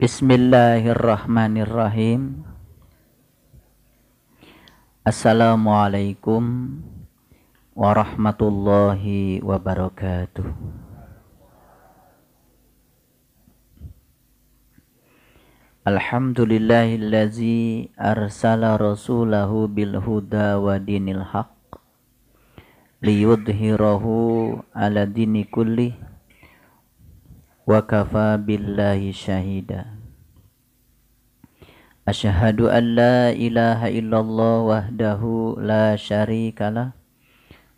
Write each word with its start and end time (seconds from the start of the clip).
Bismillahirrahmanirrahim. 0.00 2.40
Assalamualaikum 5.04 6.40
warahmatullahi 7.76 9.44
wabarakatuh. 9.44 10.48
Alhamdulillahillazi 15.84 17.92
arsala 18.00 18.80
rasulahu 18.80 19.68
bil 19.68 20.00
huda 20.00 20.64
wa 20.64 20.80
dinil 20.80 21.28
haq 21.28 21.76
liyudhhirahu 23.04 24.64
ala 24.72 25.04
dini 25.04 25.44
kullih 25.44 25.92
wa 27.68 27.84
kafa 27.84 28.40
billahi 28.40 29.12
syahida 29.12 30.00
Ashhadu 32.08 32.72
an 32.72 32.96
la 32.96 33.30
ilaha 33.36 33.92
illallah 33.92 34.56
wahdahu 34.64 35.60
la 35.60 35.94
syarikalah 35.94 36.96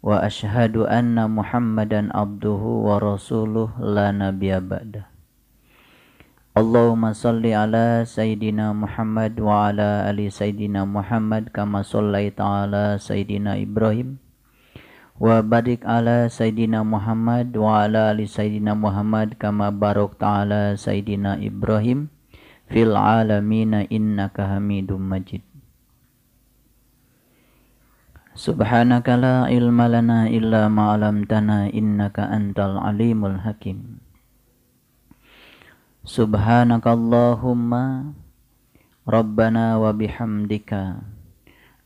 wa 0.00 0.22
ashhadu 0.22 0.86
anna 0.86 1.26
muhammadan 1.26 2.08
abduhu 2.14 2.86
wa 2.86 3.02
rasuluh 3.02 3.74
la 3.82 4.14
nabiyya 4.14 4.62
ba'dah 4.62 5.12
Allahumma 6.52 7.16
salli 7.16 7.56
ala 7.56 8.04
Sayyidina 8.04 8.76
Muhammad 8.76 9.40
wa 9.40 9.72
ala 9.72 10.04
ali 10.04 10.28
Sayyidina 10.28 10.84
Muhammad 10.84 11.48
kama 11.48 11.80
sallaita 11.80 12.44
ala 12.44 13.00
Wa 15.22 15.38
barik 15.38 15.86
ala 15.86 16.26
Sayyidina 16.26 16.82
Muhammad 16.82 17.54
wa 17.54 17.86
ala 17.86 18.10
ali 18.10 18.26
Sayyidina 18.26 18.74
Muhammad 18.74 19.38
kama 19.38 19.70
barok 19.70 20.18
ta'ala 20.18 20.74
Sayyidina 20.74 21.38
Ibrahim 21.38 22.10
fil 22.66 22.98
alamina 22.98 23.86
innaka 23.86 24.50
hamidum 24.50 24.98
majid. 24.98 25.46
Subhanaka 28.34 29.14
la 29.14 29.46
ilma 29.46 29.86
lana 29.86 30.26
illa 30.26 30.66
ma'alamtana 30.66 31.70
innaka 31.70 32.26
antal 32.26 32.82
alimul 32.82 33.46
hakim. 33.46 34.02
Subhanaka 36.02 36.98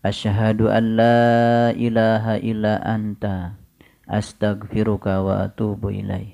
Asyhadu 0.07 0.71
an 0.71 0.95
la 0.95 1.75
ilaha 1.75 2.39
illa 2.39 2.79
anta 2.79 3.59
astaghfiruka 4.07 5.19
wa 5.19 5.51
atubu 5.51 5.91
ilaih. 5.91 6.31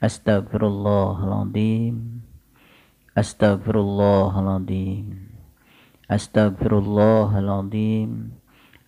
Astaghfirullahaladzim. 0.00 2.24
Astaghfirullahaladzim. 3.12 5.28
Astaghfirullahaladzim. 6.08 8.32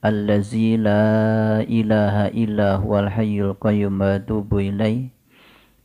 Allazi 0.00 0.80
la 0.80 1.60
ilaha 1.68 2.32
illa 2.32 2.80
huwal 2.80 3.12
hayyul 3.12 3.60
qayyum 3.60 4.00
wa 4.00 4.16
atubu 4.16 4.72
ilaih. 4.72 5.12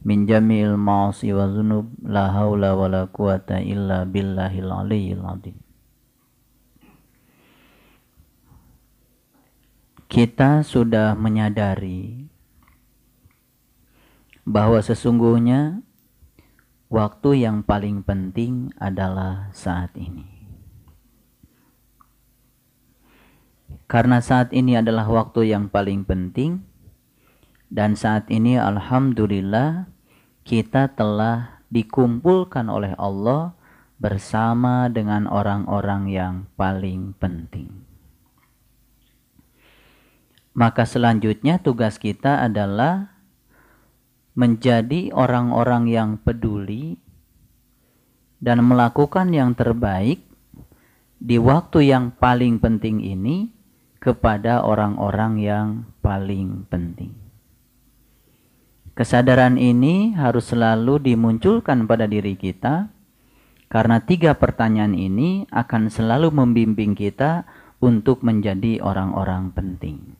Min 0.08 0.23
jami'il 0.23 0.80
ma'asi 0.80 1.36
wa 1.36 1.52
zunub 1.52 1.92
la 2.08 2.31
hawla 2.31 2.71
wa 2.71 2.88
la 2.88 3.11
quwata 3.11 3.59
illa 3.59 4.08
billahil 4.08 4.71
aliyyil 4.71 5.27
azim. 5.27 5.66
Kita 10.08 10.63
sudah 10.63 11.19
menyadari 11.19 12.31
bahwa 14.47 14.80
sesungguhnya 14.80 15.83
waktu 16.88 17.44
yang 17.44 17.59
paling 17.67 17.99
penting 18.08 18.72
adalah 18.80 19.52
saat 19.52 19.91
ini. 19.99 20.23
Karena 23.91 24.23
saat 24.23 24.55
ini 24.55 24.80
adalah 24.80 25.08
waktu 25.11 25.52
yang 25.52 25.67
paling 25.67 26.08
penting 26.08 26.64
dan 27.67 27.99
saat 27.99 28.31
ini 28.31 28.55
alhamdulillah 28.55 29.92
kita 30.48 30.95
telah 30.95 31.60
dikumpulkan 31.67 32.71
oleh 32.71 32.95
Allah 32.95 33.60
bersama 33.99 34.87
dengan 34.87 35.27
orang-orang 35.27 36.08
yang 36.08 36.36
paling 36.55 37.11
penting. 37.20 37.86
Maka 40.57 40.89
selanjutnya 40.89 41.61
tugas 41.61 42.01
kita 42.01 42.41
adalah 42.41 43.13
menjadi 44.33 45.13
orang-orang 45.13 45.85
yang 45.85 46.09
peduli 46.17 46.97
dan 48.41 48.65
melakukan 48.65 49.29
yang 49.29 49.53
terbaik 49.53 50.25
di 51.21 51.37
waktu 51.37 51.93
yang 51.93 52.09
paling 52.09 52.57
penting 52.57 53.05
ini 53.05 53.53
kepada 54.01 54.65
orang-orang 54.65 55.37
yang 55.37 55.67
paling 56.01 56.65
penting. 56.73 57.13
Kesadaran 58.97 59.61
ini 59.61 60.17
harus 60.17 60.49
selalu 60.49 60.97
dimunculkan 61.05 61.85
pada 61.85 62.09
diri 62.09 62.33
kita 62.33 62.89
karena 63.69 64.01
tiga 64.01 64.33
pertanyaan 64.33 64.97
ini 64.97 65.45
akan 65.53 65.93
selalu 65.93 66.33
membimbing 66.33 66.97
kita 66.97 67.45
untuk 67.77 68.25
menjadi 68.25 68.81
orang-orang 68.81 69.53
penting. 69.53 70.17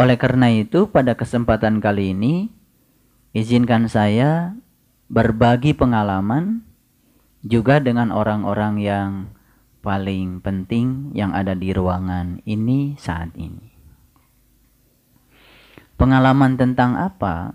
Oleh 0.00 0.16
karena 0.16 0.48
itu, 0.48 0.88
pada 0.88 1.12
kesempatan 1.12 1.84
kali 1.84 2.16
ini, 2.16 2.48
izinkan 3.36 3.84
saya 3.84 4.56
berbagi 5.12 5.76
pengalaman 5.76 6.64
juga 7.44 7.84
dengan 7.84 8.08
orang-orang 8.08 8.80
yang 8.80 9.10
paling 9.84 10.40
penting 10.40 11.12
yang 11.12 11.36
ada 11.36 11.52
di 11.52 11.76
ruangan 11.76 12.40
ini 12.48 12.96
saat 12.96 13.28
ini. 13.36 13.76
Pengalaman 16.00 16.56
tentang 16.56 16.96
apa? 16.96 17.52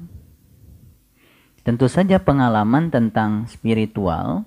Tentu 1.66 1.90
saja 1.90 2.22
pengalaman 2.22 2.94
tentang 2.94 3.50
spiritual 3.50 4.46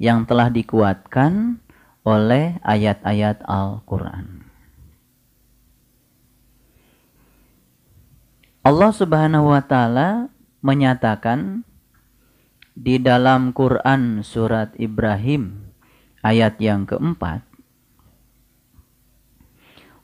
yang 0.00 0.24
telah 0.24 0.48
dikuatkan 0.48 1.60
oleh 2.00 2.56
ayat-ayat 2.64 3.44
Al-Quran. 3.44 4.35
Allah 8.66 8.90
Subhanahu 8.90 9.54
wa 9.54 9.62
taala 9.62 10.26
menyatakan 10.58 11.62
di 12.74 12.98
dalam 12.98 13.54
Quran 13.54 14.26
surat 14.26 14.74
Ibrahim 14.74 15.70
ayat 16.26 16.58
yang 16.58 16.82
keempat 16.82 17.46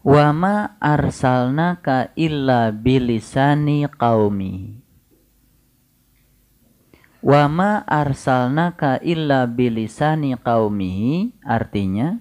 Wa 0.06 0.30
ma 0.30 0.78
arsalnaka 0.78 2.14
illa 2.14 2.70
bilisani 2.70 3.82
qaumi. 3.98 4.78
Wa 7.18 7.50
ma 7.50 7.82
arsalnaka 7.82 9.02
illa 9.02 9.50
bilisani 9.50 10.38
qaumihi 10.38 11.34
artinya 11.42 12.14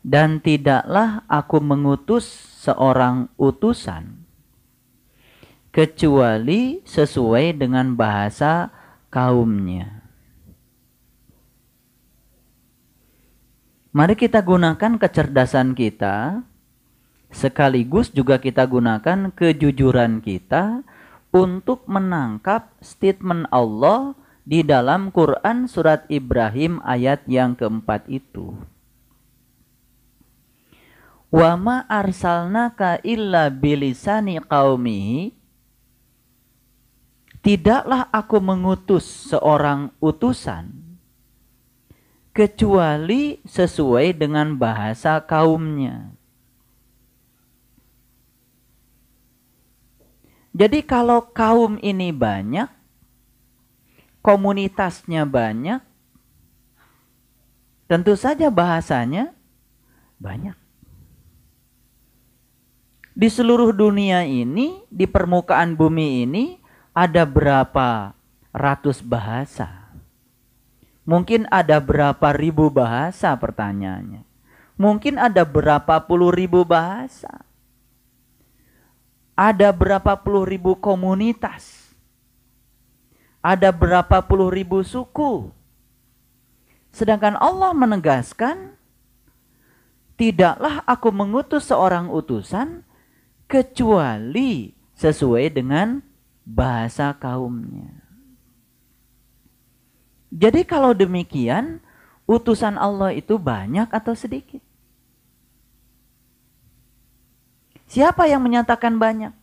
dan 0.00 0.40
tidaklah 0.40 1.28
aku 1.28 1.60
mengutus 1.60 2.24
seorang 2.64 3.28
utusan 3.36 4.29
kecuali 5.70 6.82
sesuai 6.82 7.54
dengan 7.54 7.94
bahasa 7.94 8.74
kaumnya. 9.10 10.02
Mari 13.90 14.14
kita 14.14 14.38
gunakan 14.42 15.02
kecerdasan 15.02 15.74
kita, 15.74 16.46
sekaligus 17.34 18.14
juga 18.14 18.38
kita 18.38 18.62
gunakan 18.62 19.34
kejujuran 19.34 20.22
kita 20.22 20.86
untuk 21.34 21.86
menangkap 21.90 22.70
statement 22.78 23.50
Allah 23.50 24.14
di 24.46 24.62
dalam 24.62 25.10
Quran 25.10 25.66
surat 25.66 26.06
Ibrahim 26.06 26.78
ayat 26.86 27.26
yang 27.26 27.58
keempat 27.58 28.06
itu. 28.06 28.54
Wa 31.30 31.54
ma 31.54 31.86
arsalnaka 31.86 33.02
illa 33.06 33.50
bilisani 33.50 34.38
qaumihi 34.42 35.39
Tidaklah 37.40 38.12
aku 38.12 38.36
mengutus 38.36 39.32
seorang 39.32 39.96
utusan 39.96 40.76
kecuali 42.36 43.40
sesuai 43.48 44.12
dengan 44.12 44.52
bahasa 44.60 45.24
kaumnya. 45.24 46.12
Jadi 50.52 50.84
kalau 50.84 51.24
kaum 51.32 51.80
ini 51.80 52.12
banyak, 52.12 52.68
komunitasnya 54.20 55.24
banyak, 55.24 55.80
tentu 57.88 58.12
saja 58.20 58.52
bahasanya 58.52 59.32
banyak. 60.20 60.52
Di 63.16 63.28
seluruh 63.32 63.72
dunia 63.72 64.28
ini, 64.28 64.84
di 64.92 65.08
permukaan 65.08 65.72
bumi 65.72 66.28
ini, 66.28 66.59
ada 66.90 67.22
berapa 67.22 68.14
ratus 68.50 69.02
bahasa? 69.04 69.90
Mungkin 71.06 71.50
ada 71.50 71.82
berapa 71.82 72.30
ribu 72.34 72.70
bahasa 72.70 73.34
pertanyaannya. 73.34 74.22
Mungkin 74.80 75.18
ada 75.18 75.42
berapa 75.42 76.00
puluh 76.06 76.30
ribu 76.30 76.62
bahasa. 76.62 77.42
Ada 79.34 79.72
berapa 79.72 80.20
puluh 80.20 80.44
ribu 80.44 80.76
komunitas. 80.76 81.92
Ada 83.40 83.72
berapa 83.72 84.20
puluh 84.24 84.52
ribu 84.52 84.84
suku. 84.84 85.48
Sedangkan 86.92 87.38
Allah 87.40 87.72
menegaskan, 87.72 88.76
tidaklah 90.20 90.84
aku 90.84 91.08
mengutus 91.08 91.72
seorang 91.72 92.12
utusan 92.12 92.84
kecuali 93.48 94.76
sesuai 94.98 95.56
dengan 95.56 96.04
bahasa 96.50 97.14
kaumnya. 97.14 97.94
Jadi 100.30 100.66
kalau 100.66 100.94
demikian, 100.94 101.82
utusan 102.26 102.78
Allah 102.78 103.14
itu 103.14 103.38
banyak 103.38 103.90
atau 103.90 104.14
sedikit? 104.14 104.62
Siapa 107.90 108.30
yang 108.30 108.42
menyatakan 108.42 108.94
banyak? 108.98 109.34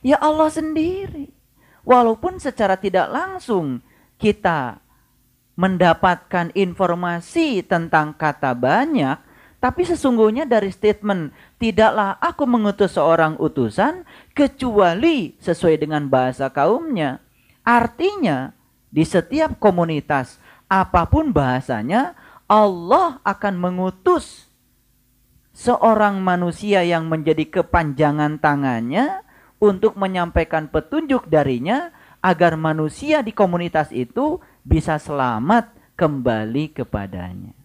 Ya 0.00 0.16
Allah 0.20 0.48
sendiri. 0.48 1.32
Walaupun 1.84 2.40
secara 2.40 2.80
tidak 2.80 3.12
langsung 3.12 3.84
kita 4.16 4.80
mendapatkan 5.52 6.48
informasi 6.56 7.60
tentang 7.60 8.16
kata 8.16 8.56
banyak, 8.56 9.20
tapi 9.64 9.88
sesungguhnya 9.88 10.44
dari 10.44 10.68
statement 10.68 11.32
tidaklah 11.56 12.20
aku 12.20 12.44
mengutus 12.44 13.00
seorang 13.00 13.40
utusan 13.40 14.04
kecuali 14.36 15.40
sesuai 15.40 15.80
dengan 15.80 16.04
bahasa 16.04 16.52
kaumnya. 16.52 17.24
Artinya 17.64 18.52
di 18.92 19.08
setiap 19.08 19.56
komunitas 19.56 20.36
apa 20.68 21.08
pun 21.08 21.32
bahasanya 21.32 22.12
Allah 22.44 23.24
akan 23.24 23.56
mengutus 23.56 24.52
seorang 25.56 26.20
manusia 26.20 26.84
yang 26.84 27.08
menjadi 27.08 27.48
kepanjangan 27.48 28.36
tangannya 28.44 29.24
untuk 29.64 29.96
menyampaikan 29.96 30.68
petunjuk 30.68 31.24
darinya 31.32 31.88
agar 32.20 32.60
manusia 32.60 33.24
di 33.24 33.32
komunitas 33.32 33.88
itu 33.96 34.44
bisa 34.60 35.00
selamat 35.00 35.72
kembali 35.96 36.76
kepadanya. 36.76 37.63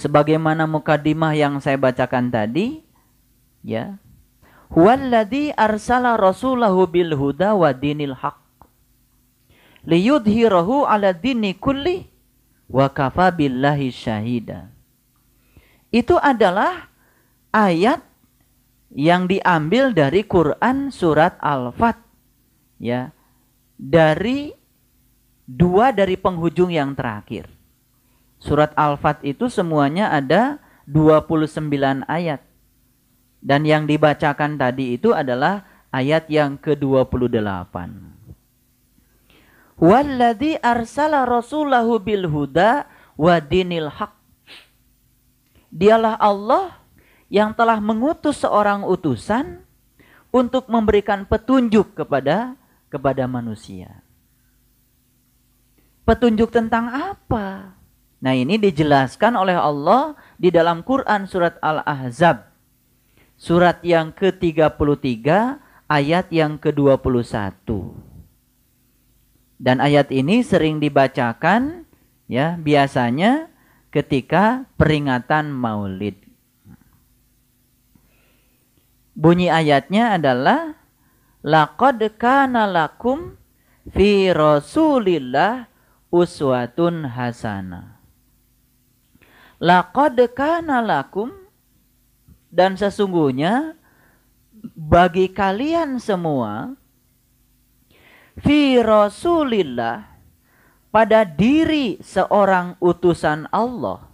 Sebagaimana 0.00 0.64
mukadimah 0.64 1.36
yang 1.36 1.60
saya 1.60 1.76
bacakan 1.76 2.32
tadi, 2.32 2.80
ya. 3.60 4.00
Huwallazi 4.72 5.52
arsala 5.52 6.16
rasulahu 6.16 6.88
bil 6.88 7.12
huda 7.12 7.52
wa 7.52 7.68
dinil 7.74 8.16
haq 8.16 8.40
liyudhhirahu 9.84 10.84
ala 10.84 11.16
dini 11.16 11.56
kulli 11.56 12.08
wa 12.68 12.86
kafa 12.92 13.32
billahi 13.32 13.88
syahida 13.90 14.70
itu 15.90 16.14
adalah 16.20 16.92
ayat 17.50 18.04
yang 18.94 19.26
diambil 19.26 19.94
dari 19.94 20.22
Quran 20.26 20.94
surat 20.94 21.38
Al-Fat 21.42 21.98
ya 22.78 23.10
dari 23.74 24.54
dua 25.50 25.90
dari 25.90 26.14
penghujung 26.14 26.70
yang 26.70 26.94
terakhir. 26.94 27.50
Surat 28.40 28.72
Al-Fat 28.72 29.20
itu 29.20 29.52
semuanya 29.52 30.08
ada 30.08 30.58
29 30.88 32.08
ayat. 32.08 32.40
Dan 33.40 33.68
yang 33.68 33.84
dibacakan 33.84 34.56
tadi 34.56 34.96
itu 34.96 35.12
adalah 35.12 35.68
ayat 35.92 36.28
yang 36.32 36.56
ke-28. 36.56 37.76
Walladzi 39.80 40.60
arsala 40.60 41.24
rasulahu 41.24 42.00
bil 42.00 42.28
huda 42.28 42.84
wa 43.16 43.36
dinil 43.40 43.88
haq 43.88 44.12
Dialah 45.70 46.18
Allah 46.18 46.82
yang 47.30 47.54
telah 47.54 47.78
mengutus 47.78 48.42
seorang 48.42 48.82
utusan 48.82 49.62
untuk 50.34 50.66
memberikan 50.66 51.22
petunjuk 51.22 51.94
kepada 51.94 52.58
kepada 52.90 53.30
manusia. 53.30 54.02
Petunjuk 56.02 56.50
tentang 56.50 56.90
apa? 56.90 57.78
Nah, 58.20 58.36
ini 58.36 58.60
dijelaskan 58.60 59.32
oleh 59.32 59.56
Allah 59.56 60.12
di 60.36 60.52
dalam 60.52 60.84
Quran 60.84 61.24
surat 61.24 61.56
Al-Ahzab. 61.64 62.52
Surat 63.40 63.80
yang 63.80 64.12
ke-33 64.12 65.28
ayat 65.88 66.28
yang 66.28 66.60
ke-21. 66.60 67.64
Dan 69.60 69.76
ayat 69.80 70.12
ini 70.12 70.44
sering 70.44 70.80
dibacakan 70.80 71.88
ya 72.28 72.60
biasanya 72.60 73.48
ketika 73.88 74.68
peringatan 74.76 75.52
Maulid. 75.52 76.16
Bunyi 79.16 79.52
ayatnya 79.52 80.16
adalah 80.16 80.80
laqad 81.44 82.00
kana 82.16 82.64
lakum 82.64 83.36
fi 83.88 84.32
Rasulillah 84.32 85.68
uswatun 86.08 87.04
hasanah. 87.04 87.99
Laqad 89.60 90.16
kana 90.32 90.80
lakum 90.80 91.28
dan 92.48 92.80
sesungguhnya 92.80 93.76
bagi 94.72 95.28
kalian 95.28 96.00
semua 96.00 96.72
fi 98.40 98.80
Rasulillah 98.80 100.08
pada 100.88 101.28
diri 101.28 102.00
seorang 102.00 102.80
utusan 102.80 103.46
Allah. 103.52 104.08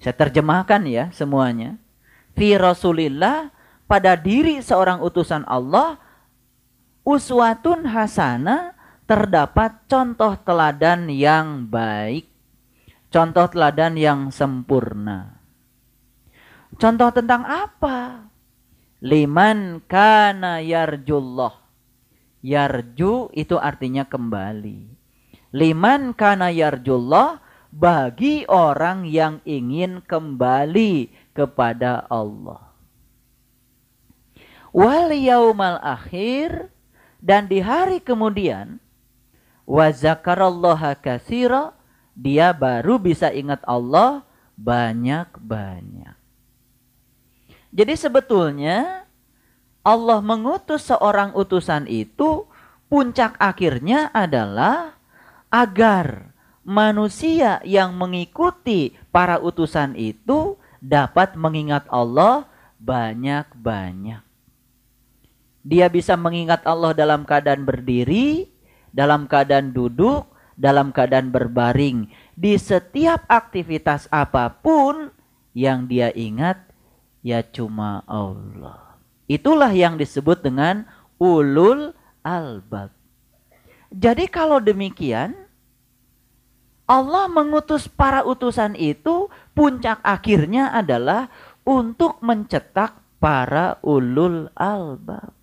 Saya 0.00 0.16
terjemahkan 0.18 0.82
ya 0.88 1.12
semuanya. 1.14 1.78
Fi 2.32 2.56
Rasulillah 2.56 3.52
pada 3.84 4.16
diri 4.16 4.64
seorang 4.64 5.04
utusan 5.04 5.44
Allah 5.44 6.00
uswatun 7.04 7.86
hasana 7.92 8.72
terdapat 9.04 9.84
contoh 9.84 10.32
teladan 10.42 11.12
yang 11.12 11.68
baik. 11.68 12.31
Contoh 13.12 13.44
teladan 13.52 14.00
yang 14.00 14.32
sempurna. 14.32 15.36
Contoh 16.80 17.12
tentang 17.12 17.44
apa? 17.44 18.24
Liman 19.04 19.84
kana 19.84 20.64
yarjullah. 20.64 21.60
Yarju 22.40 23.28
itu 23.36 23.60
artinya 23.60 24.08
kembali. 24.08 24.88
Liman 25.52 26.16
kana 26.16 26.48
yarjullah 26.48 27.44
bagi 27.68 28.48
orang 28.48 29.04
yang 29.04 29.44
ingin 29.44 30.00
kembali 30.00 31.12
kepada 31.36 32.08
Allah. 32.08 32.72
Wal 34.72 35.12
yaumal 35.12 35.76
akhir 35.84 36.72
dan 37.20 37.44
di 37.44 37.60
hari 37.60 38.00
kemudian 38.00 38.80
wa 39.68 39.92
zakarallaha 39.92 40.96
dia 42.12 42.52
baru 42.52 43.00
bisa 43.00 43.32
ingat 43.32 43.64
Allah 43.64 44.24
banyak-banyak. 44.56 46.16
Jadi 47.72 47.94
sebetulnya 47.96 49.08
Allah 49.82 50.20
mengutus 50.20 50.86
seorang 50.86 51.32
utusan 51.32 51.88
itu 51.88 52.46
puncak 52.92 53.40
akhirnya 53.40 54.12
adalah 54.12 54.94
agar 55.48 56.32
manusia 56.62 57.58
yang 57.66 57.96
mengikuti 57.98 58.94
para 59.10 59.40
utusan 59.42 59.98
itu 59.98 60.60
dapat 60.78 61.34
mengingat 61.34 61.88
Allah 61.90 62.46
banyak-banyak. 62.78 64.22
Dia 65.62 65.86
bisa 65.86 66.18
mengingat 66.18 66.66
Allah 66.66 66.90
dalam 66.90 67.22
keadaan 67.22 67.62
berdiri, 67.62 68.50
dalam 68.90 69.30
keadaan 69.30 69.70
duduk, 69.70 70.26
dalam 70.56 70.90
keadaan 70.90 71.32
berbaring. 71.32 72.08
Di 72.36 72.56
setiap 72.56 73.24
aktivitas 73.28 74.08
apa 74.12 74.48
pun 74.62 75.12
yang 75.52 75.88
dia 75.88 76.08
ingat, 76.12 76.62
ya 77.20 77.44
cuma 77.44 78.02
Allah. 78.08 78.98
Itulah 79.28 79.70
yang 79.72 79.96
disebut 79.96 80.44
dengan 80.44 80.84
ulul 81.16 81.94
albab. 82.24 82.92
Jadi 83.92 84.24
kalau 84.28 84.58
demikian, 84.58 85.36
Allah 86.88 87.28
mengutus 87.28 87.86
para 87.86 88.24
utusan 88.24 88.74
itu 88.76 89.28
puncak 89.56 90.00
akhirnya 90.04 90.72
adalah 90.72 91.30
untuk 91.62 92.18
mencetak 92.24 92.98
para 93.22 93.78
ulul 93.86 94.50
albab. 94.58 95.41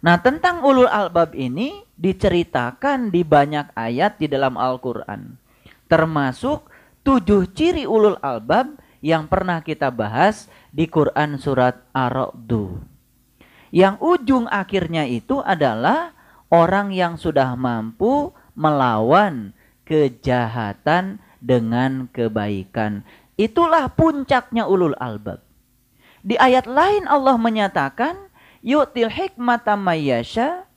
Nah, 0.00 0.16
tentang 0.24 0.64
ulul 0.64 0.88
albab 0.88 1.36
ini 1.36 1.84
diceritakan 2.00 3.12
di 3.12 3.20
banyak 3.20 3.76
ayat 3.76 4.16
di 4.16 4.32
dalam 4.32 4.56
Al-Qur'an. 4.56 5.36
Termasuk 5.92 6.72
tujuh 7.04 7.52
ciri 7.52 7.84
ulul 7.84 8.16
albab 8.24 8.80
yang 9.04 9.28
pernah 9.28 9.60
kita 9.60 9.92
bahas 9.92 10.48
di 10.72 10.88
Quran 10.88 11.36
surat 11.36 11.84
Ar-Ra'du. 11.92 12.80
Yang 13.68 13.96
ujung 14.00 14.44
akhirnya 14.48 15.04
itu 15.04 15.44
adalah 15.44 16.16
orang 16.48 16.96
yang 16.96 17.20
sudah 17.20 17.52
mampu 17.52 18.32
melawan 18.56 19.52
kejahatan 19.84 21.20
dengan 21.44 22.08
kebaikan. 22.08 23.04
Itulah 23.36 23.92
puncaknya 23.92 24.64
ulul 24.64 24.96
albab. 24.96 25.44
Di 26.20 26.36
ayat 26.40 26.68
lain 26.68 27.08
Allah 27.08 27.36
menyatakan, 27.40 28.29
yu'til 28.60 29.12
hikmata 29.12 29.76
mayyasha 29.76 30.68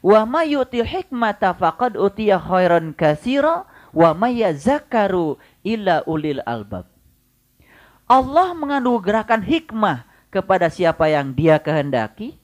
wa 0.00 0.20
ma 0.24 0.44
yu'til 0.44 0.86
hikmata 0.86 1.56
faqad 1.56 1.96
utiya 1.96 2.40
khairan 2.40 2.92
katsira 2.96 3.68
wa 3.90 4.10
may 4.16 4.40
yazakkaru 4.40 5.36
illa 5.66 6.06
ulil 6.06 6.40
albab. 6.46 6.86
Allah 8.10 8.54
menganugerahkan 8.54 9.42
hikmah 9.44 10.06
kepada 10.30 10.70
siapa 10.70 11.10
yang 11.10 11.34
dia 11.34 11.58
kehendaki 11.62 12.38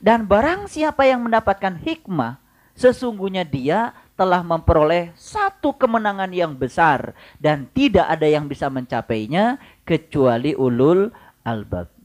dan 0.00 0.28
barang 0.28 0.68
siapa 0.68 1.08
yang 1.08 1.24
mendapatkan 1.24 1.76
hikmah 1.80 2.40
sesungguhnya 2.76 3.44
dia 3.48 3.96
telah 4.16 4.40
memperoleh 4.40 5.12
satu 5.16 5.76
kemenangan 5.76 6.32
yang 6.32 6.56
besar 6.56 7.16
dan 7.40 7.68
tidak 7.72 8.04
ada 8.08 8.28
yang 8.28 8.48
bisa 8.48 8.68
mencapainya 8.68 9.60
kecuali 9.84 10.52
ulul 10.56 11.12
albab. 11.44 11.95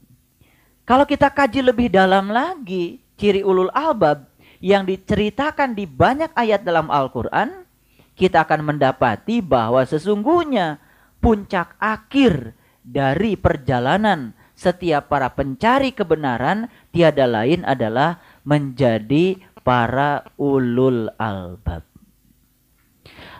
Kalau 0.92 1.08
kita 1.08 1.32
kaji 1.32 1.64
lebih 1.64 1.88
dalam 1.88 2.28
lagi 2.28 3.00
ciri 3.16 3.40
ulul 3.40 3.72
albab 3.72 4.28
yang 4.60 4.84
diceritakan 4.84 5.72
di 5.72 5.88
banyak 5.88 6.28
ayat 6.36 6.68
dalam 6.68 6.92
Al-Qur'an, 6.92 7.64
kita 8.12 8.44
akan 8.44 8.60
mendapati 8.60 9.40
bahwa 9.40 9.88
sesungguhnya 9.88 10.84
puncak 11.16 11.80
akhir 11.80 12.52
dari 12.84 13.40
perjalanan 13.40 14.36
setiap 14.52 15.08
para 15.08 15.32
pencari 15.32 15.96
kebenaran 15.96 16.68
tiada 16.92 17.24
lain 17.24 17.64
adalah 17.64 18.20
menjadi 18.44 19.40
para 19.64 20.28
ulul 20.36 21.08
albab. 21.16 21.88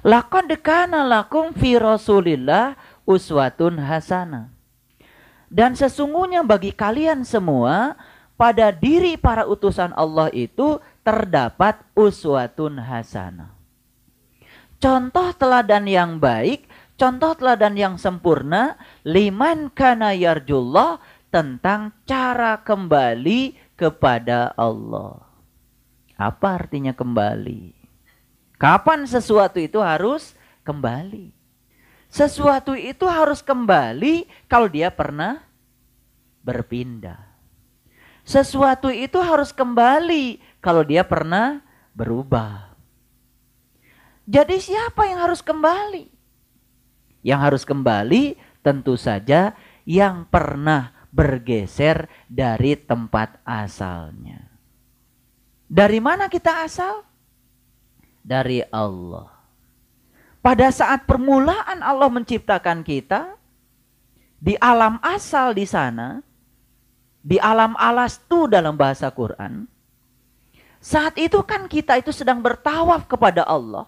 Lakon 0.01 0.49
dekana 0.49 1.05
lakum 1.05 1.53
fi 1.53 1.77
Rasulillah 1.77 2.81
uswatun 3.05 3.77
hasana. 3.77 4.52
Dan 5.53 5.77
sesungguhnya 5.77 6.41
bagi 6.41 6.73
kalian 6.73 7.29
semua 7.29 8.01
pada 8.41 8.73
diri 8.73 9.21
para 9.21 9.45
utusan 9.45 9.93
Allah 9.93 10.33
itu 10.33 10.81
terdapat 11.05 11.77
uswatun 11.93 12.81
hasana. 12.81 13.53
Contoh 14.81 15.29
teladan 15.37 15.85
yang 15.85 16.17
baik, 16.17 16.65
contoh 16.97 17.37
teladan 17.37 17.77
yang 17.77 17.95
sempurna, 18.01 18.81
liman 19.05 19.69
kana 19.69 20.17
yarjullah 20.17 20.99
tentang 21.29 21.93
cara 22.09 22.65
kembali 22.65 23.55
kepada 23.77 24.57
Allah. 24.57 25.21
Apa 26.17 26.65
artinya 26.65 26.97
kembali? 26.97 27.77
Kapan 28.57 29.05
sesuatu 29.05 29.61
itu 29.61 29.85
harus 29.85 30.33
kembali? 30.65 31.42
Sesuatu 32.13 32.77
itu 32.77 33.09
harus 33.09 33.41
kembali 33.41 34.29
kalau 34.45 34.69
dia 34.69 34.93
pernah 34.93 35.41
berpindah. 36.45 37.17
Sesuatu 38.21 38.93
itu 38.93 39.17
harus 39.17 39.49
kembali 39.51 40.37
kalau 40.61 40.85
dia 40.85 41.03
pernah 41.09 41.65
berubah. 41.97 42.77
Jadi 44.29 44.61
siapa 44.61 45.09
yang 45.09 45.25
harus 45.25 45.41
kembali? 45.41 46.07
Yang 47.25 47.41
harus 47.41 47.63
kembali 47.65 48.37
tentu 48.61 48.95
saja 49.01 49.57
yang 49.89 50.29
pernah 50.29 50.93
bergeser 51.11 52.07
dari 52.29 52.77
tempat 52.77 53.41
asalnya. 53.43 54.53
Dari 55.67 55.99
mana 55.99 56.29
kita 56.29 56.63
asal? 56.63 57.09
dari 58.23 58.63
Allah. 58.71 59.32
Pada 60.43 60.75
saat 60.75 61.07
permulaan 61.07 61.81
Allah 61.87 62.11
menciptakan 62.11 62.83
kita, 62.83 63.39
di 64.43 64.59
alam 64.59 64.99
asal 64.99 65.55
di 65.55 65.63
sana, 65.63 66.19
di 67.23 67.39
alam 67.39 67.79
alas 67.79 68.19
tu 68.27 68.51
dalam 68.51 68.75
bahasa 68.75 69.07
Quran, 69.15 69.71
saat 70.83 71.15
itu 71.15 71.39
kan 71.47 71.71
kita 71.71 71.95
itu 72.03 72.11
sedang 72.11 72.43
bertawaf 72.43 73.07
kepada 73.07 73.47
Allah. 73.47 73.87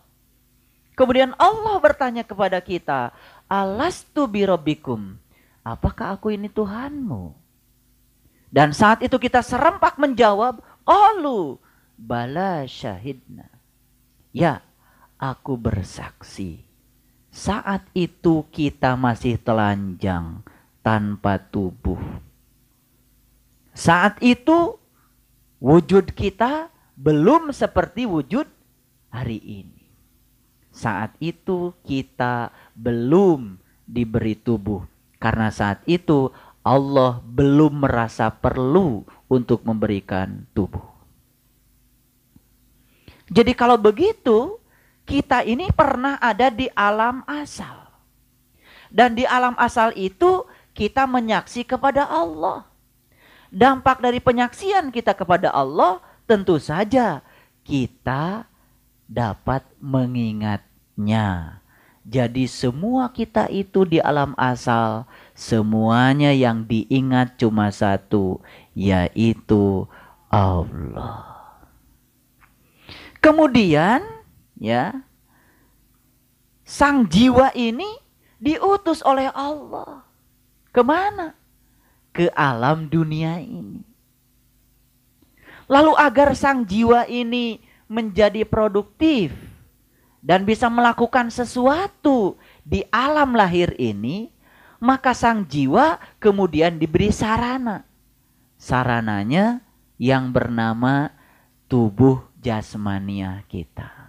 Kemudian 0.95 1.35
Allah 1.43 1.75
bertanya 1.83 2.23
kepada 2.23 2.63
kita, 2.63 3.11
Alastu 3.51 4.31
birobikum, 4.31 5.19
apakah 5.67 6.15
aku 6.15 6.39
ini 6.39 6.47
Tuhanmu? 6.47 7.35
Dan 8.55 8.71
saat 8.71 9.03
itu 9.03 9.19
kita 9.19 9.43
serempak 9.43 9.99
menjawab, 9.99 10.63
Olu, 10.87 11.59
bala 11.99 12.63
syahidna. 12.71 13.51
Ya, 14.31 14.63
aku 15.25 15.57
bersaksi. 15.57 16.61
Saat 17.33 17.89
itu 17.97 18.45
kita 18.53 18.95
masih 18.95 19.41
telanjang 19.41 20.45
tanpa 20.85 21.41
tubuh. 21.41 21.99
Saat 23.75 24.21
itu 24.23 24.77
wujud 25.59 26.13
kita 26.15 26.69
belum 26.95 27.51
seperti 27.51 28.07
wujud 28.07 28.47
hari 29.11 29.41
ini. 29.43 29.83
Saat 30.71 31.19
itu 31.19 31.75
kita 31.83 32.55
belum 32.77 33.59
diberi 33.89 34.39
tubuh. 34.39 34.85
Karena 35.19 35.49
saat 35.51 35.83
itu 35.89 36.31
Allah 36.63 37.19
belum 37.25 37.83
merasa 37.83 38.31
perlu 38.31 39.03
untuk 39.27 39.67
memberikan 39.67 40.47
tubuh. 40.55 40.85
Jadi 43.33 43.57
kalau 43.57 43.81
begitu, 43.81 44.61
kita 45.05 45.45
ini 45.45 45.69
pernah 45.73 46.17
ada 46.21 46.49
di 46.49 46.69
alam 46.73 47.25
asal. 47.29 47.89
Dan 48.89 49.17
di 49.17 49.25
alam 49.29 49.57
asal 49.61 49.93
itu 49.97 50.45
kita 50.73 51.05
menyaksi 51.05 51.65
kepada 51.65 52.09
Allah. 52.09 52.67
Dampak 53.55 54.03
dari 54.03 54.19
penyaksian 54.19 54.91
kita 54.91 55.15
kepada 55.15 55.55
Allah 55.55 56.03
tentu 56.27 56.59
saja 56.59 57.23
kita 57.63 58.49
dapat 59.07 59.63
mengingatnya. 59.79 61.61
Jadi 62.05 62.45
semua 62.45 63.09
kita 63.09 63.49
itu 63.49 63.89
di 63.89 63.97
alam 63.97 64.37
asal, 64.37 65.09
semuanya 65.33 66.37
yang 66.37 66.69
diingat 66.69 67.41
cuma 67.41 67.73
satu, 67.73 68.45
yaitu 68.77 69.89
Allah. 70.29 71.25
Kemudian 73.25 74.05
ya 74.65 75.05
sang 76.65 77.05
jiwa 77.05 77.53
ini 77.53 77.87
diutus 78.41 79.05
oleh 79.05 79.29
Allah. 79.31 80.03
Ke 80.75 80.83
mana? 80.83 81.37
Ke 82.11 82.33
alam 82.35 82.91
dunia 82.91 83.39
ini. 83.39 83.85
Lalu 85.71 85.93
agar 85.97 86.37
sang 86.37 86.67
jiwa 86.67 87.09
ini 87.09 87.63
menjadi 87.89 88.45
produktif 88.45 89.33
dan 90.21 90.45
bisa 90.45 90.69
melakukan 90.69 91.33
sesuatu 91.33 92.37
di 92.65 92.85
alam 92.93 93.33
lahir 93.33 93.73
ini, 93.81 94.29
maka 94.81 95.17
sang 95.17 95.49
jiwa 95.49 96.01
kemudian 96.21 96.77
diberi 96.77 97.09
sarana. 97.09 97.85
Sarananya 98.61 99.65
yang 99.97 100.33
bernama 100.33 101.13
tubuh 101.69 102.29
jasmaniah 102.41 103.45
kita. 103.49 104.04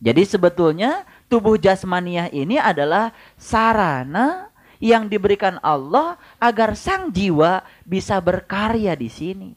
Jadi 0.00 0.24
sebetulnya 0.24 1.04
tubuh 1.28 1.60
jasmaniah 1.60 2.32
ini 2.32 2.56
adalah 2.56 3.12
sarana 3.36 4.48
yang 4.80 5.12
diberikan 5.12 5.60
Allah 5.60 6.16
agar 6.40 6.72
sang 6.72 7.12
jiwa 7.12 7.60
bisa 7.84 8.16
berkarya 8.18 8.96
di 8.96 9.12
sini. 9.12 9.50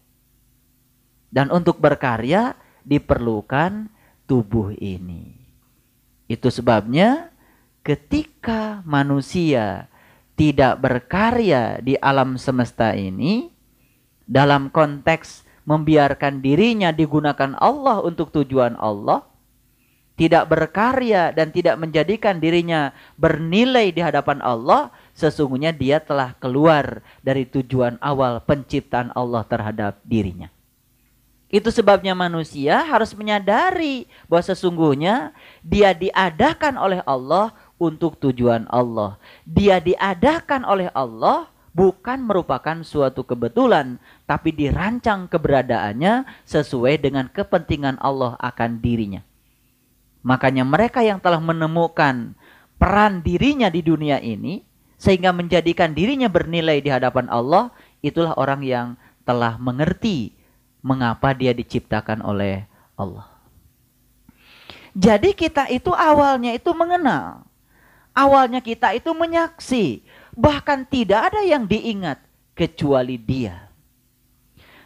Dan 1.32 1.50
untuk 1.50 1.80
berkarya 1.80 2.54
diperlukan 2.84 3.88
tubuh 4.28 4.76
ini. 4.76 5.34
Itu 6.28 6.52
sebabnya 6.52 7.32
ketika 7.82 8.84
manusia 8.84 9.88
tidak 10.36 10.84
berkarya 10.84 11.80
di 11.80 11.96
alam 11.98 12.36
semesta 12.36 12.94
ini 12.94 13.48
dalam 14.28 14.68
konteks 14.70 15.48
membiarkan 15.64 16.44
dirinya 16.44 16.92
digunakan 16.92 17.56
Allah 17.60 18.04
untuk 18.04 18.32
tujuan 18.36 18.76
Allah, 18.76 19.24
tidak 20.14 20.46
berkarya 20.46 21.34
dan 21.34 21.50
tidak 21.50 21.74
menjadikan 21.82 22.38
dirinya 22.38 22.94
bernilai 23.18 23.90
di 23.90 24.02
hadapan 24.02 24.46
Allah, 24.46 24.94
sesungguhnya 25.18 25.74
dia 25.74 25.98
telah 25.98 26.38
keluar 26.38 27.02
dari 27.26 27.50
tujuan 27.50 27.98
awal 27.98 28.42
penciptaan 28.46 29.10
Allah 29.18 29.42
terhadap 29.46 29.98
dirinya. 30.06 30.54
Itu 31.54 31.70
sebabnya 31.70 32.18
manusia 32.18 32.82
harus 32.82 33.14
menyadari 33.14 34.10
bahwa 34.26 34.42
sesungguhnya 34.42 35.38
dia 35.62 35.94
diadakan 35.94 36.82
oleh 36.82 37.06
Allah 37.06 37.54
untuk 37.78 38.18
tujuan 38.18 38.66
Allah. 38.74 39.22
Dia 39.46 39.78
diadakan 39.78 40.66
oleh 40.66 40.90
Allah 40.98 41.54
bukan 41.74 42.22
merupakan 42.26 42.82
suatu 42.82 43.22
kebetulan, 43.22 44.02
tapi 44.26 44.50
dirancang 44.50 45.30
keberadaannya 45.30 46.26
sesuai 46.46 47.02
dengan 47.02 47.30
kepentingan 47.30 48.02
Allah 48.02 48.34
akan 48.42 48.82
dirinya. 48.82 49.22
Makanya 50.24 50.64
mereka 50.64 51.04
yang 51.04 51.20
telah 51.20 51.44
menemukan 51.44 52.32
peran 52.80 53.20
dirinya 53.20 53.68
di 53.68 53.84
dunia 53.84 54.24
ini, 54.24 54.64
sehingga 54.96 55.36
menjadikan 55.36 55.92
dirinya 55.92 56.32
bernilai 56.32 56.80
di 56.80 56.88
hadapan 56.88 57.28
Allah, 57.28 57.76
itulah 58.00 58.32
orang 58.40 58.64
yang 58.64 58.88
telah 59.28 59.60
mengerti 59.60 60.32
mengapa 60.80 61.36
dia 61.36 61.52
diciptakan 61.52 62.24
oleh 62.24 62.64
Allah. 62.96 63.28
Jadi 64.94 65.34
kita 65.34 65.68
itu 65.74 65.90
awalnya 65.90 66.54
itu 66.54 66.70
mengenal. 66.72 67.44
Awalnya 68.14 68.62
kita 68.62 68.94
itu 68.94 69.10
menyaksi. 69.12 70.06
Bahkan 70.38 70.86
tidak 70.86 71.34
ada 71.34 71.42
yang 71.42 71.66
diingat 71.66 72.22
kecuali 72.54 73.18
dia. 73.18 73.74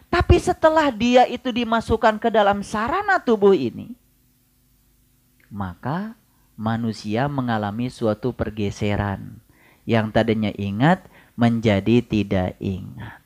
Tapi 0.08 0.40
setelah 0.40 0.88
dia 0.88 1.28
itu 1.28 1.52
dimasukkan 1.52 2.16
ke 2.16 2.32
dalam 2.32 2.64
sarana 2.64 3.20
tubuh 3.20 3.52
ini, 3.52 3.92
maka 5.48 6.16
manusia 6.58 7.30
mengalami 7.30 7.88
suatu 7.88 8.34
pergeseran. 8.34 9.40
Yang 9.88 10.06
tadinya 10.12 10.52
ingat 10.52 11.08
menjadi 11.38 12.04
tidak 12.04 12.58
ingat. 12.60 13.22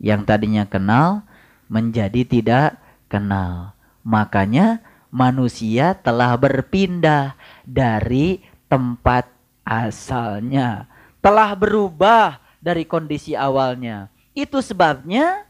Yang 0.00 0.22
tadinya 0.24 0.64
kenal 0.64 1.26
menjadi 1.66 2.22
tidak 2.22 2.80
kenal. 3.10 3.76
Makanya 4.06 4.80
manusia 5.10 5.98
telah 5.98 6.38
berpindah 6.38 7.34
dari 7.66 8.40
tempat 8.70 9.26
asalnya, 9.66 10.86
telah 11.18 11.52
berubah 11.58 12.38
dari 12.62 12.86
kondisi 12.86 13.34
awalnya. 13.34 14.08
Itu 14.30 14.62
sebabnya 14.62 15.46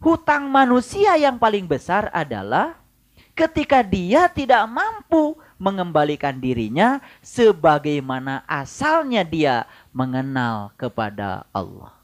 hutang 0.00 0.48
manusia 0.48 1.20
yang 1.20 1.36
paling 1.36 1.68
besar 1.68 2.08
adalah 2.16 2.79
ketika 3.40 3.80
dia 3.80 4.28
tidak 4.28 4.68
mampu 4.68 5.32
mengembalikan 5.56 6.36
dirinya 6.36 7.00
sebagaimana 7.24 8.44
asalnya 8.44 9.24
dia 9.24 9.64
mengenal 9.96 10.76
kepada 10.76 11.48
Allah. 11.48 11.96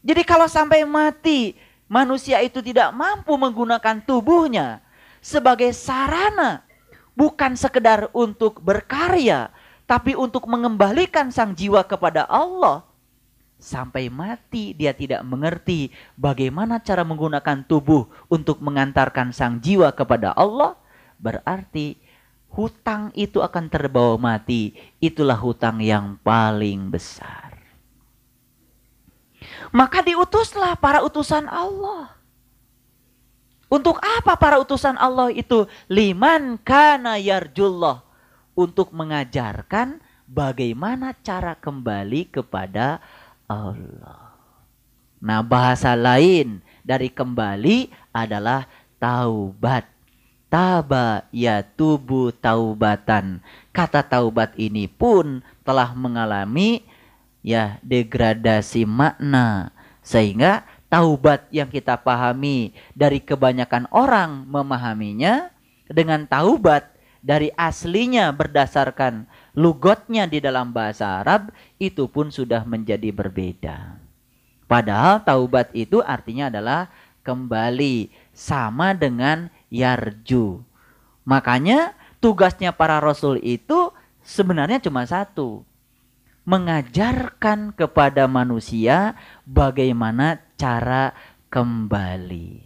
Jadi 0.00 0.24
kalau 0.24 0.48
sampai 0.48 0.88
mati 0.88 1.52
manusia 1.84 2.40
itu 2.40 2.64
tidak 2.64 2.88
mampu 2.96 3.36
menggunakan 3.36 4.00
tubuhnya 4.08 4.80
sebagai 5.20 5.68
sarana 5.76 6.64
bukan 7.12 7.52
sekedar 7.52 8.08
untuk 8.16 8.64
berkarya 8.64 9.52
tapi 9.84 10.16
untuk 10.16 10.48
mengembalikan 10.48 11.28
sang 11.28 11.52
jiwa 11.52 11.84
kepada 11.84 12.24
Allah 12.24 12.87
sampai 13.58 14.06
mati 14.06 14.70
dia 14.72 14.94
tidak 14.94 15.26
mengerti 15.26 15.90
bagaimana 16.14 16.78
cara 16.78 17.02
menggunakan 17.02 17.66
tubuh 17.66 18.06
untuk 18.30 18.62
mengantarkan 18.62 19.34
sang 19.34 19.58
jiwa 19.58 19.90
kepada 19.90 20.30
Allah 20.38 20.78
berarti 21.18 21.98
hutang 22.54 23.10
itu 23.18 23.42
akan 23.42 23.66
terbawa 23.66 24.14
mati 24.16 24.78
itulah 25.02 25.36
hutang 25.36 25.82
yang 25.82 26.14
paling 26.22 26.86
besar 26.88 27.58
maka 29.74 30.06
diutuslah 30.06 30.78
para 30.78 31.02
utusan 31.02 31.50
Allah 31.50 32.18
untuk 33.68 34.00
apa 34.00 34.32
para 34.40 34.56
utusan 34.56 34.96
Allah 34.96 35.28
itu? 35.28 35.68
Liman 35.92 36.56
kana 36.64 37.20
yarjullah. 37.20 38.00
Untuk 38.58 38.90
mengajarkan 38.90 40.02
bagaimana 40.26 41.14
cara 41.20 41.54
kembali 41.54 42.32
kepada 42.32 42.98
Allah. 42.98 43.17
Nah 45.18 45.40
bahasa 45.40 45.96
lain 45.96 46.60
dari 46.84 47.08
kembali 47.08 47.88
adalah 48.12 48.68
taubat. 49.00 49.88
Taba 50.48 51.28
ya 51.28 51.60
tubuh 51.60 52.32
taubatan. 52.32 53.44
Kata 53.68 54.00
taubat 54.00 54.56
ini 54.56 54.88
pun 54.88 55.44
telah 55.60 55.92
mengalami 55.92 56.84
ya 57.44 57.76
degradasi 57.84 58.88
makna. 58.88 59.76
Sehingga 60.00 60.64
taubat 60.88 61.52
yang 61.52 61.68
kita 61.68 62.00
pahami 62.00 62.72
dari 62.96 63.20
kebanyakan 63.20 63.92
orang 63.92 64.48
memahaminya 64.48 65.52
dengan 65.84 66.24
taubat 66.24 66.88
dari 67.20 67.52
aslinya 67.52 68.32
berdasarkan 68.32 69.28
lugotnya 69.58 70.30
di 70.30 70.38
dalam 70.38 70.70
bahasa 70.70 71.18
Arab 71.18 71.50
itu 71.82 72.06
pun 72.06 72.30
sudah 72.30 72.62
menjadi 72.62 73.10
berbeda. 73.10 73.98
Padahal 74.70 75.26
taubat 75.26 75.74
itu 75.74 75.98
artinya 75.98 76.46
adalah 76.46 76.86
kembali 77.26 78.14
sama 78.30 78.94
dengan 78.94 79.50
yarju. 79.66 80.62
Makanya 81.26 81.98
tugasnya 82.22 82.70
para 82.70 83.02
rasul 83.02 83.42
itu 83.42 83.90
sebenarnya 84.22 84.78
cuma 84.78 85.02
satu. 85.02 85.66
Mengajarkan 86.48 87.76
kepada 87.76 88.24
manusia 88.30 89.18
bagaimana 89.44 90.40
cara 90.56 91.12
kembali. 91.52 92.64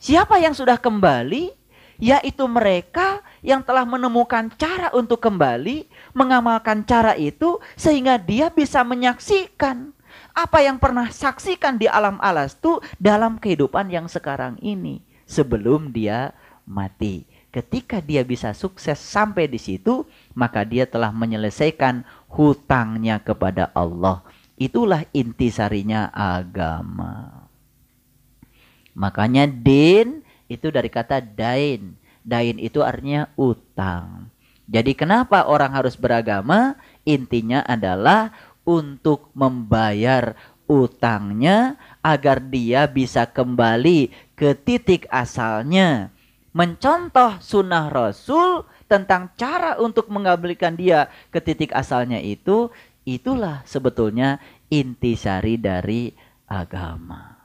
Siapa 0.00 0.40
yang 0.40 0.56
sudah 0.56 0.80
kembali? 0.80 1.65
Yaitu 1.96 2.44
mereka 2.44 3.24
yang 3.40 3.64
telah 3.64 3.88
menemukan 3.88 4.52
cara 4.60 4.92
untuk 4.92 5.22
kembali, 5.22 5.88
mengamalkan 6.12 6.84
cara 6.84 7.16
itu 7.16 7.56
sehingga 7.78 8.20
dia 8.20 8.52
bisa 8.52 8.84
menyaksikan 8.84 9.96
apa 10.36 10.60
yang 10.60 10.76
pernah 10.76 11.08
saksikan 11.08 11.80
di 11.80 11.88
alam 11.88 12.20
alas 12.20 12.52
itu 12.60 12.80
dalam 13.00 13.40
kehidupan 13.40 13.88
yang 13.88 14.04
sekarang 14.04 14.60
ini 14.60 15.00
sebelum 15.24 15.92
dia 15.92 16.36
mati. 16.68 17.24
Ketika 17.48 18.04
dia 18.04 18.20
bisa 18.20 18.52
sukses 18.52 19.00
sampai 19.00 19.48
di 19.48 19.56
situ, 19.56 20.04
maka 20.36 20.60
dia 20.60 20.84
telah 20.84 21.08
menyelesaikan 21.08 22.04
hutangnya 22.28 23.16
kepada 23.16 23.72
Allah. 23.72 24.20
Itulah 24.60 25.08
intisarinya 25.16 26.12
agama. 26.12 27.48
Makanya 28.92 29.48
din 29.48 30.20
itu 30.46 30.70
dari 30.70 30.90
kata 30.90 31.22
dain. 31.22 31.94
Dain 32.26 32.58
itu 32.58 32.82
artinya 32.82 33.30
utang. 33.38 34.30
Jadi 34.66 34.98
kenapa 34.98 35.46
orang 35.46 35.70
harus 35.78 35.94
beragama? 35.94 36.74
Intinya 37.06 37.62
adalah 37.62 38.34
untuk 38.66 39.30
membayar 39.30 40.34
utangnya 40.66 41.78
agar 42.02 42.42
dia 42.42 42.90
bisa 42.90 43.30
kembali 43.30 44.10
ke 44.34 44.58
titik 44.58 45.06
asalnya. 45.14 46.10
Mencontoh 46.50 47.38
sunnah 47.38 47.86
Rasul 47.86 48.66
tentang 48.90 49.30
cara 49.38 49.78
untuk 49.78 50.10
mengabulkan 50.10 50.74
dia 50.74 51.06
ke 51.30 51.38
titik 51.38 51.70
asalnya 51.70 52.18
itu 52.18 52.74
Itulah 53.06 53.62
sebetulnya 53.62 54.42
intisari 54.66 55.54
dari 55.54 56.10
agama. 56.50 57.38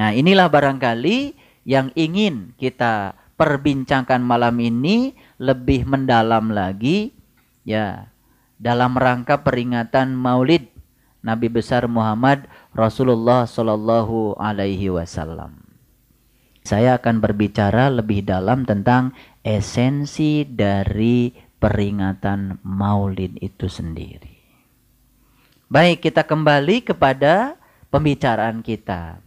Nah, 0.00 0.16
inilah 0.16 0.48
barangkali 0.48 1.36
yang 1.64 1.90
ingin 1.96 2.52
kita 2.60 3.16
perbincangkan 3.34 4.22
malam 4.22 4.56
ini 4.62 5.16
lebih 5.40 5.88
mendalam 5.88 6.54
lagi 6.54 7.10
ya 7.66 8.12
dalam 8.60 8.94
rangka 8.94 9.42
peringatan 9.42 10.14
Maulid 10.14 10.70
Nabi 11.24 11.48
besar 11.48 11.88
Muhammad 11.88 12.44
Rasulullah 12.76 13.48
Shallallahu 13.48 14.36
alaihi 14.36 14.92
wasallam. 14.92 15.64
Saya 16.64 17.00
akan 17.00 17.20
berbicara 17.20 17.88
lebih 17.88 18.24
dalam 18.24 18.68
tentang 18.68 19.16
esensi 19.40 20.44
dari 20.44 21.32
peringatan 21.60 22.60
Maulid 22.60 23.40
itu 23.40 23.68
sendiri. 23.72 24.36
Baik, 25.72 26.04
kita 26.08 26.28
kembali 26.28 26.84
kepada 26.84 27.56
pembicaraan 27.88 28.60
kita. 28.60 29.23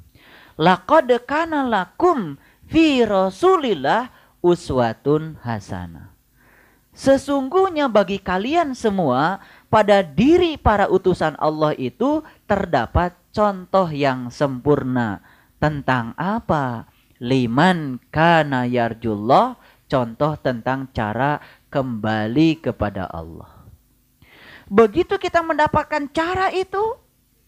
Laqad 0.57 1.13
kana 1.29 1.63
lakum 1.63 2.35
fi 2.65 3.05
Rasulillah 3.05 4.09
uswatun 4.41 5.37
hasanah. 5.41 6.17
Sesungguhnya 6.97 7.85
bagi 7.85 8.17
kalian 8.17 8.73
semua 8.73 9.37
pada 9.69 10.01
diri 10.01 10.57
para 10.57 10.89
utusan 10.89 11.37
Allah 11.37 11.77
itu 11.77 12.25
terdapat 12.49 13.13
contoh 13.29 13.85
yang 13.93 14.33
sempurna 14.33 15.21
tentang 15.61 16.17
apa? 16.17 16.89
Liman 17.21 18.01
kana 18.09 18.65
yarjullah 18.65 19.61
contoh 19.85 20.33
tentang 20.41 20.89
cara 20.89 21.37
kembali 21.69 22.65
kepada 22.65 23.05
Allah. 23.05 23.69
Begitu 24.67 25.15
kita 25.21 25.45
mendapatkan 25.45 26.11
cara 26.11 26.51
itu, 26.51 26.97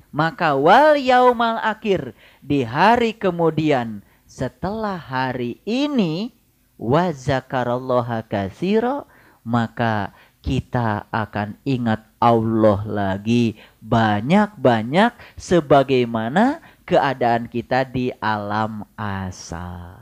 maka 0.09 0.57
wal 0.57 0.97
yaumal 0.97 1.61
akhir 1.61 2.17
di 2.41 2.65
hari 2.65 3.13
kemudian 3.13 4.01
setelah 4.25 4.97
hari 4.97 5.61
ini 5.65 6.33
wa 6.77 7.09
zakarallaha 7.13 8.25
katsira 8.25 9.05
maka 9.45 10.13
kita 10.39 11.07
akan 11.11 11.59
ingat 11.67 12.07
Allah 12.19 12.83
lagi 12.87 13.59
banyak-banyak 13.83 15.11
sebagaimana 15.35 16.63
keadaan 16.87 17.51
kita 17.51 17.83
di 17.87 18.11
alam 18.19 18.87
asal. 18.95 19.99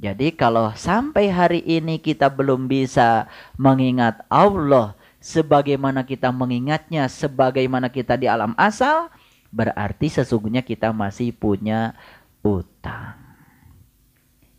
Jadi 0.00 0.32
kalau 0.32 0.72
sampai 0.72 1.28
hari 1.28 1.60
ini 1.60 2.00
kita 2.00 2.32
belum 2.32 2.64
bisa 2.64 3.28
mengingat 3.60 4.24
Allah 4.32 4.96
sebagaimana 5.20 6.02
kita 6.02 6.32
mengingatnya 6.32 7.06
sebagaimana 7.06 7.92
kita 7.92 8.16
di 8.16 8.26
alam 8.26 8.56
asal, 8.56 9.12
berarti 9.52 10.08
sesungguhnya 10.08 10.64
kita 10.64 10.90
masih 10.90 11.36
punya 11.36 11.94
utang. 12.40 13.20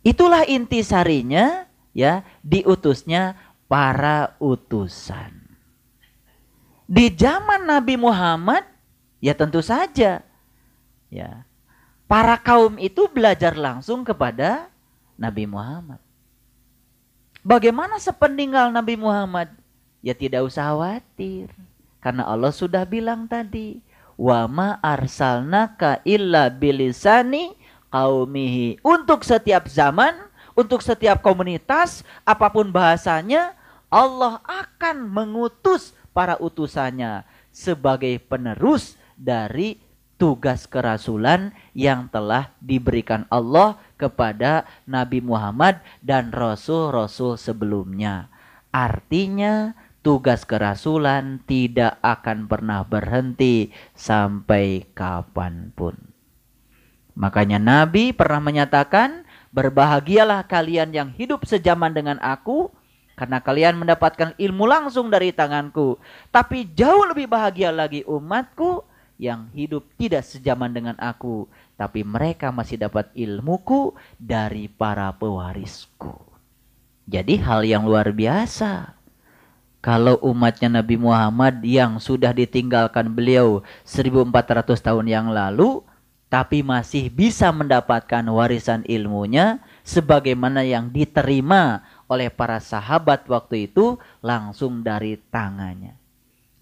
Itulah 0.02 0.46
inti 0.46 0.82
sarinya 0.82 1.66
ya 1.94 2.22
diutusnya 2.42 3.38
para 3.66 4.34
utusan. 4.38 5.42
Di 6.86 7.10
zaman 7.14 7.66
Nabi 7.66 7.94
Muhammad 7.98 8.66
ya 9.22 9.34
tentu 9.38 9.62
saja 9.62 10.26
ya 11.08 11.30
para 12.10 12.36
kaum 12.36 12.76
itu 12.82 13.06
belajar 13.08 13.54
langsung 13.54 14.02
kepada 14.02 14.66
Nabi 15.14 15.46
Muhammad. 15.46 16.02
Bagaimana 17.42 17.98
sepeninggal 17.98 18.70
Nabi 18.70 18.94
Muhammad? 18.98 19.61
Ya 20.02 20.18
tidak 20.18 20.50
usah 20.50 20.74
khawatir. 20.74 21.54
Karena 22.02 22.26
Allah 22.26 22.50
sudah 22.50 22.82
bilang 22.82 23.30
tadi, 23.30 23.78
"Wa 24.18 24.50
ma 24.50 24.82
arsalnaka 24.82 26.02
illa 26.02 26.50
bilisani 26.50 27.54
qaumihi." 27.94 28.82
Untuk 28.82 29.22
setiap 29.22 29.70
zaman, 29.70 30.18
untuk 30.58 30.82
setiap 30.82 31.22
komunitas, 31.22 32.02
apa 32.26 32.50
pun 32.50 32.74
bahasanya, 32.74 33.54
Allah 33.86 34.42
akan 34.42 35.06
mengutus 35.06 35.94
para 36.10 36.34
utusannya 36.42 37.22
sebagai 37.54 38.18
penerus 38.26 38.98
dari 39.14 39.78
tugas 40.18 40.70
kerasulan 40.70 41.50
yang 41.74 42.06
telah 42.06 42.50
diberikan 42.62 43.26
Allah 43.30 43.78
kepada 43.98 44.66
Nabi 44.86 45.18
Muhammad 45.18 45.82
dan 45.98 46.30
rasul-rasul 46.30 47.38
sebelumnya. 47.38 48.30
Artinya, 48.70 49.76
tugas 50.02 50.42
kerasulan 50.44 51.40
tidak 51.46 51.98
akan 52.02 52.50
pernah 52.50 52.82
berhenti 52.82 53.70
sampai 53.94 54.86
kapan 54.92 55.70
pun. 55.72 55.94
Makanya 57.14 57.62
Nabi 57.62 58.10
pernah 58.10 58.42
menyatakan, 58.42 59.24
"Berbahagialah 59.54 60.44
kalian 60.50 60.90
yang 60.90 61.08
hidup 61.14 61.46
sejaman 61.46 61.94
dengan 61.94 62.18
aku, 62.18 62.74
karena 63.22 63.38
kalian 63.38 63.78
mendapatkan 63.78 64.34
ilmu 64.40 64.64
langsung 64.64 65.12
dari 65.12 65.30
tanganku. 65.30 66.00
Tapi 66.32 66.72
jauh 66.72 67.06
lebih 67.06 67.28
bahagia 67.28 67.70
lagi 67.70 68.02
umatku 68.08 68.82
yang 69.20 69.52
hidup 69.54 69.86
tidak 70.00 70.26
sejaman 70.26 70.72
dengan 70.74 70.96
aku, 70.98 71.46
tapi 71.78 72.02
mereka 72.02 72.50
masih 72.50 72.80
dapat 72.80 73.12
ilmuku 73.14 73.94
dari 74.18 74.66
para 74.66 75.12
pewarisku. 75.14 76.18
Jadi 77.06 77.38
hal 77.38 77.62
yang 77.62 77.84
luar 77.84 78.10
biasa. 78.10 79.01
Kalau 79.82 80.14
umatnya 80.22 80.78
Nabi 80.78 80.94
Muhammad 80.94 81.58
yang 81.66 81.98
sudah 81.98 82.30
ditinggalkan 82.30 83.18
beliau 83.18 83.66
1400 83.82 84.78
tahun 84.78 85.10
yang 85.10 85.26
lalu, 85.34 85.82
tapi 86.30 86.62
masih 86.62 87.10
bisa 87.10 87.50
mendapatkan 87.50 88.22
warisan 88.30 88.86
ilmunya 88.86 89.58
sebagaimana 89.82 90.62
yang 90.62 90.94
diterima 90.94 91.82
oleh 92.06 92.30
para 92.30 92.62
sahabat 92.62 93.26
waktu 93.26 93.66
itu 93.66 93.98
langsung 94.22 94.86
dari 94.86 95.18
tangannya. 95.18 95.98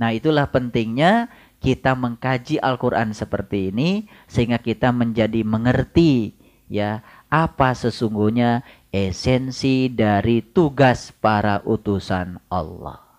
Nah, 0.00 0.16
itulah 0.16 0.48
pentingnya 0.48 1.28
kita 1.60 1.92
mengkaji 1.92 2.56
Al-Qur'an 2.56 3.12
seperti 3.12 3.68
ini 3.68 4.08
sehingga 4.32 4.56
kita 4.64 4.96
menjadi 4.96 5.44
mengerti 5.44 6.32
ya 6.72 7.04
apa 7.28 7.76
sesungguhnya 7.76 8.64
esensi 8.88 9.92
dari 9.92 10.40
tugas 10.40 11.12
para 11.12 11.60
utusan 11.68 12.40
Allah. 12.48 13.09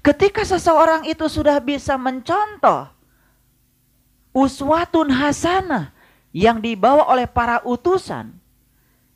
Ketika 0.00 0.48
seseorang 0.48 1.04
itu 1.04 1.28
sudah 1.28 1.60
bisa 1.60 2.00
mencontoh 2.00 2.88
uswatun 4.32 5.12
hasanah 5.12 5.92
yang 6.32 6.62
dibawa 6.62 7.04
oleh 7.10 7.28
para 7.28 7.60
utusan 7.66 8.32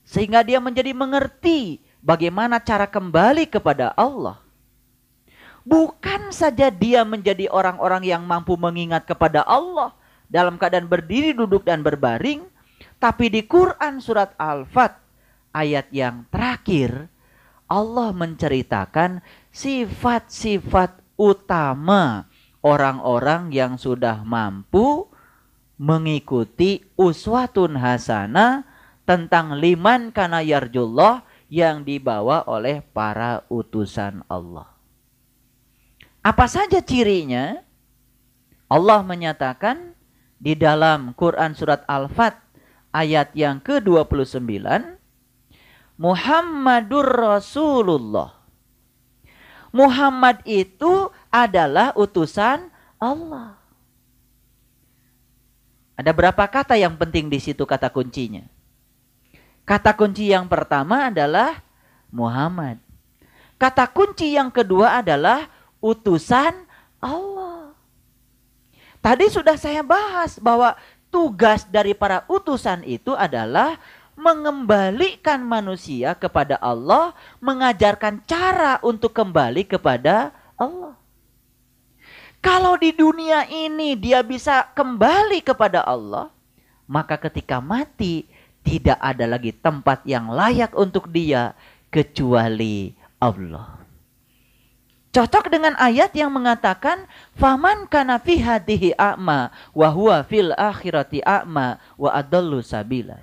sehingga 0.05 0.45
dia 0.45 0.61
menjadi 0.61 0.93
mengerti 0.93 1.81
bagaimana 2.05 2.61
cara 2.61 2.85
kembali 2.85 3.49
kepada 3.49 3.97
Allah. 3.97 4.45
Bukan 5.65 6.29
saja 6.29 6.69
dia 6.69 7.09
menjadi 7.09 7.49
orang-orang 7.49 8.05
yang 8.05 8.21
mampu 8.21 8.53
mengingat 8.61 9.09
kepada 9.09 9.41
Allah 9.49 9.97
dalam 10.29 10.61
keadaan 10.61 10.85
berdiri, 10.85 11.33
duduk, 11.33 11.65
dan 11.65 11.81
berbaring, 11.81 12.45
tapi 13.01 13.33
di 13.33 13.41
Quran 13.49 13.97
surat 14.05 14.37
Al-Fat 14.37 15.01
ayat 15.57 15.89
yang 15.89 16.29
terakhir, 16.29 17.09
Allah 17.75 18.15
menceritakan 18.15 19.19
sifat-sifat 19.51 21.03
utama 21.19 22.31
orang-orang 22.63 23.51
yang 23.51 23.75
sudah 23.75 24.23
mampu 24.23 25.11
mengikuti 25.75 26.87
uswatun 26.95 27.75
hasana 27.75 28.63
tentang 29.03 29.59
liman 29.59 30.15
kana 30.15 30.39
yarjullah 30.47 31.27
yang 31.51 31.83
dibawa 31.83 32.47
oleh 32.47 32.79
para 32.95 33.43
utusan 33.51 34.23
Allah. 34.31 34.71
Apa 36.23 36.47
saja 36.47 36.79
cirinya? 36.79 37.59
Allah 38.71 39.03
menyatakan 39.03 39.99
di 40.39 40.55
dalam 40.55 41.11
Quran 41.19 41.53
surat 41.59 41.83
Al-Fat 41.91 42.39
ayat 42.95 43.35
yang 43.35 43.59
ke-29 43.61 44.63
Muhammadur 45.95 47.07
Rasulullah. 47.07 48.35
Muhammad 49.75 50.43
itu 50.47 51.11
adalah 51.31 51.95
utusan 51.99 52.71
Allah. 52.99 53.59
Ada 55.95 56.11
berapa 56.11 56.45
kata 56.47 56.75
yang 56.75 56.99
penting 56.99 57.31
di 57.31 57.39
situ 57.39 57.63
kata 57.63 57.91
kuncinya? 57.91 58.43
Kata 59.65 59.95
kunci 59.95 60.31
yang 60.31 60.51
pertama 60.51 61.09
adalah 61.09 61.63
Muhammad. 62.11 62.83
Kata 63.57 63.87
kunci 63.89 64.35
yang 64.35 64.51
kedua 64.51 65.01
adalah 65.01 65.47
utusan 65.79 66.53
Allah. 66.99 67.73
Tadi 68.99 69.27
sudah 69.31 69.55
saya 69.55 69.81
bahas 69.87 70.37
bahwa 70.43 70.75
tugas 71.09 71.65
dari 71.71 71.95
para 71.95 72.27
utusan 72.27 72.83
itu 72.83 73.15
adalah 73.15 73.79
mengembalikan 74.15 75.43
manusia 75.43 76.15
kepada 76.15 76.59
Allah, 76.63 77.15
mengajarkan 77.43 78.23
cara 78.27 78.79
untuk 78.83 79.15
kembali 79.15 79.67
kepada 79.67 80.31
Allah. 80.55 80.95
Kalau 82.45 82.77
di 82.77 82.93
dunia 82.93 83.49
ini 83.49 83.97
dia 83.97 84.21
bisa 84.21 84.69
kembali 84.77 85.41
kepada 85.41 85.81
Allah, 85.83 86.29
maka 86.85 87.17
ketika 87.17 87.59
mati 87.59 88.29
tidak 88.65 89.01
ada 89.01 89.25
lagi 89.25 89.53
tempat 89.53 90.05
yang 90.05 90.29
layak 90.29 90.73
untuk 90.77 91.09
dia 91.09 91.57
kecuali 91.89 92.93
Allah. 93.17 93.85
Cocok 95.15 95.47
dengan 95.47 95.79
ayat 95.79 96.11
yang 96.19 96.35
mengatakan 96.35 97.07
faman 97.39 97.87
kana 97.87 98.19
fi 98.19 98.43
hadhihi 98.43 98.99
a'ma 98.99 99.55
wa 99.71 99.89
huwa 99.95 100.27
fil 100.27 100.51
akhirati 100.59 101.23
a'ma 101.23 101.79
wa 101.95 102.11
adallu 102.11 102.59
sabila. 102.61 103.23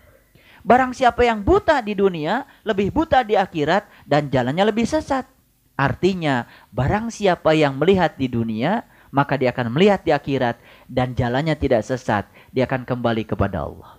Barang 0.61 0.93
siapa 0.93 1.25
yang 1.25 1.41
buta 1.41 1.81
di 1.81 1.97
dunia 1.97 2.45
lebih 2.61 2.93
buta 2.93 3.25
di 3.25 3.33
akhirat 3.33 3.89
dan 4.05 4.29
jalannya 4.29 4.69
lebih 4.69 4.85
sesat. 4.85 5.25
Artinya, 5.73 6.45
barang 6.69 7.09
siapa 7.09 7.57
yang 7.57 7.81
melihat 7.81 8.13
di 8.13 8.29
dunia, 8.29 8.85
maka 9.09 9.33
dia 9.35 9.49
akan 9.49 9.73
melihat 9.73 10.05
di 10.05 10.13
akhirat 10.13 10.61
dan 10.85 11.17
jalannya 11.17 11.57
tidak 11.57 11.81
sesat. 11.81 12.29
Dia 12.53 12.69
akan 12.69 12.85
kembali 12.85 13.25
kepada 13.25 13.65
Allah. 13.65 13.97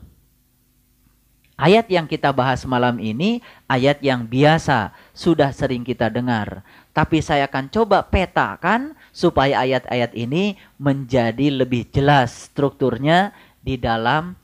Ayat 1.63 1.87
yang 1.93 2.11
kita 2.11 2.35
bahas 2.35 2.67
malam 2.67 2.99
ini 2.99 3.39
ayat 3.71 4.03
yang 4.03 4.27
biasa 4.27 4.91
sudah 5.15 5.55
sering 5.55 5.87
kita 5.87 6.11
dengar. 6.11 6.67
Tapi 6.91 7.23
saya 7.23 7.47
akan 7.47 7.71
coba 7.71 8.03
petakan 8.03 8.99
supaya 9.15 9.63
ayat-ayat 9.63 10.11
ini 10.19 10.59
menjadi 10.81 11.63
lebih 11.63 11.87
jelas 11.93 12.51
strukturnya 12.51 13.31
di 13.63 13.79
dalam 13.79 14.35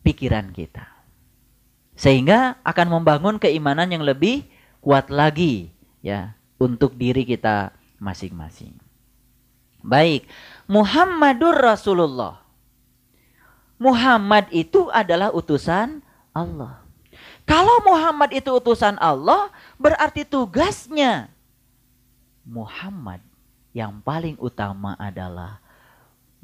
pikiran 0.00 0.56
kita. 0.56 0.95
Sehingga 1.96 2.60
akan 2.62 3.00
membangun 3.00 3.36
keimanan 3.40 3.88
yang 3.88 4.04
lebih 4.04 4.44
kuat 4.84 5.08
lagi 5.08 5.72
ya 6.04 6.36
untuk 6.60 6.94
diri 6.94 7.24
kita 7.24 7.72
masing-masing. 7.98 8.76
Baik, 9.80 10.28
Muhammadur 10.68 11.56
Rasulullah 11.56 12.46
Muhammad 13.76 14.48
itu 14.56 14.88
adalah 14.88 15.32
utusan 15.36 16.00
Allah. 16.32 16.80
Kalau 17.44 17.84
Muhammad 17.84 18.32
itu 18.32 18.48
utusan 18.50 18.96
Allah, 18.98 19.52
berarti 19.76 20.26
tugasnya 20.26 21.30
Muhammad 22.42 23.20
yang 23.76 24.00
paling 24.00 24.34
utama 24.40 24.96
adalah 24.96 25.60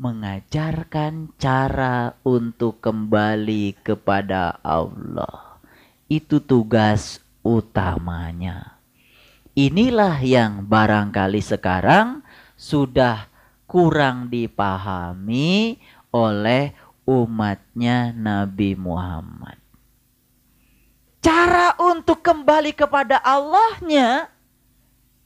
mengajarkan 0.02 1.30
cara 1.38 2.18
untuk 2.26 2.82
kembali 2.82 3.78
kepada 3.86 4.58
Allah. 4.66 5.62
Itu 6.10 6.42
tugas 6.42 7.22
utamanya. 7.46 8.82
Inilah 9.54 10.18
yang 10.26 10.66
barangkali 10.66 11.38
sekarang 11.38 12.26
sudah 12.58 13.30
kurang 13.70 14.26
dipahami 14.26 15.78
oleh 16.10 16.74
umatnya 17.06 18.10
Nabi 18.10 18.74
Muhammad. 18.74 19.62
Cara 21.22 21.78
untuk 21.78 22.26
kembali 22.26 22.74
kepada 22.74 23.22
Allahnya 23.22 24.26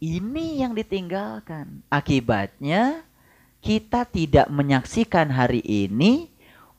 ini 0.04 0.60
yang 0.60 0.76
ditinggalkan. 0.76 1.80
Akibatnya 1.88 3.05
kita 3.66 4.06
tidak 4.06 4.46
menyaksikan 4.46 5.26
hari 5.26 5.58
ini 5.66 6.30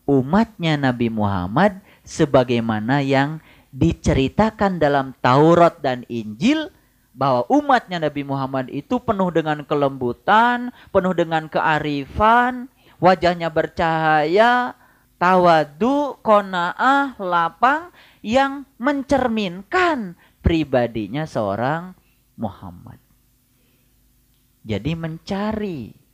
umatnya 0.08 0.80
Nabi 0.80 1.12
Muhammad 1.12 1.84
sebagaimana 2.08 3.04
yang 3.04 3.44
diceritakan 3.76 4.80
dalam 4.80 5.12
Taurat 5.20 5.84
dan 5.84 6.08
Injil 6.08 6.72
bahwa 7.12 7.44
umatnya 7.52 8.08
Nabi 8.08 8.24
Muhammad 8.24 8.72
itu 8.72 9.04
penuh 9.04 9.28
dengan 9.36 9.68
kelembutan, 9.68 10.72
penuh 10.96 11.12
dengan 11.12 11.52
kearifan, 11.52 12.72
wajahnya 13.04 13.52
bercahaya, 13.52 14.72
tawadu, 15.20 16.16
kona'ah, 16.24 17.20
lapang 17.20 17.92
yang 18.24 18.64
mencerminkan 18.80 20.16
pribadinya 20.40 21.28
seorang 21.28 21.92
Muhammad. 22.40 23.04
Jadi 24.64 24.96
mencari 24.96 26.07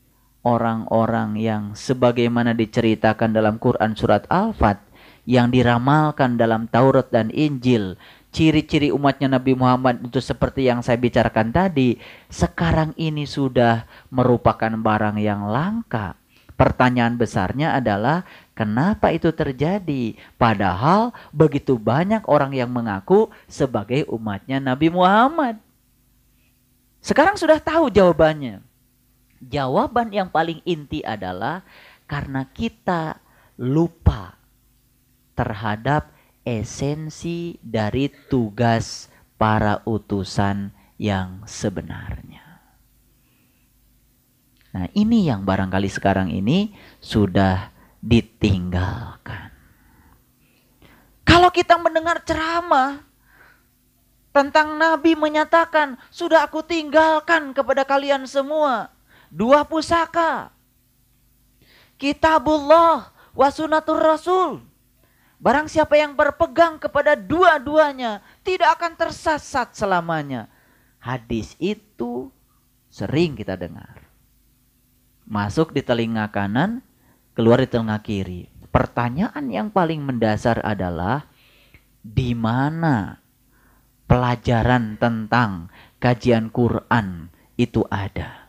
orang-orang 0.44 1.40
yang 1.40 1.64
sebagaimana 1.74 2.52
diceritakan 2.52 3.32
dalam 3.32 3.58
Quran 3.58 3.96
surat 3.96 4.28
Al-Fat 4.28 4.84
yang 5.24 5.50
diramalkan 5.50 6.36
dalam 6.36 6.68
Taurat 6.68 7.08
dan 7.08 7.32
Injil 7.32 7.96
ciri-ciri 8.34 8.90
umatnya 8.90 9.30
Nabi 9.30 9.54
Muhammad 9.54 10.02
itu 10.04 10.18
seperti 10.18 10.66
yang 10.68 10.82
saya 10.82 10.98
bicarakan 10.98 11.54
tadi 11.54 12.02
sekarang 12.28 12.92
ini 12.98 13.30
sudah 13.30 13.86
merupakan 14.10 14.74
barang 14.74 15.22
yang 15.22 15.48
langka. 15.48 16.18
Pertanyaan 16.54 17.18
besarnya 17.18 17.74
adalah 17.78 18.26
kenapa 18.54 19.10
itu 19.10 19.34
terjadi? 19.34 20.18
Padahal 20.38 21.14
begitu 21.34 21.78
banyak 21.82 22.26
orang 22.30 22.54
yang 22.54 22.70
mengaku 22.70 23.30
sebagai 23.50 24.06
umatnya 24.10 24.62
Nabi 24.62 24.90
Muhammad. 24.94 25.58
Sekarang 27.02 27.38
sudah 27.38 27.58
tahu 27.58 27.90
jawabannya. 27.90 28.62
Jawaban 29.44 30.14
yang 30.16 30.32
paling 30.32 30.64
inti 30.64 31.04
adalah 31.04 31.68
karena 32.08 32.48
kita 32.48 33.20
lupa 33.60 34.40
terhadap 35.36 36.14
esensi 36.48 37.58
dari 37.60 38.08
tugas 38.32 39.12
para 39.36 39.84
utusan 39.84 40.72
yang 40.96 41.44
sebenarnya. 41.44 42.44
Nah, 44.74 44.90
ini 44.98 45.30
yang 45.30 45.46
barangkali 45.46 45.90
sekarang 45.92 46.34
ini 46.34 46.74
sudah 46.98 47.70
ditinggalkan. 48.02 49.54
Kalau 51.24 51.50
kita 51.54 51.78
mendengar 51.78 52.26
ceramah, 52.26 53.04
tentang 54.34 54.82
Nabi 54.82 55.14
menyatakan, 55.14 55.96
sudah 56.10 56.50
aku 56.50 56.66
tinggalkan 56.66 57.54
kepada 57.54 57.86
kalian 57.86 58.26
semua. 58.26 58.93
Dua 59.34 59.66
pusaka. 59.66 60.54
Kitabullah 61.98 63.10
wa 63.34 63.50
sunatur 63.50 63.98
rasul. 63.98 64.62
Barang 65.42 65.66
siapa 65.66 65.98
yang 65.98 66.14
berpegang 66.14 66.78
kepada 66.78 67.18
dua-duanya, 67.18 68.22
tidak 68.46 68.78
akan 68.78 68.94
tersesat 68.94 69.74
selamanya. 69.74 70.48
Hadis 71.02 71.58
itu 71.58 72.30
sering 72.94 73.34
kita 73.34 73.58
dengar. 73.58 74.06
Masuk 75.26 75.74
di 75.74 75.82
telinga 75.82 76.30
kanan, 76.30 76.86
keluar 77.34 77.60
di 77.60 77.68
telinga 77.68 78.00
kiri. 78.06 78.48
Pertanyaan 78.70 79.50
yang 79.50 79.68
paling 79.74 80.06
mendasar 80.06 80.62
adalah, 80.62 81.26
di 82.00 82.38
mana 82.38 83.20
pelajaran 84.06 84.96
tentang 85.02 85.74
kajian 85.98 86.54
Quran 86.54 87.34
itu 87.58 87.84
ada. 87.92 88.43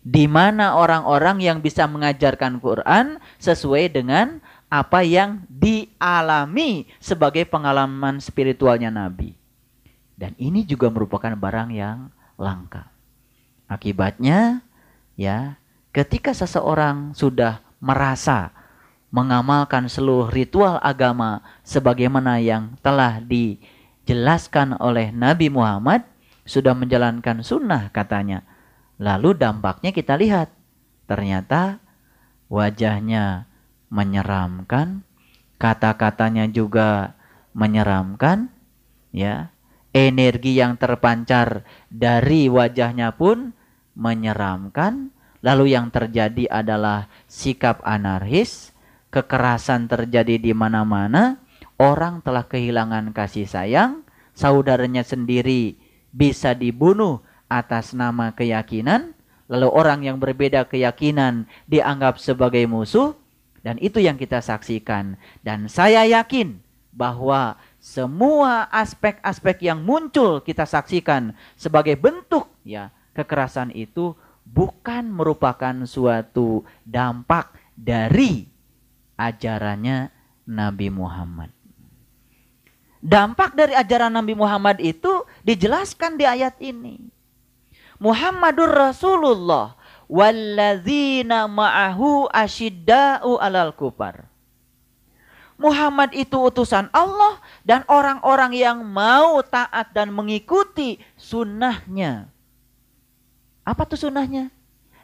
Di 0.00 0.24
mana 0.24 0.80
orang-orang 0.80 1.44
yang 1.44 1.58
bisa 1.60 1.84
mengajarkan 1.84 2.56
Quran 2.58 3.20
sesuai 3.36 3.92
dengan 3.92 4.40
apa 4.72 5.04
yang 5.04 5.44
dialami 5.50 6.88
sebagai 7.02 7.44
pengalaman 7.44 8.16
spiritualnya 8.22 8.88
Nabi. 8.88 9.36
Dan 10.16 10.32
ini 10.40 10.64
juga 10.64 10.88
merupakan 10.88 11.32
barang 11.36 11.70
yang 11.72 12.08
langka. 12.40 12.88
Akibatnya, 13.68 14.64
ya, 15.20 15.60
ketika 15.92 16.32
seseorang 16.32 17.12
sudah 17.12 17.60
merasa 17.80 18.52
mengamalkan 19.12 19.90
seluruh 19.90 20.30
ritual 20.32 20.80
agama 20.80 21.44
sebagaimana 21.66 22.40
yang 22.40 22.78
telah 22.80 23.20
di 23.20 23.60
dijelaskan 24.10 24.74
oleh 24.82 25.14
Nabi 25.14 25.46
Muhammad 25.54 26.02
sudah 26.42 26.74
menjalankan 26.74 27.46
sunnah 27.46 27.94
katanya. 27.94 28.42
Lalu 29.00 29.32
dampaknya 29.32 29.96
kita 29.96 30.20
lihat. 30.20 30.52
Ternyata 31.08 31.80
wajahnya 32.52 33.48
menyeramkan, 33.88 35.02
kata-katanya 35.56 36.46
juga 36.52 37.16
menyeramkan, 37.56 38.52
ya. 39.10 39.50
Energi 39.90 40.54
yang 40.54 40.78
terpancar 40.78 41.66
dari 41.90 42.46
wajahnya 42.46 43.10
pun 43.18 43.50
menyeramkan. 43.98 45.10
Lalu 45.42 45.74
yang 45.74 45.90
terjadi 45.90 46.46
adalah 46.46 47.10
sikap 47.26 47.82
anarkis, 47.82 48.70
kekerasan 49.10 49.90
terjadi 49.90 50.38
di 50.38 50.52
mana-mana, 50.54 51.42
orang 51.80 52.22
telah 52.22 52.46
kehilangan 52.46 53.10
kasih 53.10 53.48
sayang, 53.48 54.04
saudaranya 54.36 55.02
sendiri 55.02 55.74
bisa 56.14 56.54
dibunuh 56.54 57.24
atas 57.50 57.90
nama 57.90 58.30
keyakinan, 58.30 59.12
lalu 59.50 59.68
orang 59.68 60.06
yang 60.06 60.22
berbeda 60.22 60.62
keyakinan 60.70 61.50
dianggap 61.66 62.22
sebagai 62.22 62.62
musuh, 62.70 63.18
dan 63.66 63.76
itu 63.82 63.98
yang 63.98 64.14
kita 64.14 64.38
saksikan. 64.38 65.18
Dan 65.42 65.66
saya 65.66 66.06
yakin 66.06 66.62
bahwa 66.94 67.58
semua 67.82 68.70
aspek-aspek 68.70 69.66
yang 69.66 69.82
muncul 69.82 70.40
kita 70.40 70.64
saksikan 70.64 71.34
sebagai 71.58 71.96
bentuk 71.98 72.50
ya 72.62 72.94
kekerasan 73.14 73.74
itu 73.74 74.14
bukan 74.46 75.06
merupakan 75.10 75.74
suatu 75.86 76.66
dampak 76.82 77.54
dari 77.74 78.46
ajarannya 79.16 80.10
Nabi 80.50 80.88
Muhammad. 80.90 81.50
Dampak 83.00 83.56
dari 83.56 83.72
ajaran 83.72 84.12
Nabi 84.12 84.36
Muhammad 84.36 84.76
itu 84.76 85.24
dijelaskan 85.40 86.20
di 86.20 86.24
ayat 86.28 86.60
ini. 86.60 87.00
Muhammadur 88.00 88.72
Rasulullah 88.72 89.76
walladzina 90.08 91.44
ma'ahu 91.46 92.32
asyidda'u 92.32 93.36
alal 93.36 93.76
kupar. 93.76 94.26
Muhammad 95.60 96.16
itu 96.16 96.40
utusan 96.40 96.88
Allah 96.88 97.36
dan 97.68 97.84
orang-orang 97.84 98.56
yang 98.56 98.80
mau 98.80 99.44
taat 99.44 99.92
dan 99.92 100.08
mengikuti 100.08 100.96
sunnahnya. 101.20 102.32
Apa 103.60 103.84
tuh 103.84 104.08
sunnahnya? 104.08 104.48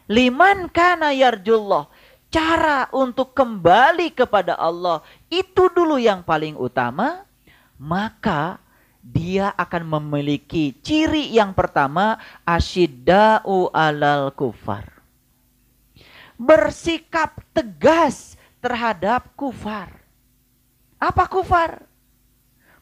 Liman 0.08 0.72
kana 0.72 1.12
yarjullah. 1.12 1.92
Cara 2.32 2.88
untuk 2.90 3.36
kembali 3.36 4.16
kepada 4.16 4.56
Allah 4.56 5.04
itu 5.28 5.68
dulu 5.70 6.00
yang 6.00 6.24
paling 6.24 6.56
utama 6.58 7.28
maka 7.76 8.58
dia 9.06 9.54
akan 9.54 9.86
memiliki 9.86 10.74
ciri 10.82 11.30
yang 11.30 11.54
pertama 11.54 12.18
asyidda'u 12.42 13.70
alal 13.70 14.34
kufar. 14.34 14.90
Bersikap 16.34 17.38
tegas 17.54 18.34
terhadap 18.58 19.30
kufar. 19.38 19.94
Apa 20.98 21.30
kufar? 21.30 21.86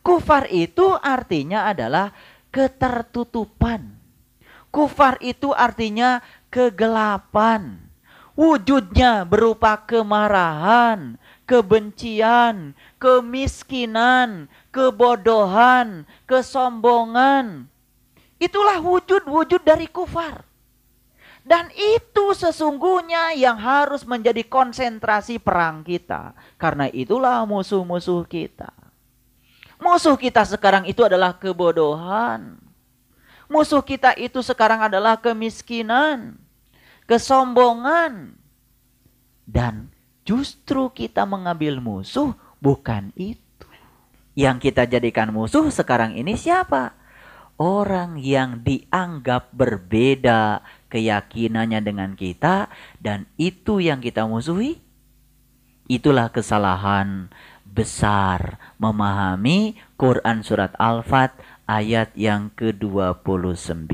Kufar 0.01 0.49
itu 0.49 0.97
artinya 1.01 1.69
adalah 1.69 2.11
ketertutupan. 2.49 3.95
Kufar 4.73 5.21
itu 5.23 5.53
artinya 5.55 6.25
kegelapan. 6.49 7.79
Wujudnya 8.35 9.23
berupa 9.23 9.79
kemarahan, 9.87 11.15
kebencian, 11.47 12.75
kemiskinan, 12.99 14.51
kebodohan, 14.75 16.03
kesombongan. 16.27 17.71
Itulah 18.43 18.83
wujud-wujud 18.83 19.63
dari 19.63 19.87
kufar. 19.87 20.43
Dan 21.47 21.71
itu 21.77 22.35
sesungguhnya 22.35 23.37
yang 23.39 23.55
harus 23.55 24.03
menjadi 24.03 24.43
konsentrasi 24.43 25.39
perang 25.39 25.87
kita. 25.87 26.35
Karena 26.59 26.91
itulah 26.91 27.47
musuh-musuh 27.47 28.27
kita. 28.27 28.73
Musuh 29.79 30.17
kita 30.17 30.43
sekarang 30.43 30.89
itu 30.89 31.05
adalah 31.05 31.37
kebodohan. 31.37 32.57
Musuh 33.45 33.85
kita 33.85 34.17
itu 34.17 34.41
sekarang 34.41 34.89
adalah 34.89 35.21
kemiskinan, 35.21 36.41
kesombongan. 37.05 38.41
Dan 39.45 39.93
justru 40.25 40.89
kita 40.89 41.29
mengambil 41.29 41.77
musuh 41.77 42.33
bukan 42.57 43.13
itu. 43.21 43.44
Yang 44.35 44.71
kita 44.71 44.91
jadikan 44.91 45.31
musuh 45.31 45.71
sekarang 45.71 46.19
ini 46.19 46.35
siapa? 46.35 46.99
Orang 47.55 48.19
yang 48.19 48.67
dianggap 48.67 49.55
berbeda 49.55 50.67
keyakinannya 50.91 51.81
dengan 51.87 52.19
kita 52.19 52.67
dan 52.99 53.31
itu 53.39 53.79
yang 53.79 54.03
kita 54.03 54.27
musuhi. 54.27 54.83
Itulah 55.87 56.35
kesalahan 56.35 57.31
besar 57.63 58.59
memahami 58.83 59.79
Quran 59.95 60.43
surat 60.43 60.75
Al-Fat 60.83 61.39
ayat 61.71 62.11
yang 62.19 62.51
ke-29. 62.59 63.87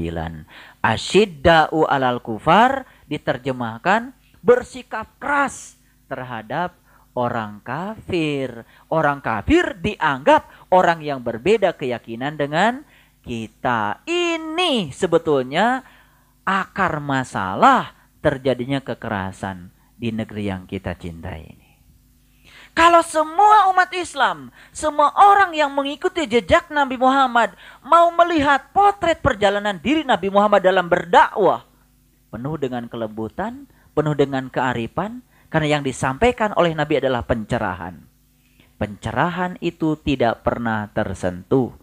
Asyidda'u 0.80 1.84
alal 1.84 2.24
kufar 2.24 2.88
diterjemahkan 3.12 4.16
bersikap 4.40 5.12
keras 5.20 5.76
terhadap 6.08 6.79
orang 7.14 7.62
kafir. 7.62 8.64
Orang 8.90 9.22
kafir 9.22 9.78
dianggap 9.78 10.70
orang 10.70 11.02
yang 11.02 11.20
berbeda 11.22 11.74
keyakinan 11.74 12.38
dengan 12.38 12.82
kita. 13.22 14.02
Ini 14.06 14.94
sebetulnya 14.94 15.84
akar 16.44 16.98
masalah 16.98 17.94
terjadinya 18.20 18.80
kekerasan 18.84 19.72
di 19.96 20.12
negeri 20.12 20.48
yang 20.48 20.64
kita 20.64 20.96
cintai 20.96 21.40
ini. 21.44 21.70
Kalau 22.70 23.02
semua 23.02 23.66
umat 23.74 23.90
Islam, 23.92 24.54
semua 24.70 25.10
orang 25.18 25.50
yang 25.52 25.74
mengikuti 25.74 26.24
jejak 26.24 26.70
Nabi 26.70 26.94
Muhammad 26.94 27.52
mau 27.82 28.08
melihat 28.14 28.70
potret 28.70 29.18
perjalanan 29.18 29.76
diri 29.82 30.06
Nabi 30.06 30.30
Muhammad 30.30 30.62
dalam 30.62 30.86
berdakwah 30.86 31.66
penuh 32.30 32.56
dengan 32.56 32.86
kelembutan, 32.86 33.66
penuh 33.90 34.14
dengan 34.14 34.46
kearifan, 34.46 35.20
karena 35.50 35.78
yang 35.78 35.82
disampaikan 35.82 36.54
oleh 36.54 36.72
Nabi 36.72 37.02
adalah 37.02 37.26
pencerahan. 37.26 37.98
Pencerahan 38.80 39.60
itu 39.60 39.98
tidak 40.00 40.46
pernah 40.46 40.88
tersentuh. 40.94 41.74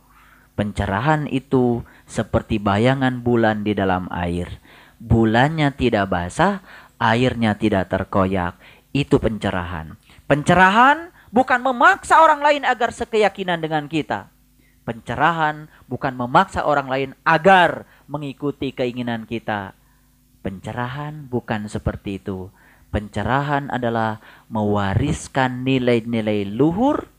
Pencerahan 0.58 1.30
itu 1.30 1.86
seperti 2.10 2.58
bayangan 2.58 3.22
bulan 3.22 3.62
di 3.62 3.78
dalam 3.78 4.10
air. 4.10 4.58
Bulannya 4.98 5.70
tidak 5.78 6.10
basah, 6.10 6.66
airnya 6.98 7.54
tidak 7.54 7.94
terkoyak. 7.94 8.58
Itu 8.90 9.22
pencerahan. 9.22 9.94
Pencerahan 10.26 11.14
bukan 11.30 11.62
memaksa 11.62 12.26
orang 12.26 12.42
lain 12.42 12.66
agar 12.66 12.90
sekeyakinan 12.90 13.62
dengan 13.62 13.86
kita. 13.86 14.34
Pencerahan 14.82 15.70
bukan 15.86 16.18
memaksa 16.18 16.66
orang 16.66 16.90
lain 16.90 17.10
agar 17.22 17.86
mengikuti 18.10 18.74
keinginan 18.74 19.30
kita. 19.30 19.78
Pencerahan 20.42 21.30
bukan 21.30 21.70
seperti 21.70 22.24
itu. 22.24 22.50
Pencerahan 22.88 23.68
adalah 23.68 24.24
mewariskan 24.48 25.68
nilai-nilai 25.68 26.48
luhur 26.48 27.12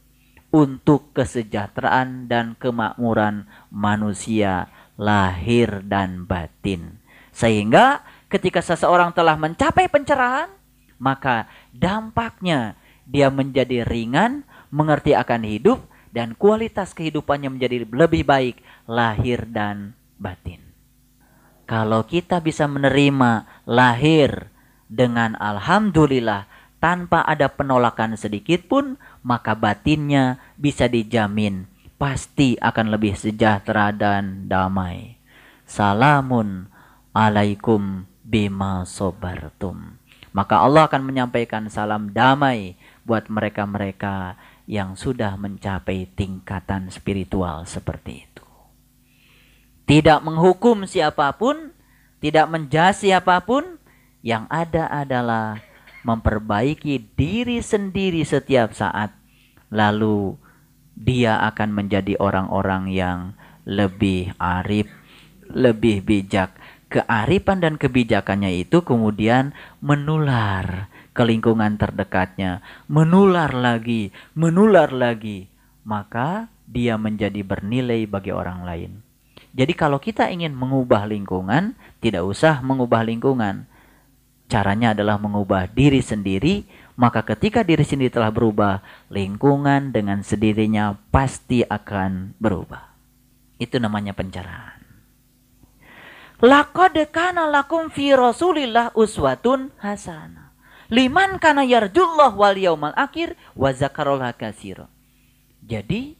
untuk 0.48 1.12
kesejahteraan 1.12 2.24
dan 2.26 2.56
kemakmuran 2.56 3.44
manusia 3.68 4.72
lahir 4.96 5.84
dan 5.84 6.24
batin. 6.24 6.98
Sehingga 7.30 8.02
ketika 8.32 8.64
seseorang 8.64 9.12
telah 9.12 9.36
mencapai 9.36 9.92
pencerahan, 9.92 10.48
maka 10.96 11.46
dampaknya 11.70 12.74
dia 13.04 13.28
menjadi 13.28 13.84
ringan, 13.84 14.42
mengerti 14.72 15.12
akan 15.12 15.44
hidup, 15.44 15.84
dan 16.10 16.32
kualitas 16.34 16.96
kehidupannya 16.96 17.52
menjadi 17.52 17.84
lebih 17.84 18.24
baik 18.24 18.56
lahir 18.88 19.44
dan 19.48 19.92
batin. 20.16 20.64
Kalau 21.68 22.08
kita 22.08 22.40
bisa 22.40 22.64
menerima 22.64 23.44
lahir 23.68 24.48
dengan 24.88 25.36
alhamdulillah 25.36 26.48
tanpa 26.82 27.22
ada 27.22 27.52
penolakan 27.52 28.16
sedikit 28.16 28.66
pun, 28.66 28.96
maka 29.22 29.52
batinnya 29.54 30.40
bisa 30.56 30.88
dijamin 30.88 31.68
pasti 31.98 32.54
akan 32.62 32.94
lebih 32.94 33.18
sejahtera 33.18 33.90
dan 33.90 34.46
damai. 34.46 35.18
Salamun 35.68 36.70
alaikum 37.12 38.06
bima 38.22 38.86
sobartum. 38.86 39.98
Maka 40.30 40.62
Allah 40.62 40.86
akan 40.86 41.02
menyampaikan 41.02 41.66
salam 41.66 42.14
damai 42.14 42.78
buat 43.02 43.26
mereka-mereka 43.26 44.38
yang 44.70 44.94
sudah 44.94 45.34
mencapai 45.34 46.06
tingkatan 46.14 46.92
spiritual 46.94 47.66
seperti 47.66 48.28
itu. 48.28 48.46
Tidak 49.88 50.20
menghukum 50.20 50.84
siapa 50.84 51.32
pun, 51.34 51.72
tidak 52.20 52.46
menjas 52.52 53.00
siapa 53.00 53.40
pun, 53.42 53.77
yang 54.22 54.50
ada 54.50 54.90
adalah 54.90 55.62
memperbaiki 56.02 57.14
diri 57.14 57.62
sendiri 57.62 58.22
setiap 58.22 58.74
saat. 58.74 59.14
Lalu 59.68 60.34
dia 60.98 61.38
akan 61.46 61.70
menjadi 61.76 62.18
orang-orang 62.18 62.90
yang 62.90 63.18
lebih 63.68 64.32
arif, 64.40 64.88
lebih 65.52 66.02
bijak. 66.02 66.56
Kearifan 66.88 67.60
dan 67.60 67.76
kebijakannya 67.76 68.64
itu 68.64 68.80
kemudian 68.80 69.52
menular 69.84 70.88
ke 71.12 71.20
lingkungan 71.20 71.76
terdekatnya, 71.76 72.64
menular 72.88 73.52
lagi, 73.52 74.08
menular 74.32 74.88
lagi, 74.88 75.52
maka 75.84 76.48
dia 76.64 76.96
menjadi 76.96 77.44
bernilai 77.44 78.08
bagi 78.08 78.32
orang 78.32 78.64
lain. 78.64 78.92
Jadi 79.52 79.72
kalau 79.76 80.00
kita 80.00 80.32
ingin 80.32 80.56
mengubah 80.56 81.04
lingkungan, 81.04 81.76
tidak 82.00 82.24
usah 82.24 82.64
mengubah 82.64 83.04
lingkungan. 83.04 83.68
Caranya 84.48 84.96
adalah 84.96 85.20
mengubah 85.20 85.68
diri 85.68 86.00
sendiri, 86.00 86.64
maka 86.96 87.20
ketika 87.22 87.60
diri 87.60 87.84
sendiri 87.84 88.08
telah 88.08 88.32
berubah, 88.32 88.80
lingkungan 89.12 89.92
dengan 89.92 90.24
sendirinya 90.24 90.96
pasti 91.12 91.60
akan 91.60 92.32
berubah. 92.40 92.88
Itu 93.60 93.76
namanya 93.76 94.16
pencerahan. 94.16 94.80
Laqad 96.40 96.96
kana 97.12 97.50
lakum 97.50 97.92
fi 97.92 98.16
Rasulillah 98.16 98.94
uswatun 98.96 99.74
hasanah. 99.84 100.54
Liman 100.88 101.36
kana 101.36 101.68
yarjullah 101.68 102.32
wal 102.32 102.56
yaumal 102.56 102.96
akhir 102.96 103.36
wa. 103.52 103.68
Jadi 105.68 106.16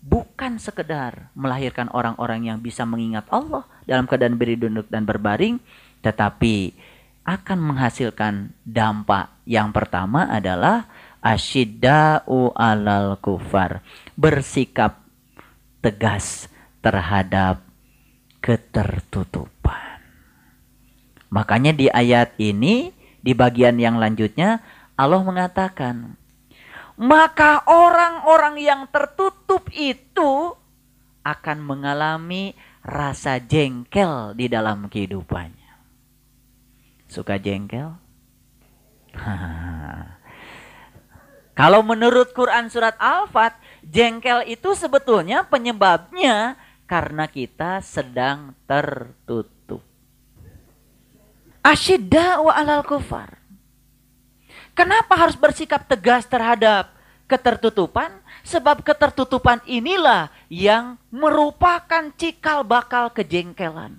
bukan 0.00 0.62
sekedar 0.62 1.34
melahirkan 1.34 1.90
orang-orang 1.92 2.48
yang 2.48 2.58
bisa 2.62 2.86
mengingat 2.86 3.26
Allah 3.28 3.66
dalam 3.84 4.06
keadaan 4.06 4.38
beri 4.38 4.54
duduk 4.56 4.86
dan 4.88 5.02
berbaring, 5.02 5.58
tetapi 6.00 6.72
akan 7.26 7.58
menghasilkan 7.58 8.54
dampak. 8.62 9.34
Yang 9.42 9.68
pertama 9.74 10.30
adalah 10.30 10.86
asyidda'u 11.18 12.54
alal 12.54 13.18
kufar. 13.18 13.82
Bersikap 14.14 15.02
tegas 15.82 16.46
terhadap 16.78 17.66
ketertutupan. 18.38 19.98
Makanya 21.34 21.74
di 21.74 21.90
ayat 21.90 22.38
ini 22.38 22.94
di 23.18 23.34
bagian 23.34 23.74
yang 23.82 23.98
lanjutnya 23.98 24.62
Allah 24.94 25.20
mengatakan, 25.26 26.14
maka 26.96 27.66
orang-orang 27.66 28.56
yang 28.62 28.82
tertutup 28.88 29.66
itu 29.74 30.54
akan 31.26 31.58
mengalami 31.58 32.54
rasa 32.86 33.42
jengkel 33.42 34.38
di 34.38 34.46
dalam 34.46 34.86
kehidupannya. 34.86 35.55
Suka 37.06 37.38
jengkel? 37.38 37.94
Kalau 41.56 41.80
menurut 41.80 42.36
Quran 42.36 42.68
surat 42.68 43.00
Al-Fat, 43.00 43.56
jengkel 43.80 44.44
itu 44.44 44.76
sebetulnya 44.76 45.48
penyebabnya 45.48 46.60
karena 46.84 47.24
kita 47.24 47.80
sedang 47.80 48.52
tertutup. 48.68 49.80
Asyidda 51.64 52.44
wa 52.44 52.52
alal 52.52 52.84
kufar. 52.84 53.40
Kenapa 54.76 55.16
harus 55.16 55.32
bersikap 55.32 55.88
tegas 55.88 56.28
terhadap 56.28 56.92
ketertutupan? 57.24 58.20
Sebab 58.44 58.84
ketertutupan 58.84 59.64
inilah 59.64 60.30
yang 60.46 61.00
merupakan 61.10 62.12
cikal 62.14 62.62
bakal 62.62 63.10
kejengkelan. 63.10 63.98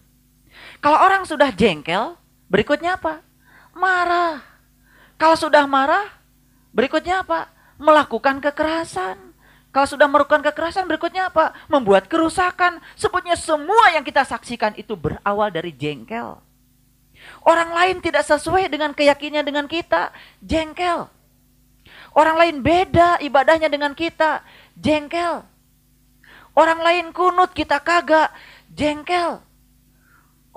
Kalau 0.79 1.01
orang 1.01 1.25
sudah 1.25 1.49
jengkel, 1.51 2.15
berikutnya 2.51 2.99
apa? 2.99 3.23
Marah. 3.77 4.41
Kalau 5.17 5.37
sudah 5.37 5.65
marah, 5.65 6.05
berikutnya 6.73 7.23
apa? 7.23 7.49
Melakukan 7.77 8.41
kekerasan. 8.41 9.27
Kalau 9.71 9.87
sudah 9.87 10.09
melakukan 10.09 10.41
kekerasan 10.41 10.89
berikutnya 10.89 11.29
apa? 11.29 11.53
Membuat 11.69 12.09
kerusakan. 12.09 12.81
Sebutnya 12.97 13.37
semua 13.37 13.93
yang 13.93 14.01
kita 14.01 14.25
saksikan 14.25 14.73
itu 14.73 14.97
berawal 14.97 15.53
dari 15.53 15.69
jengkel. 15.69 16.41
Orang 17.45 17.73
lain 17.73 18.01
tidak 18.01 18.25
sesuai 18.25 18.69
dengan 18.69 18.93
keyakinannya 18.93 19.45
dengan 19.45 19.65
kita, 19.65 20.13
jengkel. 20.41 21.09
Orang 22.17 22.37
lain 22.41 22.65
beda 22.65 23.21
ibadahnya 23.21 23.69
dengan 23.69 23.93
kita, 23.93 24.41
jengkel. 24.73 25.45
Orang 26.57 26.81
lain 26.81 27.13
kunut 27.13 27.53
kita 27.53 27.77
kagak, 27.77 28.33
jengkel. 28.73 29.45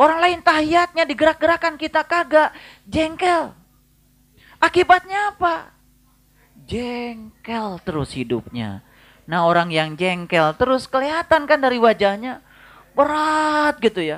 Orang 0.00 0.24
lain 0.24 0.40
tahiyatnya 0.40 1.04
digerak-gerakan 1.04 1.76
kita 1.76 2.00
kagak, 2.08 2.56
jengkel. 2.88 3.52
Akibatnya 4.56 5.36
apa? 5.36 5.76
Jengkel 6.64 7.76
terus 7.84 8.16
hidupnya. 8.16 8.80
Nah 9.28 9.44
orang 9.44 9.68
yang 9.68 10.00
jengkel 10.00 10.56
terus 10.56 10.88
kelihatan 10.88 11.44
kan 11.44 11.60
dari 11.60 11.76
wajahnya. 11.76 12.40
Berat 12.96 13.76
gitu 13.84 14.00
ya. 14.00 14.16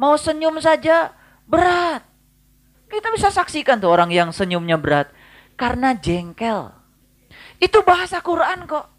Mau 0.00 0.16
senyum 0.16 0.56
saja 0.64 1.12
berat. 1.44 2.00
Kita 2.88 3.12
bisa 3.12 3.28
saksikan 3.28 3.84
tuh 3.84 3.92
orang 3.92 4.08
yang 4.08 4.32
senyumnya 4.32 4.80
berat. 4.80 5.12
Karena 5.60 5.92
jengkel. 5.92 6.72
Itu 7.60 7.84
bahasa 7.84 8.24
Quran 8.24 8.64
kok. 8.64 8.91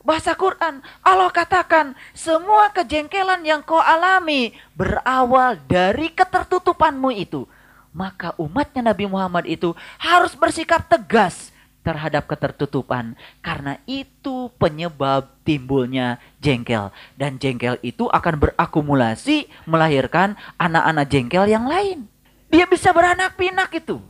Bahasa 0.00 0.32
Quran, 0.32 0.80
Allah 1.04 1.28
katakan 1.28 1.92
semua 2.16 2.72
kejengkelan 2.72 3.44
yang 3.44 3.60
kau 3.60 3.76
alami 3.76 4.56
berawal 4.72 5.60
dari 5.68 6.08
ketertutupanmu 6.08 7.12
itu. 7.12 7.44
Maka 7.92 8.32
umatnya 8.40 8.94
Nabi 8.94 9.04
Muhammad 9.04 9.44
itu 9.44 9.76
harus 10.00 10.32
bersikap 10.32 10.88
tegas 10.88 11.52
terhadap 11.84 12.24
ketertutupan. 12.24 13.12
Karena 13.44 13.76
itu 13.84 14.48
penyebab 14.56 15.28
timbulnya 15.44 16.16
jengkel. 16.40 16.88
Dan 17.20 17.36
jengkel 17.36 17.76
itu 17.84 18.08
akan 18.08 18.40
berakumulasi 18.40 19.52
melahirkan 19.68 20.32
anak-anak 20.56 21.06
jengkel 21.12 21.44
yang 21.44 21.68
lain. 21.68 22.08
Dia 22.48 22.64
bisa 22.64 22.88
beranak 22.96 23.36
pinak 23.36 23.68
itu. 23.76 24.00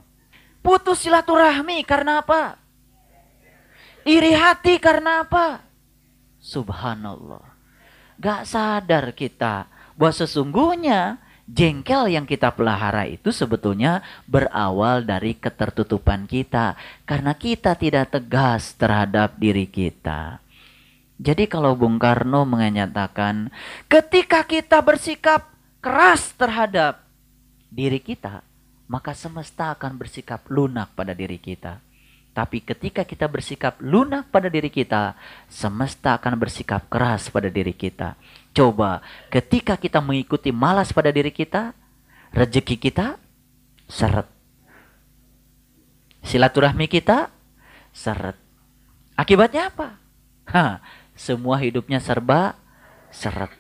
Putus 0.63 1.03
silaturahmi 1.03 1.83
karena 1.83 2.23
apa? 2.23 2.61
Iri 4.05 4.37
hati 4.37 4.79
karena 4.79 5.25
apa? 5.25 5.70
Subhanallah. 6.41 7.45
Gak 8.21 8.49
sadar 8.49 9.13
kita 9.17 9.69
bahwa 9.97 10.13
sesungguhnya 10.13 11.21
jengkel 11.45 12.13
yang 12.13 12.25
kita 12.25 12.53
pelihara 12.53 13.09
itu 13.09 13.33
sebetulnya 13.33 14.01
berawal 14.25 15.05
dari 15.05 15.37
ketertutupan 15.37 16.25
kita. 16.25 16.77
Karena 17.05 17.37
kita 17.37 17.77
tidak 17.77 18.17
tegas 18.17 18.77
terhadap 18.77 19.37
diri 19.37 19.69
kita. 19.69 20.41
Jadi 21.21 21.45
kalau 21.53 21.77
Bung 21.77 22.01
Karno 22.01 22.49
menyatakan 22.49 23.53
ketika 23.93 24.41
kita 24.49 24.81
bersikap 24.81 25.53
keras 25.85 26.33
terhadap 26.33 27.05
diri 27.69 28.01
kita, 28.01 28.41
maka 28.89 29.13
semesta 29.13 29.77
akan 29.77 30.01
bersikap 30.01 30.49
lunak 30.49 30.97
pada 30.97 31.13
diri 31.13 31.37
kita. 31.37 31.90
Tapi 32.31 32.63
ketika 32.63 33.03
kita 33.03 33.27
bersikap 33.27 33.83
lunak 33.83 34.31
pada 34.31 34.47
diri 34.47 34.71
kita, 34.71 35.19
semesta 35.51 36.15
akan 36.15 36.39
bersikap 36.39 36.87
keras 36.87 37.27
pada 37.27 37.51
diri 37.51 37.75
kita. 37.75 38.15
Coba, 38.55 39.03
ketika 39.35 39.75
kita 39.75 39.99
mengikuti 39.99 40.55
malas 40.55 40.95
pada 40.95 41.11
diri 41.11 41.35
kita, 41.35 41.75
rezeki 42.31 42.77
kita 42.79 43.19
seret. 43.91 44.31
Silaturahmi 46.23 46.87
kita 46.87 47.35
seret. 47.91 48.39
Akibatnya 49.19 49.75
apa? 49.75 49.99
Ha, 50.55 50.79
semua 51.19 51.59
hidupnya 51.59 51.99
serba 51.99 52.55
seret. 53.11 53.51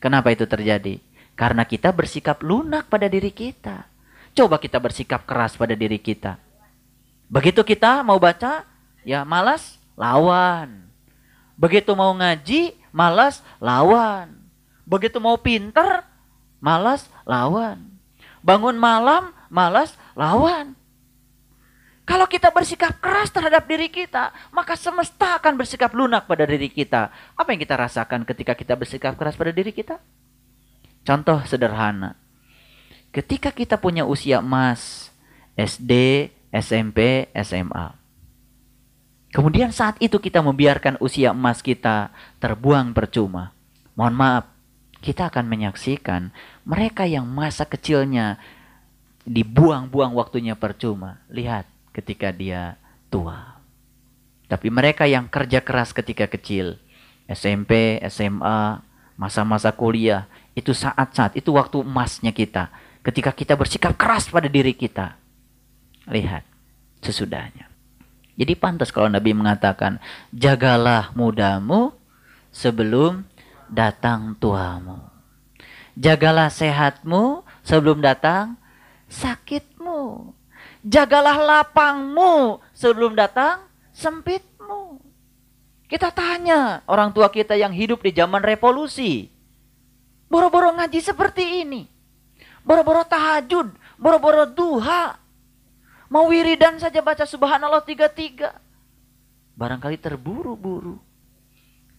Kenapa 0.00 0.32
itu 0.32 0.48
terjadi? 0.48 1.04
Karena 1.36 1.68
kita 1.68 1.92
bersikap 1.92 2.40
lunak 2.40 2.88
pada 2.88 3.06
diri 3.12 3.30
kita. 3.30 3.86
Coba 4.32 4.56
kita 4.56 4.80
bersikap 4.80 5.28
keras 5.28 5.54
pada 5.54 5.76
diri 5.76 6.00
kita. 6.00 6.47
Begitu 7.28 7.60
kita 7.60 8.00
mau 8.00 8.16
baca, 8.16 8.64
ya 9.04 9.22
malas, 9.22 9.76
lawan. 9.94 10.88
Begitu 11.60 11.92
mau 11.92 12.16
ngaji, 12.16 12.72
malas, 12.88 13.44
lawan. 13.60 14.32
Begitu 14.88 15.20
mau 15.20 15.36
pinter, 15.36 16.04
malas, 16.58 17.04
lawan. 17.28 17.84
Bangun 18.40 18.80
malam, 18.80 19.36
malas, 19.52 19.92
lawan. 20.16 20.72
Kalau 22.08 22.24
kita 22.24 22.48
bersikap 22.48 22.96
keras 23.04 23.28
terhadap 23.28 23.68
diri 23.68 23.92
kita, 23.92 24.32
maka 24.48 24.80
semesta 24.80 25.36
akan 25.36 25.60
bersikap 25.60 25.92
lunak 25.92 26.24
pada 26.24 26.48
diri 26.48 26.72
kita. 26.72 27.12
Apa 27.36 27.52
yang 27.52 27.60
kita 27.60 27.76
rasakan 27.76 28.24
ketika 28.24 28.56
kita 28.56 28.72
bersikap 28.80 29.12
keras 29.20 29.36
pada 29.36 29.52
diri 29.52 29.76
kita? 29.76 30.00
Contoh 31.04 31.44
sederhana. 31.44 32.16
Ketika 33.12 33.52
kita 33.52 33.76
punya 33.76 34.08
usia 34.08 34.40
emas, 34.40 35.12
SD, 35.52 36.32
SMP, 36.52 37.28
SMA. 37.36 37.94
Kemudian 39.28 39.68
saat 39.76 40.00
itu 40.00 40.16
kita 40.16 40.40
membiarkan 40.40 40.96
usia 41.04 41.36
emas 41.36 41.60
kita 41.60 42.08
terbuang 42.40 42.96
percuma. 42.96 43.52
Mohon 43.92 44.14
maaf, 44.16 44.44
kita 45.04 45.28
akan 45.28 45.44
menyaksikan 45.44 46.32
mereka 46.64 47.04
yang 47.04 47.28
masa 47.28 47.68
kecilnya 47.68 48.40
dibuang-buang 49.28 50.16
waktunya 50.16 50.56
percuma. 50.56 51.20
Lihat 51.28 51.68
ketika 51.92 52.32
dia 52.32 52.80
tua. 53.12 53.60
Tapi 54.48 54.72
mereka 54.72 55.04
yang 55.04 55.28
kerja 55.28 55.60
keras 55.60 55.92
ketika 55.92 56.24
kecil, 56.24 56.80
SMP, 57.28 58.00
SMA, 58.08 58.80
masa-masa 59.20 59.68
kuliah, 59.76 60.24
itu 60.56 60.72
saat-saat, 60.72 61.36
itu 61.36 61.52
waktu 61.52 61.84
emasnya 61.84 62.32
kita. 62.32 62.72
Ketika 63.04 63.36
kita 63.36 63.52
bersikap 63.60 63.92
keras 64.00 64.32
pada 64.32 64.48
diri 64.48 64.72
kita. 64.72 65.17
Lihat 66.08 66.44
sesudahnya. 67.04 67.68
Jadi 68.38 68.54
pantas 68.54 68.94
kalau 68.94 69.10
Nabi 69.10 69.34
mengatakan, 69.34 69.98
jagalah 70.30 71.10
mudamu 71.12 71.92
sebelum 72.54 73.26
datang 73.68 74.38
tuamu. 74.38 75.02
Jagalah 75.98 76.46
sehatmu 76.46 77.42
sebelum 77.66 77.98
datang 77.98 78.54
sakitmu. 79.10 80.32
Jagalah 80.86 81.36
lapangmu 81.42 82.62
sebelum 82.70 83.18
datang 83.18 83.66
sempitmu. 83.90 85.02
Kita 85.90 86.14
tanya 86.14 86.86
orang 86.86 87.10
tua 87.10 87.26
kita 87.34 87.58
yang 87.58 87.74
hidup 87.74 88.06
di 88.06 88.14
zaman 88.14 88.44
revolusi. 88.44 89.26
Boro-boro 90.30 90.70
ngaji 90.78 91.00
seperti 91.02 91.66
ini. 91.66 91.88
Boro-boro 92.62 93.02
tahajud, 93.02 93.72
boro-boro 93.98 94.46
duha. 94.46 95.16
Mau 96.08 96.32
wiridan 96.32 96.80
saja 96.80 97.04
baca 97.04 97.28
subhanallah 97.28 97.84
tiga-tiga. 97.84 98.56
Barangkali 99.52 100.00
terburu-buru. 100.00 100.96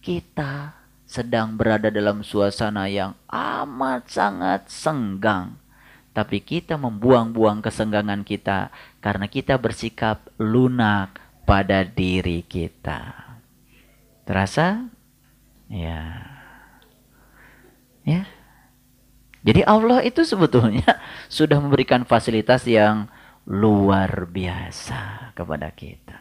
Kita 0.02 0.74
sedang 1.06 1.54
berada 1.54 1.94
dalam 1.94 2.26
suasana 2.26 2.90
yang 2.90 3.14
amat 3.30 4.10
sangat 4.10 4.66
senggang. 4.66 5.54
Tapi 6.10 6.42
kita 6.42 6.74
membuang-buang 6.74 7.62
kesenggangan 7.62 8.26
kita 8.26 8.74
karena 8.98 9.30
kita 9.30 9.54
bersikap 9.62 10.26
lunak 10.42 11.22
pada 11.46 11.86
diri 11.86 12.42
kita. 12.42 13.14
Terasa? 14.26 14.90
Ya. 15.70 16.26
Ya. 18.02 18.26
Jadi 19.46 19.62
Allah 19.62 20.02
itu 20.02 20.26
sebetulnya 20.26 20.98
sudah 21.30 21.62
memberikan 21.62 22.02
fasilitas 22.02 22.66
yang 22.66 23.06
luar 23.48 24.28
biasa 24.28 25.32
kepada 25.32 25.72
kita. 25.72 26.20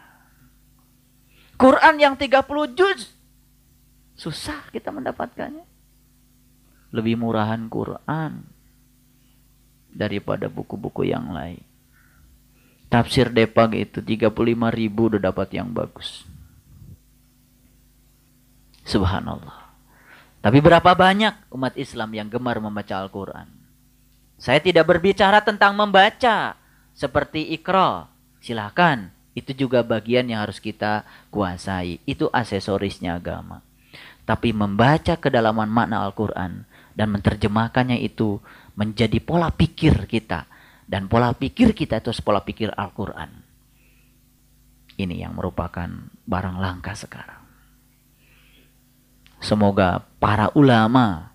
Quran 1.60 1.96
yang 2.00 2.16
30 2.16 2.78
juz 2.78 3.12
susah 4.16 4.68
kita 4.72 4.92
mendapatkannya. 4.92 5.68
Lebih 6.90 7.22
murahan 7.22 7.70
Quran 7.70 8.44
daripada 9.94 10.50
buku-buku 10.50 11.06
yang 11.06 11.32
lain. 11.32 11.62
Tafsir 12.90 13.30
Depag 13.30 13.78
itu 13.78 14.02
35 14.02 14.34
ribu 14.74 15.14
udah 15.14 15.22
dapat 15.22 15.54
yang 15.54 15.70
bagus. 15.70 16.26
Subhanallah. 18.90 19.70
Tapi 20.42 20.58
berapa 20.58 20.98
banyak 20.98 21.54
umat 21.54 21.78
Islam 21.78 22.10
yang 22.18 22.28
gemar 22.34 22.58
membaca 22.58 22.98
Al-Quran? 22.98 23.46
Saya 24.42 24.58
tidak 24.64 24.90
berbicara 24.90 25.46
tentang 25.46 25.78
membaca 25.78 26.58
seperti 27.00 27.56
ikro. 27.56 28.12
Silahkan, 28.44 29.16
itu 29.32 29.56
juga 29.56 29.88
bagian 29.88 30.28
yang 30.28 30.44
harus 30.44 30.60
kita 30.60 31.08
kuasai. 31.32 32.04
Itu 32.04 32.28
aksesorisnya 32.28 33.16
agama. 33.16 33.64
Tapi 34.28 34.52
membaca 34.52 35.16
kedalaman 35.16 35.72
makna 35.72 36.04
Al-Quran 36.04 36.68
dan 36.94 37.08
menerjemahkannya 37.16 38.04
itu 38.04 38.44
menjadi 38.76 39.24
pola 39.24 39.48
pikir 39.48 40.12
kita. 40.12 40.44
Dan 40.84 41.08
pola 41.08 41.32
pikir 41.32 41.72
kita 41.72 42.04
itu 42.04 42.12
pola 42.20 42.44
pikir 42.44 42.76
Al-Quran. 42.76 43.48
ini 45.00 45.24
yang 45.24 45.32
merupakan 45.32 45.88
barang 46.28 46.60
langka 46.60 46.92
sekarang. 46.92 47.40
Semoga 49.40 50.04
para 50.20 50.52
ulama 50.60 51.32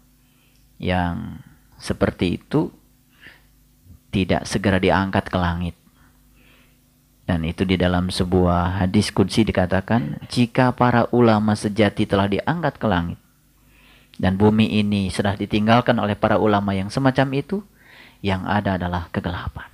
yang 0.76 1.40
seperti 1.80 2.36
itu 2.36 2.68
tidak 4.14 4.46
segera 4.46 4.78
diangkat 4.78 5.26
ke 5.26 5.34
langit. 5.34 5.74
Dan 7.26 7.42
itu 7.42 7.66
di 7.66 7.74
dalam 7.74 8.14
sebuah 8.14 8.84
hadis 8.84 9.10
kudsi 9.10 9.42
dikatakan, 9.42 10.22
jika 10.30 10.70
para 10.70 11.10
ulama 11.10 11.58
sejati 11.58 12.06
telah 12.06 12.30
diangkat 12.30 12.78
ke 12.78 12.86
langit, 12.86 13.18
dan 14.14 14.38
bumi 14.38 14.78
ini 14.78 15.10
sudah 15.10 15.34
ditinggalkan 15.34 15.98
oleh 15.98 16.14
para 16.14 16.38
ulama 16.38 16.70
yang 16.76 16.92
semacam 16.92 17.26
itu, 17.34 17.58
yang 18.22 18.46
ada 18.46 18.78
adalah 18.78 19.10
kegelapan. 19.10 19.66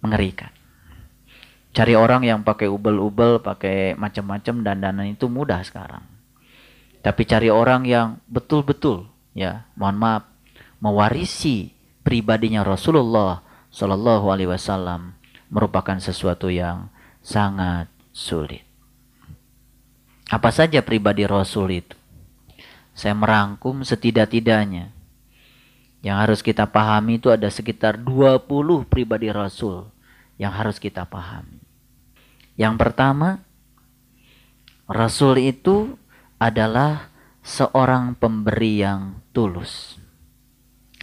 Mengerikan. 0.00 0.54
Cari 1.72 1.98
orang 1.98 2.24
yang 2.24 2.40
pakai 2.46 2.70
ubel-ubel, 2.70 3.42
pakai 3.42 3.98
macam-macam 3.98 4.64
dandanan 4.64 5.12
itu 5.12 5.28
mudah 5.28 5.60
sekarang. 5.66 6.04
Tapi 7.02 7.22
cari 7.26 7.50
orang 7.50 7.82
yang 7.84 8.22
betul-betul, 8.30 9.10
ya, 9.34 9.66
mohon 9.74 9.98
maaf, 9.98 10.24
mewarisi 10.78 11.74
pribadinya 12.02 12.66
Rasulullah 12.66 13.42
Shallallahu 13.72 14.28
Alaihi 14.28 14.50
Wasallam 14.50 15.16
merupakan 15.48 15.96
sesuatu 15.96 16.52
yang 16.52 16.92
sangat 17.24 17.88
sulit. 18.12 18.66
Apa 20.28 20.52
saja 20.52 20.80
pribadi 20.84 21.24
Rasul 21.24 21.84
itu? 21.84 21.96
Saya 22.92 23.16
merangkum 23.16 23.84
setidak-tidaknya. 23.84 24.92
Yang 26.02 26.16
harus 26.18 26.40
kita 26.42 26.66
pahami 26.66 27.22
itu 27.22 27.30
ada 27.30 27.46
sekitar 27.46 27.94
20 27.94 28.42
pribadi 28.90 29.30
Rasul 29.30 29.86
yang 30.34 30.50
harus 30.50 30.82
kita 30.82 31.06
pahami. 31.06 31.62
Yang 32.58 32.74
pertama, 32.74 33.40
Rasul 34.90 35.38
itu 35.40 35.94
adalah 36.42 37.12
seorang 37.46 38.18
pemberi 38.18 38.82
yang 38.82 39.22
tulus. 39.30 40.01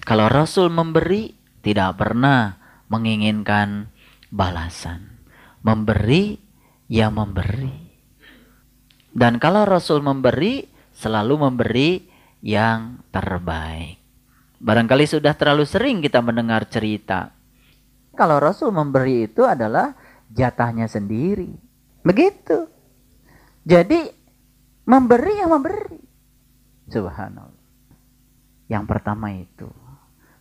Kalau 0.09 0.25
Rasul 0.25 0.73
memberi, 0.73 1.37
tidak 1.61 2.01
pernah 2.01 2.57
menginginkan 2.89 3.93
balasan. 4.33 5.21
Memberi, 5.61 6.33
ya 6.89 7.13
memberi. 7.13 7.93
Dan 9.13 9.37
kalau 9.37 9.69
Rasul 9.69 10.01
memberi, 10.01 10.65
selalu 10.97 11.45
memberi 11.45 12.09
yang 12.41 13.05
terbaik. 13.13 14.01
Barangkali 14.57 15.05
sudah 15.05 15.37
terlalu 15.37 15.69
sering 15.69 16.01
kita 16.01 16.25
mendengar 16.25 16.65
cerita. 16.65 17.29
Kalau 18.17 18.41
Rasul 18.41 18.73
memberi 18.73 19.29
itu 19.29 19.45
adalah 19.45 19.93
jatahnya 20.33 20.89
sendiri. 20.89 21.53
Begitu. 22.01 22.65
Jadi 23.61 24.09
memberi 24.89 25.33
yang 25.37 25.53
memberi. 25.53 26.01
Subhanallah. 26.89 27.61
Yang 28.73 28.85
pertama 28.89 29.37
itu. 29.37 29.78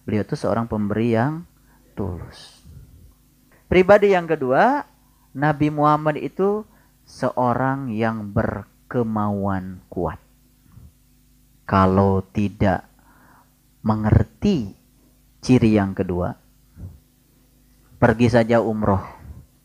Beliau 0.09 0.25
itu 0.25 0.41
seorang 0.41 0.65
pemberi 0.65 1.13
yang 1.13 1.45
tulus. 1.93 2.65
Pribadi 3.69 4.17
yang 4.17 4.25
kedua, 4.25 4.89
Nabi 5.37 5.69
Muhammad 5.69 6.17
itu 6.17 6.65
seorang 7.05 7.93
yang 7.93 8.33
berkemauan 8.33 9.85
kuat. 9.93 10.17
Kalau 11.69 12.25
tidak 12.25 12.89
mengerti 13.85 14.73
ciri 15.45 15.77
yang 15.77 15.93
kedua, 15.93 16.33
pergi 18.01 18.33
saja 18.33 18.65
umroh, 18.65 19.05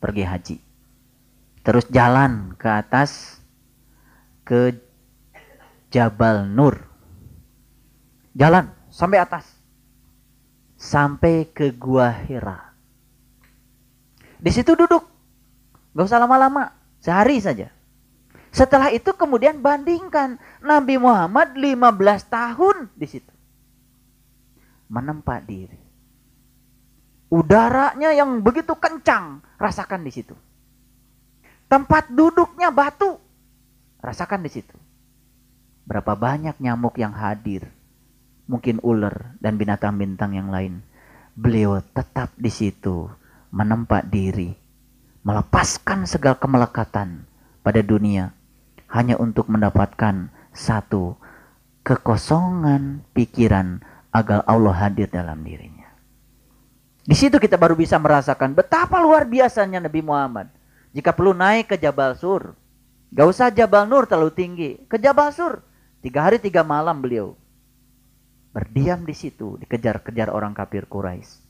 pergi 0.04 0.28
haji. 0.28 0.58
Terus 1.64 1.88
jalan 1.88 2.60
ke 2.60 2.68
atas 2.68 3.40
ke 4.44 4.76
Jabal 5.88 6.52
Nur. 6.52 6.84
Jalan 8.36 8.68
sampai 8.92 9.24
atas. 9.24 9.53
Sampai 10.84 11.48
ke 11.48 11.72
Gua 11.72 12.12
Hira 12.12 12.74
di 14.44 14.52
situ 14.52 14.76
duduk. 14.76 15.08
Gak 15.96 16.04
usah 16.04 16.20
lama-lama. 16.20 16.76
Sehari 17.00 17.40
saja. 17.40 17.72
Setelah 18.52 18.92
itu 18.92 19.16
kemudian 19.16 19.64
bandingkan. 19.64 20.36
Nabi 20.60 21.00
Muhammad 21.00 21.56
15 21.56 22.28
tahun 22.28 22.92
di 22.92 23.08
situ. 23.08 23.32
Menempat 24.92 25.48
diri. 25.48 25.80
Udaranya 27.32 28.12
yang 28.12 28.44
begitu 28.44 28.76
kencang. 28.76 29.40
Rasakan 29.56 30.04
di 30.04 30.12
situ. 30.12 30.36
Tempat 31.72 32.12
duduknya 32.12 32.68
batu. 32.68 33.16
Rasakan 34.04 34.44
di 34.44 34.52
situ. 34.52 34.76
Berapa 35.88 36.20
banyak 36.20 36.60
nyamuk 36.60 37.00
yang 37.00 37.16
hadir. 37.16 37.72
Mungkin 38.44 38.84
ular 38.84 39.40
dan 39.40 39.56
binatang-bintang 39.56 40.36
yang 40.36 40.52
lain. 40.52 40.84
Beliau 41.34 41.80
tetap 41.82 42.36
di 42.36 42.52
situ 42.52 43.08
menempat 43.54 44.10
diri, 44.10 44.54
melepaskan 45.24 46.10
segala 46.10 46.36
kemelekatan 46.38 47.24
pada 47.64 47.82
dunia 47.82 48.34
hanya 48.92 49.18
untuk 49.18 49.50
mendapatkan 49.50 50.30
satu 50.54 51.18
kekosongan 51.82 53.02
pikiran 53.16 53.82
agar 54.14 54.46
Allah 54.46 54.76
hadir 54.78 55.10
dalam 55.10 55.42
dirinya. 55.42 55.90
Di 57.04 57.18
situ 57.18 57.42
kita 57.42 57.58
baru 57.58 57.74
bisa 57.74 57.98
merasakan 57.98 58.56
betapa 58.56 59.02
luar 59.02 59.28
biasanya 59.28 59.82
Nabi 59.84 60.00
Muhammad. 60.06 60.48
Jika 60.94 61.12
perlu 61.12 61.34
naik 61.34 61.74
ke 61.74 61.76
Jabal 61.76 62.14
Sur, 62.16 62.54
gak 63.10 63.28
usah 63.28 63.50
Jabal 63.50 63.90
Nur 63.90 64.06
terlalu 64.06 64.32
tinggi, 64.32 64.72
ke 64.86 65.02
Jabal 65.02 65.34
Sur. 65.34 65.66
Tiga 66.06 66.30
hari 66.30 66.38
tiga 66.38 66.62
malam 66.62 67.02
beliau 67.02 67.34
berdiam 68.54 69.02
di 69.02 69.18
situ, 69.18 69.58
dikejar-kejar 69.60 70.30
orang 70.30 70.54
kafir 70.54 70.86
Quraisy. 70.86 71.42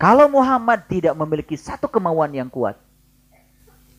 Kalau 0.00 0.28
Muhammad 0.28 0.88
tidak 0.88 1.16
memiliki 1.16 1.56
satu 1.56 1.88
kemauan 1.88 2.32
yang 2.32 2.48
kuat, 2.48 2.80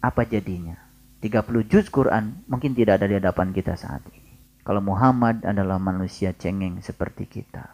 apa 0.01 0.21
jadinya? 0.25 0.77
30 1.21 1.65
juz 1.65 1.89
Quran 1.89 2.45
mungkin 2.45 2.77
tidak 2.77 3.01
ada 3.01 3.09
di 3.09 3.17
hadapan 3.17 3.49
kita 3.49 3.73
saat 3.73 4.05
ini. 4.13 4.37
Kalau 4.61 4.83
Muhammad 4.83 5.41
adalah 5.41 5.81
manusia 5.81 6.35
cengeng 6.37 6.77
seperti 6.85 7.25
kita. 7.25 7.65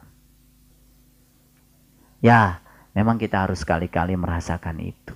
Ya, 2.24 2.64
memang 2.96 3.20
kita 3.20 3.44
harus 3.44 3.60
sekali-kali 3.66 4.16
merasakan 4.16 4.80
itu. 4.80 5.16